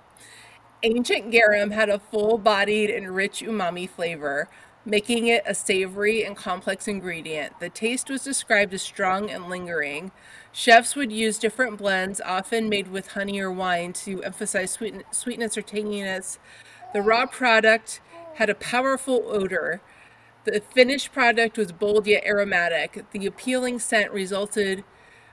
Ancient 0.82 1.30
garum 1.32 1.72
had 1.72 1.88
a 1.90 1.98
full-bodied 1.98 2.90
and 2.90 3.14
rich 3.14 3.42
umami 3.42 3.88
flavor, 3.88 4.48
making 4.87 5.26
it 5.26 5.43
a 5.45 5.55
savory 5.55 6.24
and 6.24 6.37
complex 6.37 6.87
ingredient. 6.87 7.59
The 7.59 7.68
taste 7.68 8.09
was 8.09 8.22
described 8.22 8.72
as 8.72 8.82
strong 8.82 9.28
and 9.28 9.51
lingering. 9.51 10.12
Chefs 10.53 10.95
would 10.95 11.11
use 11.11 11.39
different 11.39 11.76
blends, 11.76 12.20
often 12.20 12.68
made 12.68 12.89
with 12.89 13.09
honey 13.09 13.41
or 13.41 13.51
wine, 13.51 13.93
to 13.95 14.22
emphasize 14.22 14.70
sweet- 14.70 15.05
sweetness 15.11 15.59
or 15.59 15.62
tanginess. 15.62 16.39
The 16.95 17.03
raw 17.03 17.26
product 17.26 18.01
had 18.34 18.49
a 18.49 18.55
powerful 18.55 19.24
odor. 19.26 19.80
The 20.45 20.61
finished 20.61 21.12
product 21.12 21.59
was 21.59 21.72
bold 21.72 22.07
yet 22.07 22.24
aromatic. 22.24 23.05
The 23.11 23.26
appealing 23.26 23.80
scent 23.80 24.12
resulted 24.12 24.84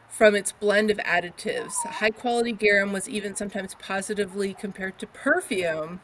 from 0.10 0.36
its 0.36 0.52
blend 0.52 0.90
of 0.90 0.98
additives. 0.98 1.74
High 1.86 2.10
quality 2.10 2.52
garum 2.52 2.92
was 2.92 3.08
even 3.08 3.36
sometimes 3.36 3.76
positively 3.76 4.56
compared 4.56 4.98
to 5.00 5.08
perfume. 5.08 6.02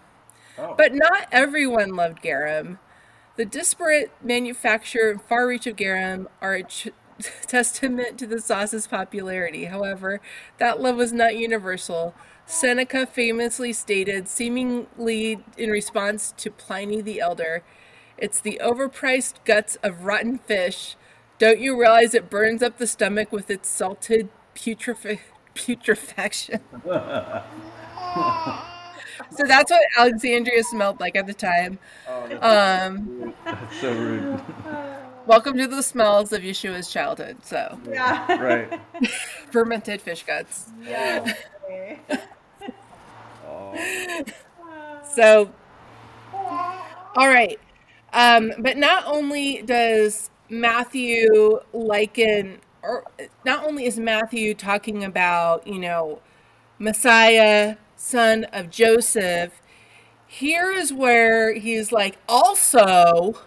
Oh. 0.57 0.75
But 0.77 0.93
not 0.93 1.27
everyone 1.31 1.95
loved 1.95 2.21
garum. 2.21 2.79
The 3.39 3.45
disparate 3.45 4.11
manufacture 4.21 5.09
and 5.09 5.21
far 5.21 5.47
reach 5.47 5.65
of 5.65 5.77
garum 5.77 6.27
are 6.41 6.55
a 6.55 6.63
ch- 6.63 6.89
testament 7.47 8.17
to 8.19 8.27
the 8.27 8.41
sauce's 8.41 8.85
popularity. 8.85 9.63
However, 9.63 10.19
that 10.57 10.81
love 10.81 10.97
was 10.97 11.13
not 11.13 11.37
universal. 11.37 12.13
Seneca 12.45 13.05
famously 13.05 13.71
stated, 13.71 14.27
seemingly 14.27 15.41
in 15.57 15.69
response 15.69 16.33
to 16.35 16.51
Pliny 16.51 16.99
the 16.99 17.21
Elder, 17.21 17.63
it's 18.17 18.41
the 18.41 18.59
overpriced 18.61 19.35
guts 19.45 19.77
of 19.81 20.03
rotten 20.03 20.39
fish. 20.39 20.97
Don't 21.37 21.61
you 21.61 21.79
realize 21.79 22.13
it 22.13 22.29
burns 22.29 22.61
up 22.61 22.77
the 22.77 22.87
stomach 22.87 23.31
with 23.31 23.49
its 23.49 23.69
salted 23.69 24.27
putref- 24.53 25.19
putrefaction? 25.55 26.59
so 29.39 29.45
that's 29.47 29.71
what 29.71 29.81
Alexandria 29.97 30.63
smelled 30.63 30.99
like 30.99 31.15
at 31.15 31.27
the 31.27 31.33
time. 31.33 31.79
Um, 32.41 33.33
That's 33.45 33.77
so 33.81 33.93
rude. 33.93 34.41
welcome 35.25 35.57
to 35.57 35.67
the 35.67 35.81
smells 35.83 36.31
of 36.33 36.41
Yeshua's 36.41 36.89
childhood. 36.91 37.37
So, 37.43 37.79
Yeah. 37.89 38.41
right. 38.41 38.81
fermented 39.51 40.01
fish 40.01 40.23
guts. 40.23 40.69
Yeah. 40.85 41.33
Oh. 43.47 43.75
So, 45.03 45.51
all 47.15 47.27
right. 47.27 47.59
Um, 48.13 48.51
but 48.59 48.77
not 48.77 49.05
only 49.05 49.61
does 49.63 50.29
Matthew 50.49 51.59
liken, 51.73 52.59
or 52.83 53.03
not 53.45 53.65
only 53.65 53.85
is 53.85 53.99
Matthew 53.99 54.53
talking 54.53 55.03
about, 55.03 55.67
you 55.67 55.79
know, 55.79 56.19
Messiah, 56.79 57.77
son 57.99 58.45
of 58.45 58.69
Joseph, 58.69 59.61
here 60.25 60.71
is 60.71 60.93
where 60.93 61.53
he's 61.53 61.91
like, 61.91 62.17
also, 62.27 63.39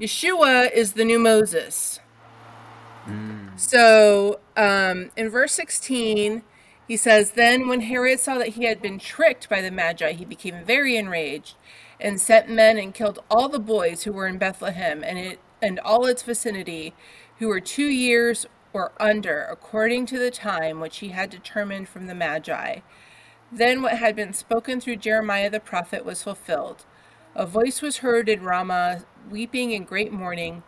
Yeshua 0.00 0.72
is 0.72 0.92
the 0.92 1.04
new 1.04 1.18
Moses. 1.18 1.98
So 3.56 4.40
um, 4.56 5.10
in 5.16 5.28
verse 5.28 5.52
16, 5.52 6.42
he 6.86 6.96
says, 6.96 7.32
Then 7.32 7.68
when 7.68 7.82
Herod 7.82 8.20
saw 8.20 8.38
that 8.38 8.48
he 8.48 8.64
had 8.64 8.80
been 8.80 8.98
tricked 8.98 9.48
by 9.48 9.60
the 9.60 9.70
Magi, 9.70 10.12
he 10.12 10.24
became 10.24 10.64
very 10.64 10.96
enraged 10.96 11.56
and 12.00 12.20
sent 12.20 12.48
men 12.48 12.78
and 12.78 12.94
killed 12.94 13.20
all 13.30 13.48
the 13.48 13.58
boys 13.58 14.02
who 14.02 14.12
were 14.12 14.26
in 14.26 14.38
Bethlehem 14.38 15.02
and, 15.04 15.18
it, 15.18 15.40
and 15.60 15.78
all 15.80 16.06
its 16.06 16.22
vicinity, 16.22 16.94
who 17.38 17.48
were 17.48 17.60
two 17.60 17.88
years 17.88 18.46
or 18.72 18.92
under, 18.98 19.46
according 19.50 20.06
to 20.06 20.18
the 20.18 20.30
time 20.30 20.80
which 20.80 20.98
he 20.98 21.08
had 21.08 21.30
determined 21.30 21.88
from 21.88 22.06
the 22.06 22.14
Magi. 22.14 22.80
Then 23.52 23.82
what 23.82 23.98
had 23.98 24.16
been 24.16 24.32
spoken 24.32 24.80
through 24.80 24.96
Jeremiah 24.96 25.50
the 25.50 25.60
prophet 25.60 26.06
was 26.06 26.22
fulfilled. 26.22 26.86
A 27.34 27.44
voice 27.44 27.82
was 27.82 27.98
heard 27.98 28.28
in 28.28 28.42
Ramah, 28.42 29.04
weeping 29.30 29.72
in 29.72 29.84
great 29.84 30.10
mourning, 30.10 30.62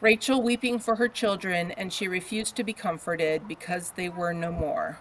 Rachel 0.00 0.42
weeping 0.42 0.78
for 0.78 0.96
her 0.96 1.08
children, 1.08 1.70
and 1.72 1.92
she 1.92 2.08
refused 2.08 2.56
to 2.56 2.64
be 2.64 2.72
comforted 2.72 3.46
because 3.46 3.90
they 3.90 4.08
were 4.08 4.32
no 4.32 4.50
more. 4.50 4.98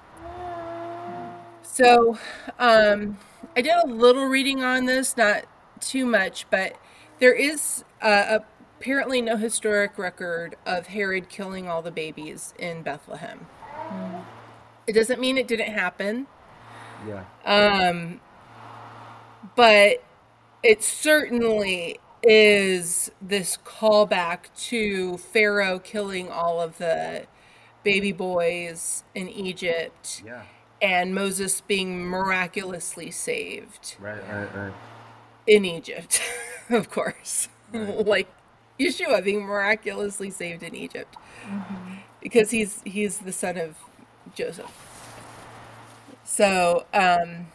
So, 1.64 2.18
um, 2.60 3.18
I 3.56 3.62
did 3.62 3.74
a 3.84 3.88
little 3.88 4.26
reading 4.26 4.64
on 4.64 4.86
this, 4.86 5.16
not 5.16 5.46
too 5.80 6.06
much, 6.06 6.46
but 6.52 6.78
there 7.20 7.34
is 7.34 7.84
uh, 8.02 8.40
apparently 8.80 9.22
no 9.22 9.38
historic 9.38 9.98
record 9.98 10.56
of 10.66 10.88
Herod 10.88 11.30
killing 11.30 11.68
all 11.68 11.82
the 11.82 11.92
babies 11.92 12.54
in 12.60 12.84
Bethlehem. 12.84 13.48
It 14.86 14.94
doesn't 14.94 15.20
mean 15.20 15.38
it 15.38 15.48
didn't 15.48 15.72
happen. 15.72 16.28
Yeah. 17.08 17.24
Um, 17.46 18.20
but 19.56 20.04
it 20.64 20.84
certainly 20.84 22.00
is 22.24 23.12
this 23.22 23.58
callback 23.66 24.54
to 24.56 25.18
Pharaoh 25.18 25.80
killing 25.80 26.30
all 26.30 26.62
of 26.62 26.78
the 26.78 27.26
baby 27.84 28.12
boys 28.12 29.04
in 29.16 29.28
Egypt 29.28 30.22
Yeah. 30.24 30.44
and 30.82 31.16
Moses 31.16 31.62
being 31.62 32.06
miraculously 32.06 33.10
saved 33.10 33.96
Right. 34.00 34.22
Right. 34.30 34.56
Right. 34.56 34.74
in 35.48 35.66
Egypt, 35.66 36.22
of 36.70 36.92
course. 36.92 37.50
Right. 37.74 38.06
like 38.06 38.28
Yeshua 38.80 39.24
being 39.24 39.44
miraculously 39.44 40.30
saved 40.30 40.62
in 40.62 40.76
Egypt 40.76 41.16
because 42.22 42.52
he's 42.52 42.82
he's 42.86 43.20
the 43.20 43.32
son 43.32 43.58
of 43.58 43.76
Joseph. 44.36 44.72
So, 46.32 46.86
um, 46.94 47.48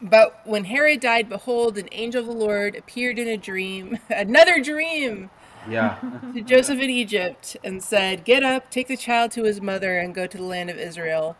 but 0.00 0.40
when 0.46 0.64
Herod 0.64 1.00
died, 1.00 1.28
behold, 1.28 1.76
an 1.76 1.90
angel 1.92 2.20
of 2.22 2.26
the 2.26 2.32
Lord 2.32 2.74
appeared 2.74 3.18
in 3.18 3.28
a 3.28 3.36
dream, 3.36 3.98
another 4.10 4.62
dream, 4.62 5.28
Yeah. 5.68 5.98
to 6.32 6.40
Joseph 6.40 6.80
in 6.80 6.88
Egypt, 6.88 7.58
and 7.62 7.82
said, 7.84 8.24
Get 8.24 8.42
up, 8.42 8.70
take 8.70 8.88
the 8.88 8.96
child 8.96 9.30
to 9.32 9.44
his 9.44 9.60
mother, 9.60 9.98
and 9.98 10.14
go 10.14 10.26
to 10.26 10.38
the 10.38 10.42
land 10.42 10.70
of 10.70 10.78
Israel, 10.78 11.36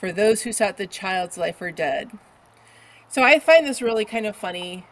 for 0.00 0.10
those 0.10 0.42
who 0.42 0.52
sought 0.52 0.78
the 0.78 0.86
child's 0.88 1.38
life 1.38 1.62
are 1.62 1.70
dead. 1.70 2.10
So 3.08 3.22
I 3.22 3.38
find 3.38 3.64
this 3.64 3.80
really 3.80 4.04
kind 4.04 4.26
of 4.26 4.34
funny 4.34 4.84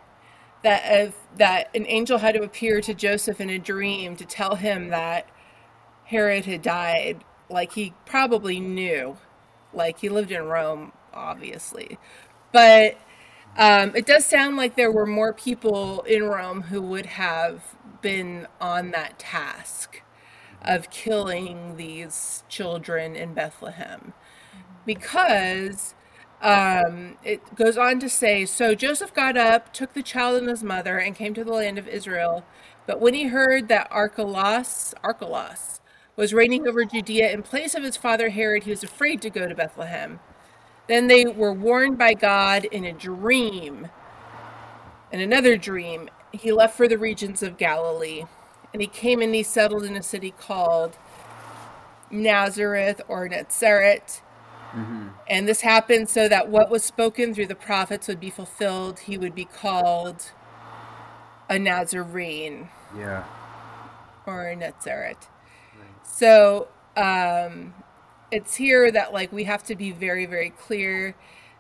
that 0.63 0.83
if, 0.87 1.17
that 1.37 1.69
an 1.75 1.87
angel 1.89 2.19
had 2.19 2.37
to 2.37 2.43
appear 2.45 2.81
to 2.81 2.95
Joseph 2.95 3.41
in 3.41 3.51
a 3.51 3.59
dream 3.59 4.15
to 4.17 4.25
tell 4.25 4.55
him 4.55 4.89
that 4.91 5.29
Herod 6.07 6.45
had 6.47 6.63
died, 6.63 7.25
like 7.51 7.73
he 7.73 7.93
probably 8.07 8.61
knew, 8.61 9.17
like 9.75 9.99
he 9.99 10.09
lived 10.09 10.33
in 10.33 10.45
Rome, 10.45 10.93
obviously, 11.13 11.99
but 12.53 12.97
um, 13.57 13.95
it 13.95 14.07
does 14.07 14.25
sound 14.25 14.57
like 14.57 14.77
there 14.77 14.91
were 14.91 15.07
more 15.07 15.33
people 15.33 16.03
in 16.03 16.25
Rome 16.25 16.63
who 16.63 16.83
would 16.83 17.07
have 17.07 17.77
been 18.03 18.49
on 18.61 18.91
that 18.91 19.19
task 19.19 20.03
of 20.63 20.91
killing 20.91 21.77
these 21.77 22.43
children 22.49 23.15
in 23.15 23.35
Bethlehem 23.35 24.13
because 24.87 25.95
um, 26.43 27.17
it 27.25 27.55
goes 27.55 27.79
on 27.79 28.01
to 28.01 28.09
say 28.09 28.45
so 28.45 28.75
Joseph 28.75 29.15
got 29.15 29.37
up, 29.37 29.73
took 29.73 29.95
the 29.95 30.03
child 30.03 30.39
and 30.39 30.49
his 30.49 30.63
mother, 30.63 30.99
and 30.99 31.15
came 31.15 31.35
to 31.35 31.45
the 31.45 31.53
land 31.53 31.79
of 31.79 31.89
Israel. 31.89 32.45
But 32.87 33.01
when 33.01 33.15
he 33.15 33.25
heard 33.25 33.69
that 33.69 33.89
Archelaus, 33.91 34.95
Archelaus 35.03 35.81
was 36.17 36.33
reigning 36.33 36.67
over 36.69 36.85
Judea 36.85 37.33
in 37.33 37.43
place 37.43 37.75
of 37.75 37.83
his 37.83 37.97
father 37.97 38.31
Herod, 38.31 38.65
he 38.65 38.71
was 38.71 38.85
afraid 38.85 39.21
to 39.23 39.31
go 39.31 39.49
to 39.49 39.55
Bethlehem. 39.55 40.21
Then 40.89 41.07
they 41.07 41.25
were 41.25 41.53
warned 41.53 41.99
by 41.99 42.15
God 42.15 42.67
in 42.67 42.85
a 42.85 42.93
dream. 42.93 43.89
In 45.11 45.21
another 45.21 45.57
dream, 45.57 46.09
he 46.33 46.53
left 46.53 46.77
for 46.77 46.87
the 46.87 46.99
regions 46.99 47.43
of 47.43 47.57
Galilee. 47.57 48.25
And 48.73 48.83
he 48.83 48.89
came 48.89 49.23
and 49.23 49.35
he 49.35 49.43
settled 49.43 49.85
in 49.85 49.97
a 49.97 50.03
city 50.03 50.33
called 50.37 50.99
Nazareth 52.11 53.01
or 53.09 53.29
Nazareth. 53.29 54.23
Mm-hmm. 54.73 55.09
And 55.29 55.49
this 55.49 55.61
happened 55.61 56.09
so 56.09 56.29
that 56.29 56.49
what 56.49 56.71
was 56.71 56.85
spoken 56.85 57.33
through 57.33 57.47
the 57.47 57.55
prophets 57.55 58.09
would 58.09 58.21
be 58.21 58.31
fulfilled. 58.31 59.01
He 59.01 59.17
would 59.17 59.35
be 59.35 59.45
called 59.45 60.33
a 61.49 61.59
Nazarene 61.59 62.69
Yeah. 62.97 63.25
or 64.27 64.47
a 64.49 64.57
Nazareth. 64.57 65.29
So 66.17 66.69
um, 66.97 67.75
it's 68.31 68.55
here 68.55 68.93
that 68.93 69.13
like 69.13 69.33
we 69.33 69.45
have 69.45 69.65
to 69.65 69.75
be 69.75 69.91
very, 69.91 70.27
very 70.27 70.51
clear. 70.51 71.17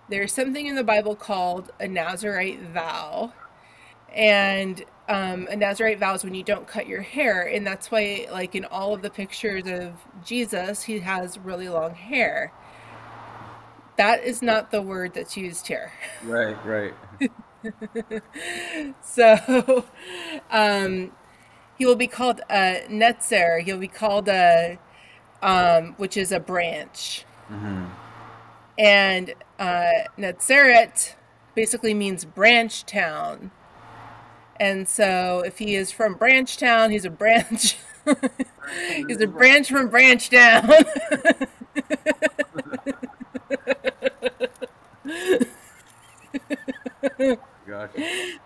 There's 0.09 0.33
something 0.33 0.67
in 0.67 0.77
the 0.77 0.85
Bible 0.85 1.17
called 1.17 1.73
a 1.81 1.89
Nazarite 1.89 2.61
vow, 2.61 3.33
and 4.15 4.85
um, 5.09 5.49
a 5.51 5.57
Nazarite 5.57 5.99
vow 5.99 6.15
is 6.15 6.23
when 6.23 6.35
you 6.35 6.45
don't 6.45 6.69
cut 6.69 6.87
your 6.87 7.03
hair, 7.03 7.43
and 7.43 7.67
that's 7.67 7.91
why 7.91 8.29
like 8.31 8.55
in 8.55 8.65
all 8.67 8.95
of 8.95 9.03
the 9.03 9.11
pictures 9.11 9.65
of 9.67 9.95
Jesus, 10.25 10.85
he 10.85 11.01
has 11.01 11.37
really 11.37 11.69
long 11.69 11.97
hair. 11.97 12.53
That 13.97 14.23
is 14.23 14.41
not 14.41 14.71
the 14.71 14.83
word 14.83 15.15
that's 15.15 15.37
used 15.37 15.67
here. 15.67 15.91
Right. 16.23 16.57
Right. 16.65 16.95
So, 19.01 19.87
um, 20.51 21.13
he 21.79 21.87
will 21.87 21.97
be 21.97 22.07
called 22.07 22.41
a 22.51 22.83
netzer. 22.89 23.63
He'll 23.63 23.79
be 23.79 23.89
called 23.89 24.29
a, 24.29 24.79
um, 25.43 25.95
which 25.97 26.17
is 26.17 26.33
a 26.33 26.41
branch. 26.41 27.25
And 28.79 29.35
uh, 29.59 30.05
Netzeret 30.19 31.15
basically 31.55 31.95
means 31.95 32.25
branch 32.25 32.87
town. 32.87 33.51
And 34.59 34.89
so 34.89 35.43
if 35.45 35.59
he 35.59 35.75
is 35.75 35.91
from 35.91 36.15
branch 36.15 36.57
town, 36.57 36.91
he's 36.91 37.05
a 37.05 37.11
branch. 37.11 37.77
he's 39.07 39.21
a 39.21 39.27
branch 39.27 39.69
from 39.69 39.91
Branchtown. 39.91 40.69
Gotcha. 47.67 48.39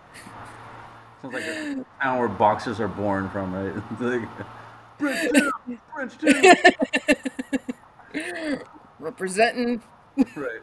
Sounds 1.21 1.33
like 1.33 1.43
a 1.43 1.85
town 2.01 2.19
where 2.19 2.27
boxers 2.29 2.79
are 2.79 2.87
born 2.87 3.29
from, 3.29 3.53
right? 3.53 3.73
Bridgeton, 4.97 5.51
Bridgeton. 5.95 6.63
Representing 8.99 9.81
Right. 10.35 10.61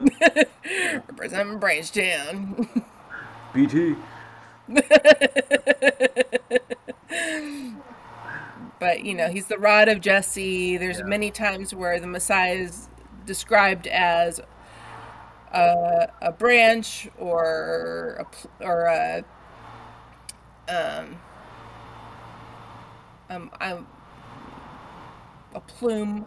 representing 1.08 1.60
Branchtown. 1.60 2.82
BT. 3.54 3.94
but 8.80 9.04
you 9.04 9.14
know 9.14 9.28
he's 9.28 9.46
the 9.46 9.58
rod 9.58 9.88
of 9.88 10.00
jesse 10.00 10.76
there's 10.76 10.98
Yeah. 10.98 11.04
many 11.04 11.30
times 11.30 11.74
where 11.74 11.98
the 12.00 12.06
messiah 12.06 12.54
is 12.54 12.88
described 13.26 13.86
as 13.86 14.40
a, 15.52 16.08
a 16.20 16.32
branch 16.32 17.08
or 17.18 18.26
a 18.60 18.64
or 18.64 18.82
a 18.86 19.24
um 20.68 21.16
um 23.30 23.50
I'm 23.60 23.86
a 25.54 25.60
plume 25.60 26.26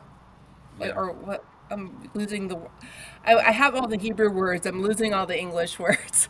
Yeah. 0.79 0.93
or 0.95 1.11
what 1.13 1.45
I'm 1.69 2.09
losing 2.13 2.47
the 2.47 2.57
I, 3.25 3.35
I 3.35 3.51
have 3.51 3.75
all 3.75 3.87
the 3.87 3.97
Hebrew 3.97 4.31
words 4.31 4.65
I'm 4.65 4.81
losing 4.81 5.13
all 5.13 5.25
the 5.25 5.39
English 5.39 5.79
words 5.85 6.29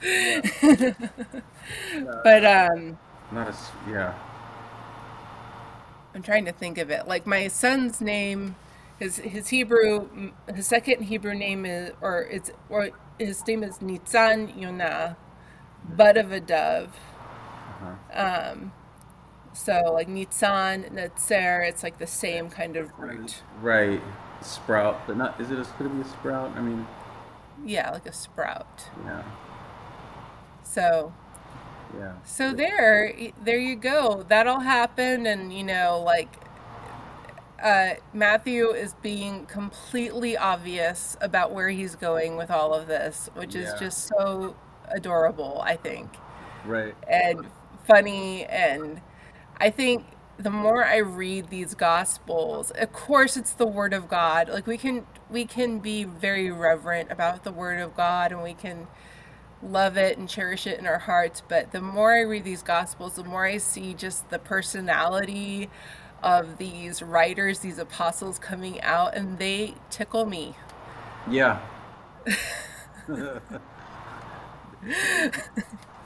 but 2.24 2.45
um 2.45 2.97
Not 3.32 3.47
as 3.47 3.70
yeah. 3.89 4.14
I'm 6.14 6.22
trying 6.22 6.45
to 6.45 6.51
think 6.51 6.78
of 6.78 6.89
it. 6.89 7.07
Like 7.07 7.26
my 7.26 7.47
son's 7.47 8.01
name, 8.01 8.55
his 8.99 9.18
his 9.18 9.47
Hebrew, 9.49 10.32
his 10.53 10.68
second 10.68 11.03
Hebrew 11.03 11.34
name 11.34 11.66
is, 11.66 11.91
or 12.01 12.24
it's, 12.24 12.51
or 12.70 12.89
his 13.18 13.45
name 13.47 13.64
is 13.64 13.80
Nitzan 13.80 14.59
Yonah, 14.59 15.18
bud 15.95 16.18
of 16.18 16.32
a 16.32 16.39
dove. 16.39 16.95
Uh-huh. 17.82 18.51
Um, 18.53 18.73
so 19.53 19.91
like 19.93 20.07
Nitzan, 20.07 20.91
Netzer, 20.93 21.67
it's 21.67 21.84
like 21.84 21.97
the 21.99 22.07
same 22.07 22.49
kind 22.49 22.77
of 22.77 22.91
root. 22.99 23.43
Right. 23.61 24.01
Sprout, 24.41 25.05
but 25.07 25.17
not. 25.17 25.39
Is 25.39 25.51
it 25.51 25.59
a, 25.59 25.65
could 25.65 25.88
it 25.88 25.95
be 25.95 26.01
a 26.01 26.05
sprout? 26.05 26.51
I 26.57 26.61
mean, 26.61 26.88
Yeah, 27.65 27.91
like 27.91 28.05
a 28.05 28.13
sprout. 28.13 28.89
yeah, 29.05 29.23
So 30.63 31.13
yeah. 31.97 32.13
So 32.23 32.53
there, 32.53 33.13
there 33.43 33.59
you 33.59 33.75
go. 33.75 34.23
That 34.29 34.47
all 34.47 34.61
happened, 34.61 35.27
and 35.27 35.53
you 35.53 35.63
know, 35.63 36.01
like 36.05 36.29
uh, 37.63 37.95
Matthew 38.13 38.69
is 38.71 38.95
being 39.01 39.45
completely 39.45 40.36
obvious 40.38 41.15
about 41.21 41.51
where 41.53 41.69
he's 41.69 41.95
going 41.95 42.36
with 42.36 42.49
all 42.49 42.73
of 42.73 42.88
this, 42.88 43.29
which 43.36 43.55
is 43.55 43.73
just 43.73 44.07
so 44.07 44.55
adorable, 44.89 45.61
I 45.63 45.75
think, 45.75 46.09
Right. 46.63 46.95
and 47.07 47.47
funny. 47.86 48.45
And 48.45 49.01
I 49.57 49.69
think 49.69 50.05
the 50.38 50.49
more 50.49 50.84
I 50.84 50.97
read 50.97 51.49
these 51.49 51.73
Gospels, 51.75 52.71
of 52.71 52.91
course, 52.93 53.38
it's 53.38 53.53
the 53.53 53.67
Word 53.67 53.93
of 53.93 54.09
God. 54.09 54.49
Like 54.49 54.67
we 54.67 54.77
can, 54.77 55.05
we 55.29 55.45
can 55.45 55.79
be 55.79 56.03
very 56.03 56.51
reverent 56.51 57.11
about 57.11 57.43
the 57.43 57.51
Word 57.51 57.79
of 57.79 57.95
God, 57.95 58.32
and 58.32 58.43
we 58.43 58.53
can 58.53 58.88
love 59.63 59.97
it 59.97 60.17
and 60.17 60.27
cherish 60.27 60.65
it 60.65 60.79
in 60.79 60.88
our 60.88 60.99
hearts. 60.99 61.41
But 61.47 61.71
the 61.71 61.82
more 61.82 62.13
I 62.13 62.21
read 62.21 62.43
these 62.43 62.63
Gospels, 62.63 63.15
the 63.15 63.23
more 63.23 63.45
I 63.45 63.57
see 63.57 63.93
just 63.93 64.29
the 64.29 64.39
personality 64.39 65.69
of 66.23 66.57
these 66.57 67.01
writers, 67.01 67.59
these 67.59 67.79
apostles 67.79 68.39
coming 68.39 68.82
out, 68.82 69.15
and 69.15 69.38
they 69.38 69.75
tickle 69.89 70.25
me. 70.25 70.55
Yeah. 71.29 71.61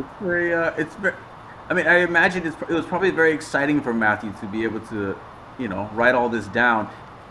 it's 0.00 0.22
very. 0.22 0.54
Uh, 0.54 0.72
it's 0.76 0.94
very. 0.96 1.14
I 1.68 1.74
mean, 1.74 1.86
I 1.86 1.98
imagine 1.98 2.46
it's, 2.46 2.56
it 2.62 2.70
was 2.70 2.86
probably 2.86 3.10
very 3.10 3.32
exciting 3.32 3.80
for 3.80 3.94
Matthew 3.94 4.32
to 4.40 4.46
be 4.46 4.64
able 4.64 4.80
to, 4.88 5.16
you 5.58 5.68
know, 5.68 5.88
write 5.94 6.14
all 6.16 6.28
this 6.28 6.48
down, 6.48 6.90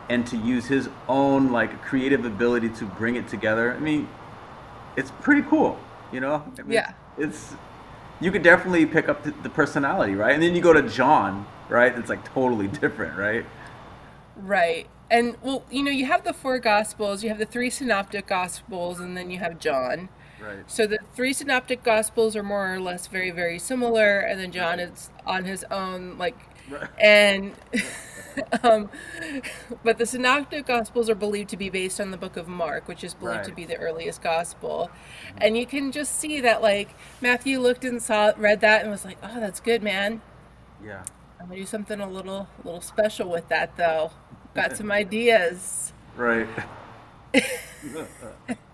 and 0.09 0.25
to 0.27 0.37
use 0.37 0.65
his 0.65 0.89
own 1.07 1.51
like 1.51 1.81
creative 1.81 2.25
ability 2.25 2.69
to 2.69 2.85
bring 2.85 3.15
it 3.15 3.27
together. 3.27 3.73
I 3.73 3.79
mean, 3.79 4.07
it's 4.95 5.11
pretty 5.21 5.41
cool, 5.43 5.77
you 6.11 6.19
know. 6.19 6.43
I 6.57 6.61
mean, 6.61 6.71
Yeah. 6.71 6.93
It's. 7.17 7.53
You 8.21 8.31
could 8.31 8.43
definitely 8.43 8.85
pick 8.85 9.07
up 9.07 9.23
the, 9.23 9.31
the 9.43 9.49
personality, 9.49 10.13
right? 10.13 10.33
And 10.33 10.43
then 10.43 10.53
you 10.53 10.61
go 10.61 10.73
to 10.73 10.81
John, 10.81 11.45
right? 11.69 11.97
It's 11.97 12.09
like 12.09 12.23
totally 12.33 12.67
different, 12.67 13.17
right? 13.17 13.45
Right. 14.35 14.87
And 15.09 15.37
well, 15.41 15.63
you 15.71 15.83
know, 15.83 15.91
you 15.91 16.05
have 16.05 16.23
the 16.23 16.33
four 16.33 16.59
Gospels, 16.59 17.23
you 17.23 17.29
have 17.29 17.39
the 17.39 17.45
three 17.45 17.69
synoptic 17.69 18.27
Gospels, 18.27 18.99
and 18.99 19.15
then 19.17 19.29
you 19.31 19.39
have 19.39 19.57
John. 19.59 20.09
Right. 20.41 20.59
So 20.67 20.87
the 20.87 20.99
three 21.15 21.33
synoptic 21.33 21.83
Gospels 21.83 22.35
are 22.35 22.43
more 22.43 22.73
or 22.73 22.79
less 22.79 23.07
very, 23.07 23.31
very 23.31 23.59
similar, 23.59 24.19
and 24.19 24.39
then 24.39 24.51
John 24.51 24.79
is 24.79 25.09
on 25.25 25.43
his 25.45 25.63
own, 25.71 26.17
like, 26.17 26.35
Right. 26.69 26.87
and, 26.99 27.53
um, 28.63 28.89
but 29.83 29.97
the 29.97 30.05
synoptic 30.05 30.65
Gospels 30.67 31.09
are 31.09 31.15
believed 31.15 31.49
to 31.49 31.57
be 31.57 31.69
based 31.69 31.99
on 31.99 32.11
the 32.11 32.17
book 32.17 32.37
of 32.37 32.47
Mark, 32.47 32.87
which 32.87 33.03
is 33.03 33.13
believed 33.13 33.45
to 33.45 33.51
be 33.51 33.65
the 33.65 33.75
earliest 33.77 34.21
Gospel, 34.21 34.89
and 35.37 35.57
you 35.57 35.65
can 35.65 35.91
just 35.91 36.19
see 36.19 36.39
that, 36.41 36.61
like, 36.61 36.89
Matthew 37.21 37.59
looked 37.59 37.83
and 37.83 38.01
saw, 38.01 38.31
read 38.37 38.61
that, 38.61 38.81
and 38.83 38.91
was 38.91 39.03
like, 39.03 39.17
"Oh, 39.23 39.39
that's 39.39 39.59
good, 39.59 39.83
man. 39.83 40.21
Yeah. 40.83 41.03
I'm 41.39 41.47
gonna 41.47 41.59
do 41.59 41.65
something 41.65 41.99
a 41.99 42.09
little, 42.09 42.47
a 42.63 42.65
little 42.65 42.81
special 42.81 43.29
with 43.29 43.49
that, 43.49 43.75
though. 43.77 44.11
Got 44.55 44.77
some 44.77 44.91
ideas." 44.91 45.91
Right. 46.15 46.47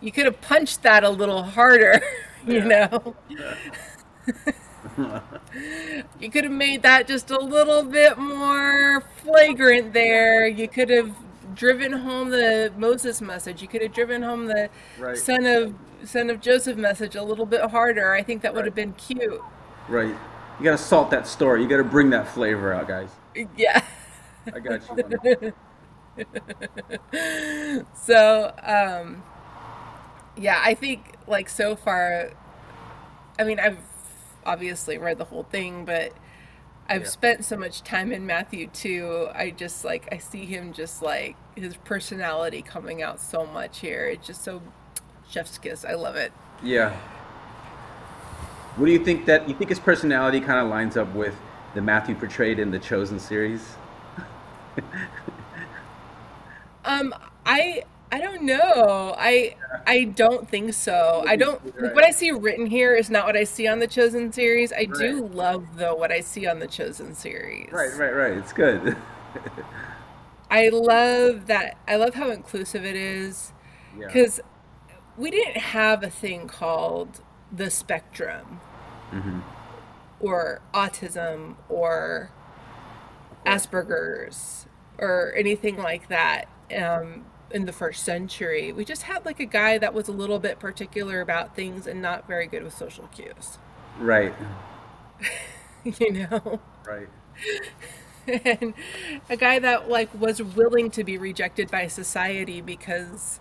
You 0.00 0.12
could 0.12 0.24
have 0.26 0.40
punched 0.40 0.82
that 0.82 1.04
a 1.04 1.10
little 1.10 1.42
harder, 1.42 2.00
you 2.46 2.64
know. 2.64 3.14
you 6.20 6.30
could 6.30 6.44
have 6.44 6.52
made 6.52 6.82
that 6.82 7.06
just 7.06 7.30
a 7.30 7.38
little 7.38 7.82
bit 7.82 8.18
more 8.18 9.02
flagrant 9.22 9.92
there. 9.92 10.46
You 10.46 10.68
could 10.68 10.90
have 10.90 11.14
driven 11.54 11.92
home 11.92 12.30
the 12.30 12.72
Moses 12.76 13.20
message. 13.20 13.62
You 13.62 13.68
could 13.68 13.82
have 13.82 13.92
driven 13.92 14.22
home 14.22 14.46
the 14.46 14.68
Right. 14.98 15.16
son 15.16 15.46
of 15.46 15.74
son 16.04 16.28
of 16.28 16.40
Joseph 16.40 16.76
message 16.76 17.16
a 17.16 17.22
little 17.22 17.46
bit 17.46 17.62
harder. 17.70 18.12
I 18.12 18.22
think 18.22 18.42
that 18.42 18.54
would 18.54 18.66
have 18.66 18.74
been 18.74 18.92
cute. 18.94 19.40
Right. 19.88 20.08
You 20.58 20.64
gotta 20.64 20.78
salt 20.78 21.10
that 21.10 21.26
story. 21.26 21.62
You 21.62 21.68
gotta 21.68 21.82
bring 21.84 22.10
that 22.10 22.28
flavor 22.28 22.72
out, 22.72 22.86
guys. 22.88 23.08
Yeah. 23.56 23.82
I 24.54 24.58
got 24.60 24.82
you. 25.36 25.52
So, 27.94 28.54
um, 28.62 29.22
yeah, 30.36 30.60
I 30.64 30.74
think 30.74 31.16
like 31.26 31.48
so 31.48 31.76
far, 31.76 32.32
I 33.38 33.44
mean, 33.44 33.58
I've 33.60 33.78
obviously 34.44 34.98
read 34.98 35.18
the 35.18 35.24
whole 35.24 35.44
thing, 35.44 35.84
but 35.84 36.12
I've 36.88 37.06
Yeah. 37.06 37.08
spent 37.08 37.44
so 37.44 37.56
much 37.56 37.82
time 37.82 38.12
in 38.12 38.26
Matthew 38.26 38.68
too. 38.68 39.28
I 39.34 39.50
just 39.50 39.84
like, 39.84 40.08
I 40.12 40.18
see 40.18 40.46
him 40.46 40.72
just 40.72 41.02
like 41.02 41.38
his 41.56 41.76
personality 41.78 42.62
coming 42.62 43.02
out 43.02 43.20
so 43.20 43.46
much 43.46 43.80
here. 43.80 44.06
It's 44.08 44.26
just 44.26 44.44
so 44.44 44.62
chef's 45.28 45.58
kiss. 45.58 45.84
I 45.84 45.94
love 45.94 46.16
it. 46.16 46.34
yeah. 46.62 46.96
What 48.76 48.86
do 48.86 48.92
you 48.92 49.04
think 49.04 49.26
that 49.26 49.48
you 49.48 49.54
think 49.54 49.70
his 49.70 49.78
personality 49.78 50.40
kind 50.40 50.58
of 50.58 50.68
lines 50.68 50.96
up 50.96 51.14
with 51.14 51.34
the 51.74 51.82
Matthew 51.82 52.14
portrayed 52.14 52.58
in 52.58 52.70
the 52.70 52.78
Chosen 52.78 53.18
series? 53.20 53.76
Um, 56.84 57.14
I 57.46 57.82
I 58.14 58.20
don't 58.20 58.42
know. 58.42 59.12
I 59.18 59.56
I 59.88 60.04
don't 60.04 60.48
think 60.48 60.72
so. 60.72 61.24
I 61.26 61.34
don't 61.34 61.60
what 61.92 62.04
I 62.04 62.12
see 62.12 62.30
written 62.30 62.64
here 62.66 62.94
is 62.94 63.10
not 63.10 63.26
what 63.26 63.36
I 63.36 63.42
see 63.42 63.66
on 63.66 63.80
the 63.80 63.88
Chosen 63.88 64.32
series. 64.32 64.72
I 64.72 64.84
do 64.84 65.22
Right. 65.24 65.34
love 65.34 65.76
though 65.78 65.96
what 65.96 66.12
I 66.12 66.20
see 66.20 66.46
on 66.46 66.60
the 66.60 66.68
Chosen 66.68 67.16
series. 67.16 67.72
Right, 67.72 67.92
right, 67.96 68.14
right. 68.14 68.32
It's 68.38 68.52
good. 68.52 68.96
I 70.50 70.68
love 70.68 71.46
that. 71.48 71.76
I 71.88 71.96
love 71.96 72.14
how 72.14 72.30
inclusive 72.30 72.84
it 72.84 72.94
is 72.94 73.52
yeah. 73.98 74.06
because 74.06 74.38
we 75.16 75.32
didn't 75.32 75.56
have 75.56 76.04
a 76.04 76.10
thing 76.10 76.46
called 76.46 77.20
the 77.50 77.68
spectrum 77.68 78.60
hmm 79.10 79.40
or 80.20 80.60
autism 80.72 81.56
or 81.68 82.30
Asperger's 83.44 84.66
or 84.98 85.34
anything 85.36 85.76
like 85.76 86.08
that 86.08 86.46
um, 86.74 87.24
in 87.54 87.66
the 87.66 87.72
first 87.72 88.04
century. 88.04 88.72
We 88.72 88.84
just 88.84 89.04
had 89.04 89.26
like 89.26 89.40
a 89.40 89.46
guy 89.46 89.78
that 89.78 89.94
was 89.94 90.08
a 90.08 90.12
little 90.12 90.40
bit 90.40 90.60
particular 90.60 91.22
about 91.22 91.56
things 91.56 91.86
and 91.88 92.02
not 92.02 92.28
very 92.28 92.48
good 92.48 92.64
with 92.64 92.74
social 92.74 93.08
cues, 93.08 93.58
Right. 93.96 94.34
you 95.84 96.12
know? 96.12 96.60
Right. 96.86 97.08
and 98.26 98.74
a 99.28 99.36
guy 99.36 99.58
that 99.58 99.88
like 99.88 100.12
was 100.18 100.42
willing 100.42 100.90
to 100.92 101.04
be 101.04 101.18
rejected 101.18 101.70
by 101.70 101.86
society 101.86 102.60
because 102.60 103.40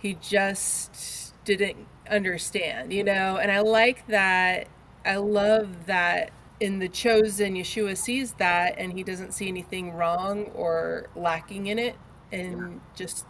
he 0.00 0.14
just 0.14 1.34
didn't 1.44 1.88
understand, 2.10 2.92
you 2.92 3.04
know? 3.04 3.38
And 3.38 3.52
I 3.52 3.60
like 3.60 4.06
that. 4.08 4.68
I 5.06 5.16
love 5.16 5.86
that 5.86 6.32
in 6.60 6.80
the 6.80 6.88
chosen, 6.88 7.54
Yeshua 7.56 7.96
sees 7.96 8.34
that 8.34 8.76
and 8.78 8.92
he 8.94 9.04
doesn't 9.04 9.32
see 9.34 9.48
anything 9.48 9.92
wrong 9.92 10.46
or 10.54 11.08
lacking 11.16 11.68
in 11.68 11.78
it. 11.78 11.96
And 12.32 12.82
just, 12.96 13.26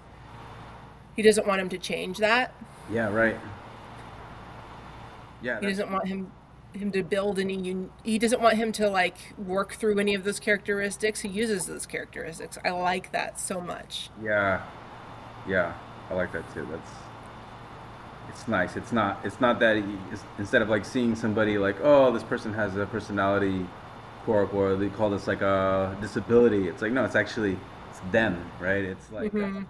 he 1.18 1.22
doesn't 1.24 1.48
want 1.48 1.60
him 1.60 1.68
to 1.68 1.78
change 1.78 2.18
that. 2.18 2.54
Yeah, 2.92 3.08
right. 3.12 3.36
Yeah, 5.42 5.58
He 5.60 5.66
doesn't 5.66 5.90
want 5.90 6.06
him 6.06 6.30
him 6.74 6.92
to 6.92 7.02
build 7.02 7.38
any 7.40 7.54
un- 7.70 7.90
he 8.04 8.18
doesn't 8.18 8.40
want 8.40 8.54
him 8.56 8.70
to 8.70 8.88
like 8.88 9.16
work 9.36 9.72
through 9.72 9.98
any 9.98 10.14
of 10.14 10.22
those 10.22 10.38
characteristics 10.38 11.20
he 11.20 11.28
uses 11.28 11.64
those 11.66 11.86
characteristics 11.86 12.58
i 12.64 12.68
like 12.70 13.10
that 13.10 13.40
so 13.40 13.58
much 13.60 14.10
yeah, 14.22 14.62
yeah. 15.48 15.72
I 16.10 16.14
like 16.14 16.30
that 16.32 16.44
too. 16.54 16.66
That's 16.70 16.90
it's 18.28 18.46
nice. 18.48 18.76
It's 18.76 18.92
not. 18.92 19.20
It's 19.24 19.40
not 19.40 19.58
that 19.60 19.76
you- 19.76 19.98
it's, 20.12 20.22
instead 20.38 20.62
of 20.62 20.68
like 20.68 20.84
seeing 20.84 21.14
somebody 21.16 21.58
like, 21.58 21.76
oh, 21.82 22.12
this 22.12 22.22
person 22.22 22.52
has 22.54 22.76
a 22.76 22.86
personality 22.86 23.66
quirk, 24.24 24.52
or 24.54 24.76
they 24.76 24.88
call 24.90 25.10
this 25.10 25.26
like 25.26 25.40
a 25.42 25.96
disability. 26.00 26.68
It's 26.68 26.82
like 26.82 26.92
no, 26.92 27.04
it's 27.04 27.16
actually 27.16 27.58
it's 27.90 28.00
them, 28.12 28.50
right? 28.60 28.84
It's 28.84 29.10
like 29.10 29.32
Mhm. 29.32 29.66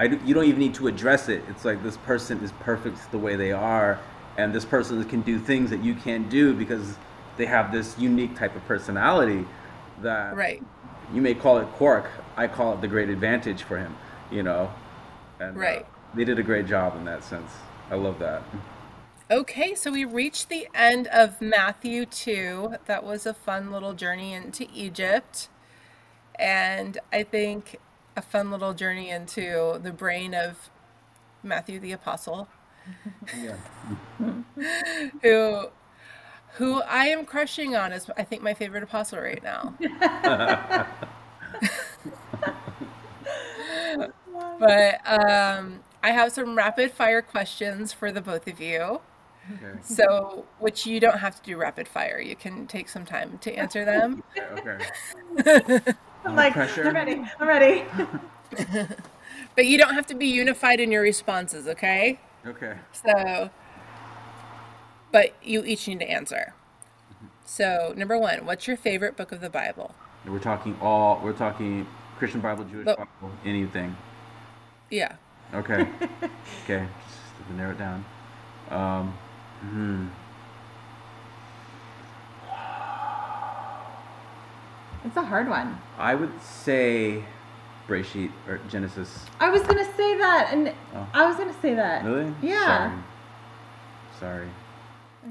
I 0.00 0.04
you 0.04 0.32
don't 0.34 0.44
even 0.46 0.58
need 0.60 0.74
to 0.76 0.88
address 0.88 1.28
it. 1.28 1.42
It's 1.50 1.64
like 1.66 1.82
this 1.82 1.98
person 1.98 2.42
is 2.42 2.52
perfect 2.60 3.10
the 3.12 3.18
way 3.18 3.36
they 3.36 3.52
are, 3.52 4.00
and 4.38 4.54
this 4.54 4.64
person 4.64 5.04
can 5.04 5.20
do 5.20 5.38
things 5.38 5.68
that 5.70 5.84
you 5.84 5.94
can't 5.94 6.30
do 6.30 6.54
because 6.54 6.96
they 7.36 7.44
have 7.46 7.70
this 7.70 7.98
unique 7.98 8.34
type 8.34 8.56
of 8.56 8.64
personality 8.66 9.46
that 10.02 10.34
right 10.34 10.62
you 11.12 11.20
may 11.20 11.34
call 11.34 11.58
it 11.58 11.66
quirk. 11.72 12.10
I 12.36 12.46
call 12.48 12.72
it 12.74 12.80
the 12.80 12.88
great 12.88 13.10
advantage 13.10 13.62
for 13.62 13.76
him. 13.78 13.94
You 14.30 14.42
know, 14.42 14.72
and 15.38 15.56
uh, 15.56 15.60
Right. 15.60 15.86
they 16.14 16.24
did 16.24 16.38
a 16.38 16.42
great 16.42 16.66
job 16.66 16.96
in 16.96 17.04
that 17.04 17.22
sense. 17.22 17.52
I 17.90 17.96
love 17.96 18.18
that. 18.20 18.42
okay 19.30 19.74
so 19.74 19.90
we 19.92 20.04
reached 20.04 20.48
the 20.48 20.66
end 20.74 21.06
of 21.08 21.40
matthew 21.40 22.06
2 22.06 22.74
that 22.86 23.04
was 23.04 23.26
a 23.26 23.34
fun 23.34 23.70
little 23.72 23.92
journey 23.94 24.32
into 24.32 24.66
egypt 24.74 25.48
and 26.38 26.98
i 27.12 27.22
think 27.22 27.78
a 28.16 28.22
fun 28.22 28.50
little 28.50 28.74
journey 28.74 29.10
into 29.10 29.78
the 29.82 29.92
brain 29.92 30.34
of 30.34 30.70
matthew 31.42 31.78
the 31.80 31.92
apostle 31.92 32.48
Yeah. 33.36 33.56
who 35.22 35.68
who 36.54 36.82
I 36.82 37.06
am 37.06 37.24
crushing 37.24 37.76
on 37.76 37.92
is 37.92 38.10
I 38.16 38.24
think 38.24 38.42
my 38.42 38.54
favorite 38.54 38.82
apostle 38.82 39.20
right 39.20 39.42
now. 39.42 39.74
but 44.58 45.00
um, 45.06 45.80
I 46.02 46.10
have 46.10 46.32
some 46.32 46.56
rapid 46.56 46.92
fire 46.92 47.22
questions 47.22 47.92
for 47.92 48.10
the 48.12 48.20
both 48.20 48.46
of 48.46 48.60
you. 48.60 49.00
Okay. 49.54 49.78
So, 49.82 50.44
which 50.58 50.86
you 50.86 51.00
don't 51.00 51.18
have 51.18 51.36
to 51.36 51.42
do 51.42 51.56
rapid 51.56 51.88
fire. 51.88 52.20
You 52.20 52.36
can 52.36 52.66
take 52.66 52.88
some 52.88 53.04
time 53.04 53.38
to 53.38 53.52
answer 53.54 53.84
them. 53.84 54.22
Okay. 54.36 54.78
okay. 55.58 55.92
I'm 56.24 56.36
like, 56.36 56.52
pressure. 56.52 56.86
I'm 56.86 56.94
ready. 56.94 57.22
I'm 57.38 57.48
ready. 57.48 57.84
But 59.54 59.66
you 59.66 59.78
don't 59.78 59.94
have 59.94 60.06
to 60.06 60.14
be 60.14 60.26
unified 60.26 60.80
in 60.80 60.90
your 60.92 61.02
responses, 61.02 61.66
okay? 61.66 62.20
Okay. 62.46 62.76
So, 62.92 63.50
but 65.12 65.34
you 65.42 65.64
each 65.64 65.86
need 65.88 66.00
to 66.00 66.10
answer. 66.10 66.54
So, 67.44 67.92
number 67.96 68.16
one, 68.16 68.46
what's 68.46 68.68
your 68.68 68.76
favorite 68.76 69.16
book 69.16 69.32
of 69.32 69.40
the 69.40 69.50
Bible? 69.50 69.94
We're 70.26 70.38
talking 70.38 70.76
all. 70.80 71.20
We're 71.22 71.32
talking 71.32 71.86
Christian 72.18 72.40
Bible, 72.40 72.64
Jewish 72.64 72.84
But- 72.84 72.98
Bible, 72.98 73.32
anything. 73.44 73.96
Yeah. 74.90 75.16
Okay. 75.54 75.80
okay. 76.64 76.86
Just 76.86 77.48
to 77.48 77.54
narrow 77.54 77.72
it 77.72 77.78
down. 77.78 78.04
Um, 78.70 79.18
hmm. 79.60 80.06
It's 85.04 85.16
a 85.16 85.22
hard 85.22 85.48
one. 85.48 85.80
I 85.98 86.14
would 86.14 86.40
say 86.42 87.24
Breshit 87.88 88.30
or 88.46 88.58
Genesis. 88.68 89.24
I 89.40 89.50
was 89.50 89.62
gonna 89.62 89.84
say 89.96 90.16
that, 90.18 90.50
and 90.52 90.72
Oh. 90.94 91.06
I 91.14 91.26
was 91.26 91.36
gonna 91.36 91.54
say 91.62 91.74
that. 91.74 92.04
Really? 92.04 92.32
Yeah. 92.42 93.00
Sorry. 94.18 94.48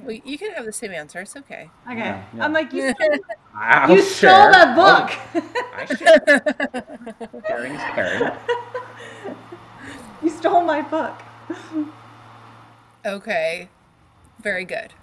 Well, 0.03 0.11
you 0.23 0.37
can 0.37 0.53
have 0.53 0.65
the 0.65 0.73
same 0.73 0.91
answer. 0.91 1.19
It's 1.19 1.35
okay. 1.35 1.69
Okay. 1.87 1.97
Yeah, 1.97 2.23
yeah. 2.35 2.45
I'm 2.45 2.53
like, 2.53 2.71
you 2.73 2.93
stole, 2.95 3.17
I'll 3.55 3.95
you 3.95 4.01
stole 4.01 4.29
share. 4.29 4.51
that 4.51 4.77
oh. 4.77 4.81
book. 4.81 5.17
Oh, 5.35 5.75
I 5.75 5.85
share. 5.85 7.43
Sharing 7.47 7.73
is 7.73 7.81
caring. 7.95 8.31
you 10.23 10.29
stole 10.29 10.61
my 10.63 10.81
book. 10.81 11.21
Okay. 13.05 13.69
Very 14.41 14.65
good. 14.65 14.93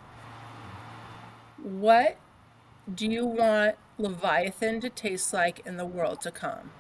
What 1.63 2.17
do 2.95 3.07
you 3.07 3.27
want 3.27 3.77
Leviathan 3.99 4.81
to 4.81 4.91
taste 4.91 5.33
like 5.33 5.65
in 5.67 5.77
the 5.77 5.85
world 5.87 6.21
to 6.23 6.31
come? 6.31 6.71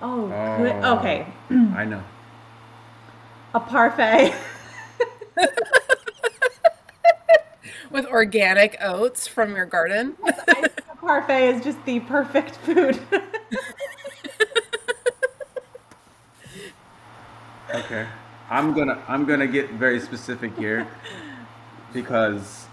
Oh. 0.00 0.30
Oh. 0.32 0.98
Okay. 0.98 1.26
I 1.50 1.84
know. 1.84 2.02
A 3.54 3.60
parfait. 3.60 4.34
With 7.90 8.06
organic 8.06 8.76
oats 8.80 9.26
from 9.26 9.56
your 9.56 9.64
garden? 9.66 10.16
I 10.24 10.32
think 10.32 10.66
a 10.92 10.96
parfait 10.96 11.48
is 11.54 11.64
just 11.64 11.82
the 11.84 12.00
perfect 12.00 12.56
food. 12.56 13.00
Okay. 17.74 18.06
I'm 18.50 18.72
gonna 18.72 19.02
I'm 19.08 19.26
gonna 19.26 19.46
get 19.46 19.70
very 19.72 20.00
specific 20.00 20.56
here 20.56 20.88
because 21.92 22.66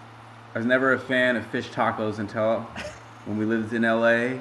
I 0.54 0.58
was 0.58 0.66
never 0.66 0.94
a 0.94 1.00
fan 1.00 1.36
of 1.36 1.46
fish 1.48 1.70
tacos 1.70 2.20
until 2.20 2.66
when 3.26 3.38
we 3.38 3.46
lived 3.46 3.74
in 3.74 3.82
LA 3.84 4.40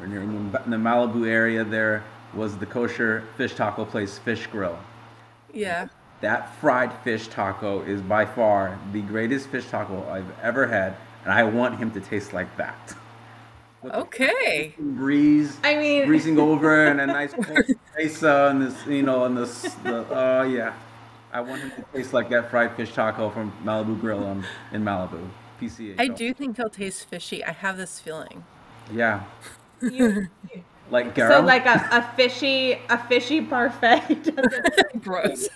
or 0.00 0.06
near 0.06 0.22
in 0.22 0.52
the, 0.52 0.76
Malibu 0.76 1.26
area. 1.26 1.64
There 1.64 2.04
was 2.34 2.56
the 2.56 2.66
kosher 2.66 3.24
fish 3.36 3.54
taco 3.54 3.84
place, 3.84 4.18
Fish 4.18 4.46
Grill. 4.46 4.78
yeah. 5.52 5.88
That 6.20 6.54
fried 6.56 6.92
fish 7.02 7.28
taco 7.28 7.82
is 7.82 8.00
by 8.00 8.24
far 8.24 8.78
the 8.92 9.02
greatest 9.02 9.48
fish 9.48 9.66
taco 9.66 10.08
I've 10.08 10.32
ever 10.42 10.66
had, 10.66 10.96
and 11.24 11.32
I 11.32 11.42
want 11.44 11.76
him 11.78 11.90
to 11.90 12.00
taste 12.00 12.32
like 12.32 12.56
that. 12.56 12.94
Okay. 13.84 14.74
Breeze, 14.78 15.58
I 15.62 15.76
mean, 15.76 16.06
breezing 16.06 16.38
over, 16.38 16.86
and 16.86 16.98
a 17.00 17.06
nice 17.06 17.34
cold 17.34 17.66
mesa, 17.98 18.48
and 18.50 18.62
this, 18.62 18.86
you 18.86 19.02
know, 19.02 19.24
and 19.24 19.36
this, 19.36 19.62
the, 19.82 20.06
oh 20.10 20.42
yeah. 20.42 20.72
I 21.30 21.40
want 21.40 21.60
him 21.60 21.72
to 21.72 21.84
taste 21.92 22.14
like 22.14 22.30
that 22.30 22.48
fried 22.50 22.74
fish 22.76 22.94
taco 22.94 23.28
from 23.28 23.52
Malibu 23.64 24.00
Grill 24.00 24.24
um, 24.24 24.46
in 24.72 24.82
Malibu, 24.84 25.28
PCH. 25.60 25.96
I 25.98 26.08
do 26.08 26.32
think 26.34 26.56
he'll 26.56 26.68
taste 26.70 27.06
fishy. 27.08 27.44
I 27.44 27.52
have 27.52 27.76
this 27.76 28.00
feeling. 28.00 28.44
Yeah, 28.92 29.24
you- 29.80 30.28
like 30.90 31.16
so 31.16 31.40
like 31.40 31.64
a, 31.66 31.88
a 31.90 32.02
fishy 32.16 32.72
a 32.90 32.98
fishy 33.08 33.40
parfait 33.40 34.28
Gross. 35.02 35.48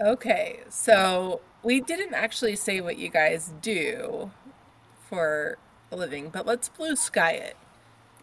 okay, 0.00 0.60
so 0.68 1.40
we 1.62 1.80
didn't 1.80 2.14
actually 2.14 2.56
say 2.56 2.80
what 2.80 2.96
you 2.98 3.08
guys 3.08 3.52
do 3.60 4.30
for 5.08 5.58
a 5.90 5.96
living, 5.96 6.28
but 6.30 6.46
let's 6.46 6.68
blue 6.68 6.96
sky 6.96 7.32
it. 7.32 7.56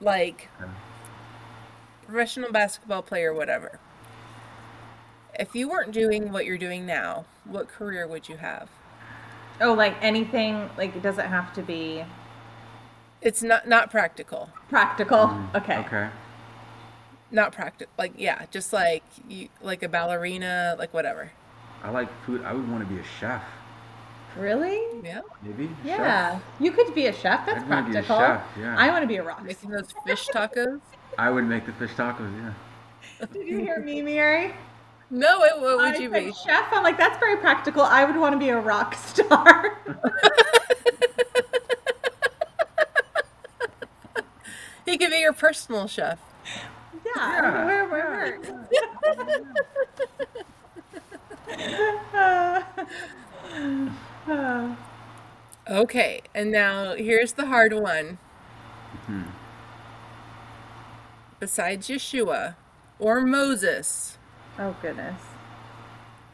Like 0.01 0.49
Okay. 0.61 0.71
professional 2.07 2.51
basketball 2.51 3.01
player, 3.01 3.33
whatever. 3.33 3.79
If 5.39 5.55
you 5.55 5.69
weren't 5.69 5.93
doing 5.93 6.31
what 6.33 6.45
you're 6.45 6.57
doing 6.57 6.85
now, 6.85 7.23
what 7.45 7.69
career 7.69 8.05
would 8.05 8.27
you 8.27 8.35
have? 8.37 8.69
Oh, 9.61 9.73
like 9.73 9.95
anything 10.01 10.69
like 10.77 10.95
it 10.95 11.01
doesn't 11.01 11.27
have 11.27 11.53
to 11.53 11.61
be 11.61 12.03
It's 13.21 13.41
not 13.41 13.67
not 13.67 13.89
practical. 13.89 14.49
practical. 14.69 15.27
Mm-hmm. 15.27 15.55
Okay. 15.57 15.77
Okay. 15.79 16.09
Not 17.31 17.53
practical. 17.53 17.91
Like 17.97 18.13
yeah, 18.17 18.45
just 18.51 18.73
like 18.73 19.03
you 19.29 19.47
like 19.61 19.81
a 19.81 19.87
ballerina, 19.89 20.75
like 20.77 20.93
whatever. 20.93 21.31
I 21.83 21.89
like 21.91 22.09
food. 22.25 22.43
I 22.43 22.51
would 22.53 22.69
want 22.69 22.85
to 22.87 22.93
be 22.93 22.99
a 22.99 23.03
chef, 23.21 23.41
Really? 24.37 24.81
Yeah. 25.01 25.21
maybe. 25.41 25.69
Yeah. 25.85 26.33
Chef. 26.35 26.41
You 26.59 26.71
could 26.73 26.93
be 26.93 27.05
a 27.07 27.13
chef. 27.13 27.45
That's 27.45 27.63
I'd 27.63 27.69
wanna 27.69 27.83
be 27.89 27.97
a 27.97 28.03
practical. 28.03 28.17
chef, 28.19 28.43
yeah. 28.59 28.75
I 28.77 28.89
want 28.89 29.03
to 29.03 29.07
be 29.07 29.15
a 29.15 29.23
rock. 29.23 29.43
Making 29.45 29.69
those 29.71 29.87
fish 30.05 30.27
tacos. 30.27 30.81
I 31.17 31.29
would 31.29 31.45
make 31.45 31.65
the 31.65 31.71
fish 31.73 31.91
tacos. 31.91 32.29
Yeah. 32.37 33.25
Did 33.33 33.47
you 33.47 33.59
hear 33.59 33.79
me, 33.79 34.01
Mary? 34.01 34.53
No, 35.11 35.43
it, 35.43 35.59
what 35.59 35.77
would 35.77 35.95
I 35.95 35.97
you 35.97 36.09
be? 36.09 36.31
chef. 36.33 36.67
I'm 36.71 36.83
like, 36.83 36.97
that's 36.97 37.17
very 37.19 37.37
practical. 37.37 37.81
I 37.81 38.05
would 38.05 38.15
want 38.15 38.33
to 38.33 38.39
be 38.39 38.49
a 38.49 38.59
rock 38.59 38.93
star. 38.95 39.77
He 44.85 44.97
could 44.97 45.11
be 45.11 45.19
your 45.19 45.33
personal 45.33 45.87
chef. 45.87 46.17
yeah. 47.05 47.11
Yeah, 47.15 47.65
Where, 47.65 47.87
where, 47.87 48.39
where? 48.39 49.49
Okay, 55.69 56.21
and 56.33 56.51
now 56.51 56.95
here's 56.95 57.33
the 57.33 57.45
hard 57.47 57.73
one. 57.73 58.17
Hmm. 59.05 59.23
Besides 61.39 61.87
Yeshua 61.87 62.55
or 62.97 63.21
Moses, 63.21 64.17
oh 64.59 64.75
goodness. 64.81 65.21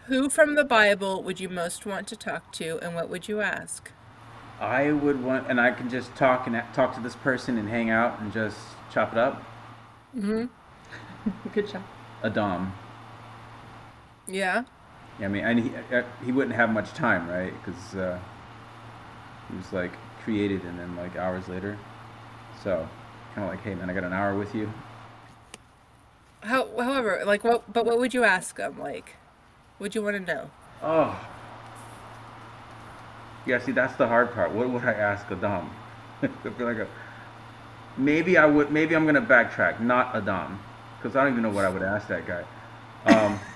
Who 0.08 0.30
from 0.30 0.56
the 0.56 0.66
Bible 0.66 1.24
would 1.24 1.40
you 1.40 1.50
most 1.50 1.86
want 1.86 2.08
to 2.10 2.16
talk 2.16 2.52
to, 2.54 2.80
and 2.80 2.94
what 2.94 3.10
would 3.10 3.28
you 3.28 3.42
ask? 3.42 3.92
I 4.60 4.92
would 4.92 5.24
want, 5.24 5.50
and 5.50 5.60
I 5.60 5.72
can 5.72 5.90
just 5.90 6.16
talk 6.16 6.48
and 6.48 6.62
talk 6.74 6.96
to 6.96 7.02
this 7.02 7.16
person 7.16 7.58
and 7.58 7.70
hang 7.70 7.90
out 7.90 8.20
and 8.20 8.32
just 8.32 8.58
chop 8.92 9.12
it 9.12 9.18
up. 9.18 9.44
Mm-hmm. 10.16 10.46
Good 11.54 11.70
job. 11.70 11.84
Adam. 12.24 12.74
Yeah. 14.28 14.64
Yeah, 15.20 15.26
I 15.26 15.30
mean, 15.30 15.46
and 15.46 15.60
he 15.60 15.72
uh, 15.96 16.04
he 16.24 16.32
wouldn't 16.32 16.56
have 16.56 16.70
much 16.72 16.94
time, 16.94 17.30
right? 17.30 17.54
Because 17.64 17.96
uh, 17.96 18.20
he 19.50 19.58
was 19.58 19.72
like 19.72 19.92
created 20.24 20.64
and 20.64 20.78
then 20.80 20.96
like 20.96 21.16
hours 21.16 21.48
later. 21.48 21.78
So, 22.64 22.88
kind 23.34 23.48
of 23.48 23.54
like, 23.54 23.64
hey 23.64 23.76
man, 23.76 23.90
I 23.90 23.94
got 23.94 24.04
an 24.04 24.14
hour 24.14 24.36
with 24.36 24.54
you. 24.56 24.72
How, 26.46 26.68
however, 26.78 27.24
like, 27.26 27.44
what? 27.44 27.72
But 27.72 27.86
what 27.86 27.98
would 27.98 28.14
you 28.14 28.24
ask 28.24 28.56
them? 28.56 28.80
Like, 28.80 29.16
would 29.80 29.96
you 29.96 30.02
want 30.04 30.16
to 30.18 30.34
know? 30.34 30.50
Oh. 30.82 31.20
Yeah, 33.46 33.60
see, 33.60 33.72
that's 33.72 33.96
the 33.96 34.08
hard 34.08 34.34
part. 34.34 34.52
What 34.52 34.70
would 34.70 34.84
I 34.84 34.94
ask 34.94 35.26
Adam? 35.32 35.70
Like 36.60 36.78
a, 36.78 36.88
maybe 37.98 38.38
I 38.38 38.46
would. 38.46 38.72
Maybe 38.72 38.96
I'm 38.96 39.06
gonna 39.06 39.22
backtrack. 39.22 39.80
Not 39.80 40.16
Adam, 40.16 40.60
because 40.98 41.16
I 41.16 41.24
don't 41.24 41.34
even 41.34 41.44
know 41.44 41.50
what 41.50 41.66
I 41.66 41.70
would 41.70 41.84
ask 41.84 42.08
that 42.08 42.26
guy. 42.26 42.44
Um, 43.06 43.40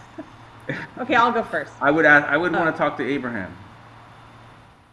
Okay, 0.99 1.15
I'll 1.15 1.31
go 1.31 1.41
first. 1.41 1.71
I 1.81 1.89
would 1.89 2.05
ask. 2.05 2.27
I 2.27 2.37
would 2.37 2.53
Oh. 2.53 2.59
want 2.59 2.75
to 2.75 2.77
talk 2.77 2.97
to 2.97 3.03
Abraham. 3.03 3.55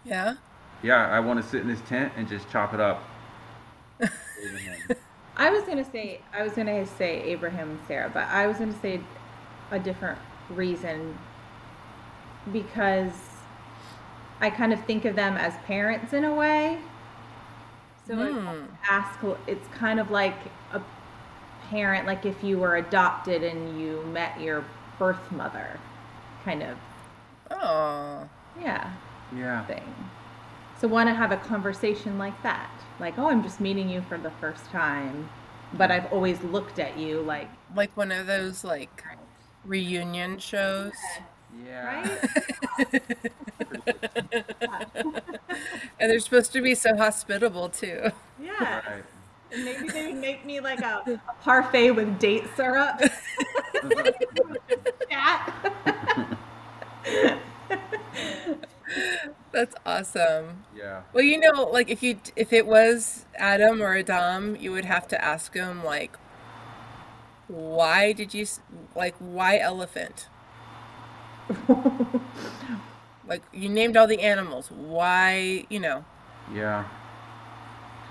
Yeah. 0.05 0.37
Yeah, 0.83 1.07
I 1.11 1.21
want 1.21 1.43
to 1.43 1.47
sit 1.49 1.61
in 1.61 1.69
his 1.69 1.81
tent 1.83 2.13
and 2.17 2.27
just 2.29 2.49
chop 2.51 2.73
it 2.73 2.81
up. 2.81 3.03
Abraham. 4.01 4.97
I 5.37 5.51
was 5.51 5.65
gonna 5.65 5.85
say 5.85 6.21
I 6.33 6.43
was 6.43 6.53
gonna 6.53 6.87
say 6.87 7.23
Abraham 7.25 7.71
and 7.71 7.81
Sarah, 7.87 8.11
but 8.13 8.25
I 8.29 8.47
was 8.47 8.59
gonna 8.59 8.79
say 8.81 9.01
a 9.71 9.79
different 9.79 10.19
reason 10.51 11.19
because 12.53 13.13
I 14.41 14.51
kind 14.51 14.73
of 14.73 14.85
think 14.85 15.05
of 15.05 15.17
them 15.17 15.37
as 15.37 15.55
parents 15.67 16.13
in 16.13 16.25
a 16.25 16.35
way. 16.35 16.79
So 18.07 18.15
like, 18.15 18.35
Hmm. 18.35 18.77
ask 18.89 19.19
it's 19.47 19.67
kind 19.69 19.99
of 19.99 20.11
like 20.11 20.37
a 20.73 20.81
parent, 21.71 22.07
like 22.07 22.25
if 22.25 22.45
you 22.45 22.59
were 22.59 22.77
adopted 22.77 23.43
and 23.43 23.81
you 23.81 24.03
met 24.13 24.41
your 24.41 24.65
birth 24.99 25.31
mother, 25.33 25.81
kind 26.45 26.63
of 26.63 26.79
Oh. 27.51 28.29
yeah 28.61 28.93
Yeah. 29.35 29.65
thing. 29.67 30.11
So 30.81 30.89
want 30.89 31.09
to 31.09 31.15
have 31.15 31.33
a 31.33 31.37
conversation 31.39 32.19
like 32.19 32.41
that, 32.43 32.71
like 33.01 33.19
oh 33.19 33.29
I'm 33.29 33.43
just 33.43 33.61
meeting 33.61 33.89
you 33.89 34.03
for 34.03 34.19
the 34.19 34.31
first 34.33 34.65
time, 34.67 35.31
but 35.73 35.91
I've 35.91 36.13
always 36.13 36.43
looked 36.43 36.79
at 36.79 36.99
you 36.99 37.23
like 37.23 37.51
Like 37.75 37.97
one 37.97 38.13
of 38.13 38.27
those 38.27 38.65
like 38.65 39.03
reunion 39.65 40.39
shows. 40.39 40.93
Yeah. 41.65 42.19
right. 42.79 43.03
And 45.99 46.11
they're 46.11 46.21
supposed 46.21 46.53
to 46.53 46.61
be 46.61 46.75
so 46.75 46.97
hospitable 46.97 47.69
too. 47.69 48.11
Yeah. 48.39 48.81
Right. 48.87 49.05
And 49.53 49.65
maybe 49.65 49.89
they 49.89 50.07
would 50.07 50.17
make 50.17 50.45
me 50.45 50.61
like 50.61 50.81
a, 50.81 51.21
a 51.29 51.33
parfait 51.43 51.93
with 51.93 52.19
date 52.19 52.45
syrup. 52.57 53.01
Chat. 58.97 59.35
That's 59.53 59.75
awesome. 59.85 60.65
Yeah. 60.77 61.03
Well, 61.13 61.25
you 61.25 61.39
know, 61.39 61.65
like 61.65 61.91
if 61.91 62.03
you 62.03 62.19
if 62.37 62.53
it 62.53 62.67
was 62.67 63.25
Adam 63.37 63.83
or 63.83 63.97
Adam, 63.97 64.57
you 64.57 64.73
would 64.73 64.85
have 64.85 65.09
to 65.09 65.25
ask 65.25 65.55
him 65.55 65.85
like, 65.85 66.17
why 67.49 68.13
did 68.13 68.35
you 68.35 68.47
like 68.95 69.15
why 69.19 69.59
elephant? 69.59 70.29
Like 73.27 73.43
you 73.53 73.69
named 73.69 73.97
all 73.97 74.07
the 74.07 74.21
animals. 74.21 74.71
Why 74.71 75.67
you 75.69 75.81
know 75.81 76.05
Yeah. 76.53 76.85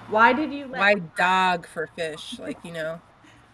Why 0.08 0.34
did 0.34 0.54
you 0.54 0.68
let 0.68 0.80
why 0.80 0.96
dog 1.18 1.68
for 1.68 1.88
fish? 1.88 2.38
Like 2.40 2.58
you 2.64 2.72
know. 2.72 3.02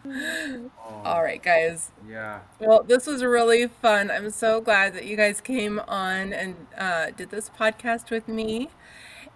Oh, 0.06 0.72
All 1.06 1.24
right, 1.24 1.42
guys. 1.42 1.92
Yeah. 2.08 2.42
Well, 2.60 2.84
this 2.84 3.06
was 3.06 3.24
really 3.24 3.68
fun. 3.68 4.10
I'm 4.12 4.30
so 4.30 4.62
glad 4.62 4.94
that 4.94 5.06
you 5.06 5.16
guys 5.16 5.42
came 5.42 5.80
on 5.88 6.34
and 6.34 6.56
uh, 6.78 7.12
did 7.12 7.30
this 7.30 7.50
podcast 7.50 8.10
with 8.10 8.28
me. 8.28 8.70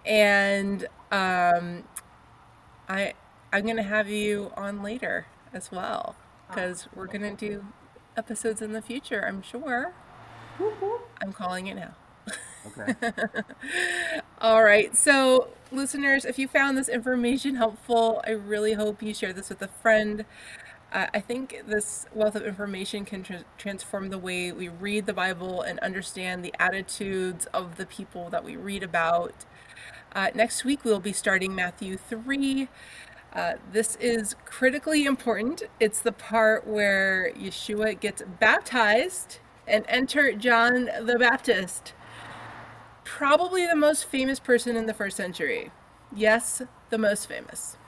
And 0.04 0.86
um, 1.10 1.84
I 2.88 3.14
I'm 3.52 3.66
gonna 3.66 3.82
have 3.82 4.08
you 4.08 4.52
on 4.56 4.82
later 4.82 5.26
as 5.52 5.70
well 5.70 6.16
because 6.48 6.88
we're 6.94 7.06
gonna 7.06 7.34
do 7.34 7.64
episodes 8.16 8.62
in 8.62 8.72
the 8.72 8.82
future. 8.82 9.24
I'm 9.26 9.42
sure. 9.42 9.92
I'm 11.20 11.32
calling 11.32 11.66
it 11.66 11.74
now. 11.74 11.94
Okay. 12.66 12.94
All 14.40 14.62
right. 14.62 14.94
So, 14.94 15.48
listeners, 15.72 16.24
if 16.26 16.38
you 16.38 16.46
found 16.46 16.76
this 16.76 16.88
information 16.88 17.54
helpful, 17.54 18.22
I 18.26 18.32
really 18.32 18.74
hope 18.74 19.02
you 19.02 19.14
share 19.14 19.32
this 19.32 19.48
with 19.48 19.62
a 19.62 19.68
friend. 19.68 20.26
Uh, 20.92 21.06
I 21.14 21.20
think 21.20 21.62
this 21.66 22.06
wealth 22.14 22.36
of 22.36 22.44
information 22.44 23.04
can 23.06 23.22
tr- 23.22 23.34
transform 23.56 24.10
the 24.10 24.18
way 24.18 24.52
we 24.52 24.68
read 24.68 25.06
the 25.06 25.14
Bible 25.14 25.62
and 25.62 25.78
understand 25.80 26.44
the 26.44 26.54
attitudes 26.58 27.46
of 27.54 27.76
the 27.76 27.86
people 27.86 28.28
that 28.30 28.44
we 28.44 28.56
read 28.56 28.82
about. 28.82 29.46
Uh, 30.14 30.28
next 30.34 30.64
week, 30.64 30.84
we'll 30.84 31.00
be 31.00 31.12
starting 31.14 31.54
Matthew 31.54 31.96
3. 31.96 32.68
Uh, 33.32 33.54
this 33.72 33.96
is 33.96 34.36
critically 34.44 35.06
important. 35.06 35.62
It's 35.80 36.00
the 36.00 36.12
part 36.12 36.66
where 36.66 37.32
Yeshua 37.34 37.98
gets 37.98 38.22
baptized 38.38 39.38
and 39.66 39.84
enter 39.88 40.32
John 40.32 40.90
the 41.02 41.18
Baptist 41.18 41.94
probably 43.06 43.64
the 43.66 43.76
most 43.76 44.04
famous 44.04 44.38
person 44.38 44.76
in 44.76 44.86
the 44.86 44.92
first 44.92 45.16
century. 45.16 45.70
Yes, 46.14 46.60
the 46.90 46.98
most 46.98 47.26
famous. 47.26 47.78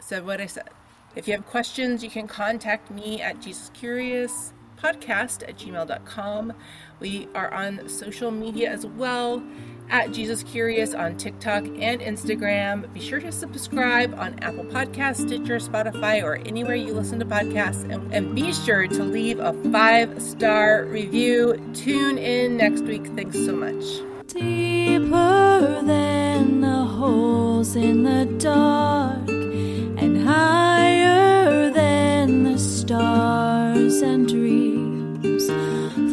Said 0.00 0.26
what 0.26 0.40
I 0.40 0.46
said. 0.46 0.70
If 1.14 1.28
you 1.28 1.34
have 1.34 1.46
questions, 1.46 2.02
you 2.02 2.10
can 2.10 2.26
contact 2.26 2.90
me 2.90 3.20
at 3.20 3.40
Jesus 3.40 3.70
Curious 3.74 4.52
podcast 4.76 5.42
at 5.48 5.58
gmail.com. 5.58 6.52
We 7.00 7.28
are 7.34 7.52
on 7.52 7.88
social 7.88 8.30
media 8.30 8.70
as 8.70 8.86
well 8.86 9.42
at 9.90 10.12
Jesus 10.12 10.42
Curious 10.42 10.94
on 10.94 11.16
TikTok 11.16 11.64
and 11.64 12.00
Instagram. 12.00 12.92
Be 12.92 13.00
sure 13.00 13.20
to 13.20 13.30
subscribe 13.30 14.14
on 14.18 14.38
Apple 14.40 14.64
Podcasts, 14.64 15.26
Stitcher, 15.26 15.58
Spotify, 15.58 16.22
or 16.22 16.36
anywhere 16.46 16.74
you 16.74 16.92
listen 16.92 17.18
to 17.20 17.24
podcasts. 17.24 17.90
And, 17.92 18.12
and 18.12 18.34
be 18.34 18.52
sure 18.52 18.86
to 18.86 19.02
leave 19.02 19.38
a 19.38 19.52
five 19.70 20.20
star 20.20 20.84
review. 20.84 21.56
Tune 21.74 22.18
in 22.18 22.56
next 22.56 22.82
week. 22.82 23.06
Thanks 23.14 23.36
so 23.44 23.54
much. 23.54 23.84
Deeper 24.26 25.82
than 25.84 26.60
the 26.60 26.84
holes 26.84 27.76
in 27.76 28.02
the 28.02 28.24
dark, 28.38 29.28
and 29.28 30.26
higher 30.26 31.70
than 31.70 31.95
the 32.26 32.58
stars 32.58 34.02
and 34.02 34.28
dreams, 34.28 35.46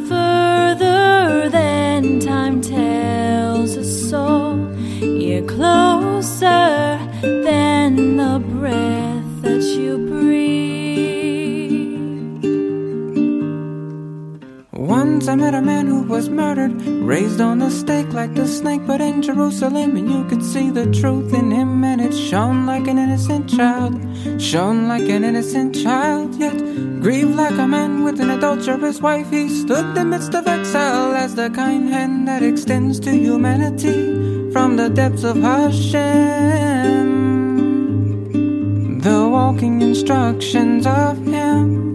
further 0.08 1.50
than 1.50 2.20
time 2.20 2.62
tells 2.62 3.76
a 3.76 3.84
soul. 3.84 4.60
You're 5.02 5.48
closer 5.48 7.00
than 7.22 8.18
the 8.18 8.40
breath 8.48 9.42
that 9.42 9.64
you 9.64 9.98
breathe. 10.08 10.34
Once 14.72 15.28
I 15.28 15.36
met 15.36 15.56
a 15.56 15.62
man 15.62 15.83
was 16.14 16.30
murdered, 16.30 16.80
raised 16.86 17.42
on 17.42 17.58
the 17.58 17.72
stake 17.72 18.14
like 18.14 18.36
the 18.36 18.48
snake, 18.48 18.86
but 18.86 19.02
in 19.02 19.20
Jerusalem, 19.20 19.98
and 19.98 20.08
you 20.12 20.24
could 20.26 20.46
see 20.46 20.70
the 20.70 20.86
truth 20.92 21.34
in 21.34 21.50
him, 21.50 21.84
and 21.84 22.00
it 22.00 22.14
shone 22.14 22.68
like 22.68 22.88
an 22.88 23.00
innocent 23.00 23.50
child, 23.50 23.94
shone 24.40 24.88
like 24.88 25.10
an 25.10 25.24
innocent 25.24 25.74
child, 25.74 26.36
yet 26.36 26.56
grieved 27.02 27.34
like 27.34 27.58
a 27.58 27.66
man 27.68 28.04
with 28.04 28.20
an 28.20 28.30
adulterous 28.30 29.02
wife. 29.02 29.32
He 29.32 29.50
stood 29.50 29.86
in 29.86 29.94
the 29.96 30.06
midst 30.06 30.36
of 30.36 30.46
exile 30.46 31.16
as 31.16 31.34
the 31.34 31.50
kind 31.50 31.90
hand 31.90 32.28
that 32.28 32.44
extends 32.44 33.00
to 33.00 33.12
humanity 33.12 34.52
from 34.52 34.76
the 34.76 34.90
depths 34.90 35.24
of 35.24 35.38
Hashem. 35.38 37.10
The 39.00 39.28
walking 39.28 39.82
instructions 39.82 40.86
of 40.86 41.18
Him. 41.26 41.93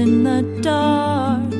In 0.00 0.24
the 0.24 0.42
dark, 0.62 1.52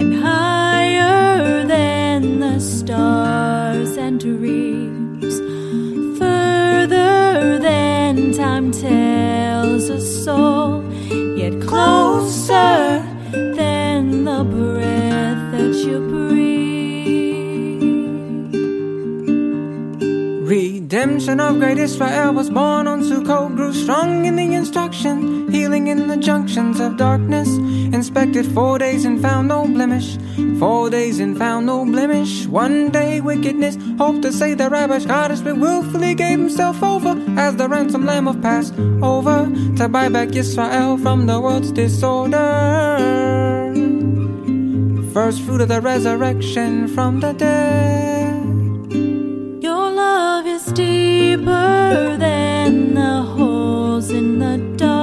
and 0.00 0.14
higher 0.14 1.66
than 1.66 2.40
the 2.40 2.58
stars 2.58 3.98
and 3.98 4.18
dreams, 4.18 5.38
further 6.18 7.58
than 7.58 8.32
time 8.32 8.72
tells 8.72 9.90
a 9.90 10.00
soul, 10.00 10.82
yet 11.36 11.60
closer 11.60 13.04
than 13.32 14.24
the 14.24 14.42
breath 14.42 15.52
that 15.52 15.74
you 15.86 15.98
breathe. 16.08 16.46
Redemption 20.48 21.40
of 21.40 21.58
great 21.58 21.76
Israel 21.76 22.32
was 22.32 22.48
born 22.48 22.86
on 22.86 23.02
Sukkot, 23.02 23.54
grew 23.54 23.74
strong 23.74 24.24
in 24.24 24.36
the 24.36 24.54
instruction, 24.54 25.45
healing 25.66 25.88
in 25.88 26.06
the 26.06 26.16
junctions 26.16 26.78
of 26.78 26.96
darkness. 26.96 27.48
Inspected 27.98 28.46
four 28.46 28.78
days 28.78 29.04
and 29.04 29.20
found 29.20 29.48
no 29.48 29.66
blemish, 29.66 30.16
four 30.60 30.88
days 30.90 31.18
and 31.18 31.36
found 31.36 31.66
no 31.66 31.84
blemish. 31.84 32.46
One 32.46 32.90
day 32.90 33.20
wickedness 33.20 33.76
hoped 33.98 34.22
to 34.22 34.32
say 34.32 34.54
the 34.54 34.70
rabbis 34.70 35.06
goddess, 35.06 35.40
but 35.40 35.56
willfully 35.56 36.14
gave 36.14 36.38
himself 36.38 36.80
over 36.84 37.12
as 37.36 37.56
the 37.56 37.68
ransom 37.68 38.06
lamb 38.06 38.28
of 38.28 38.40
Passover 38.40 39.50
to 39.78 39.88
buy 39.88 40.08
back 40.08 40.36
Israel 40.36 40.98
from 40.98 41.26
the 41.26 41.40
world's 41.40 41.72
disorder. 41.72 42.46
First 45.12 45.42
fruit 45.42 45.62
of 45.62 45.68
the 45.68 45.80
resurrection 45.80 46.86
from 46.86 47.18
the 47.18 47.32
dead. 47.32 48.36
Your 49.64 49.90
love 49.90 50.46
is 50.46 50.66
deeper 50.66 52.16
than 52.20 52.94
the 52.94 53.22
holes 53.34 54.10
in 54.10 54.38
the 54.38 54.58
dark 54.76 54.95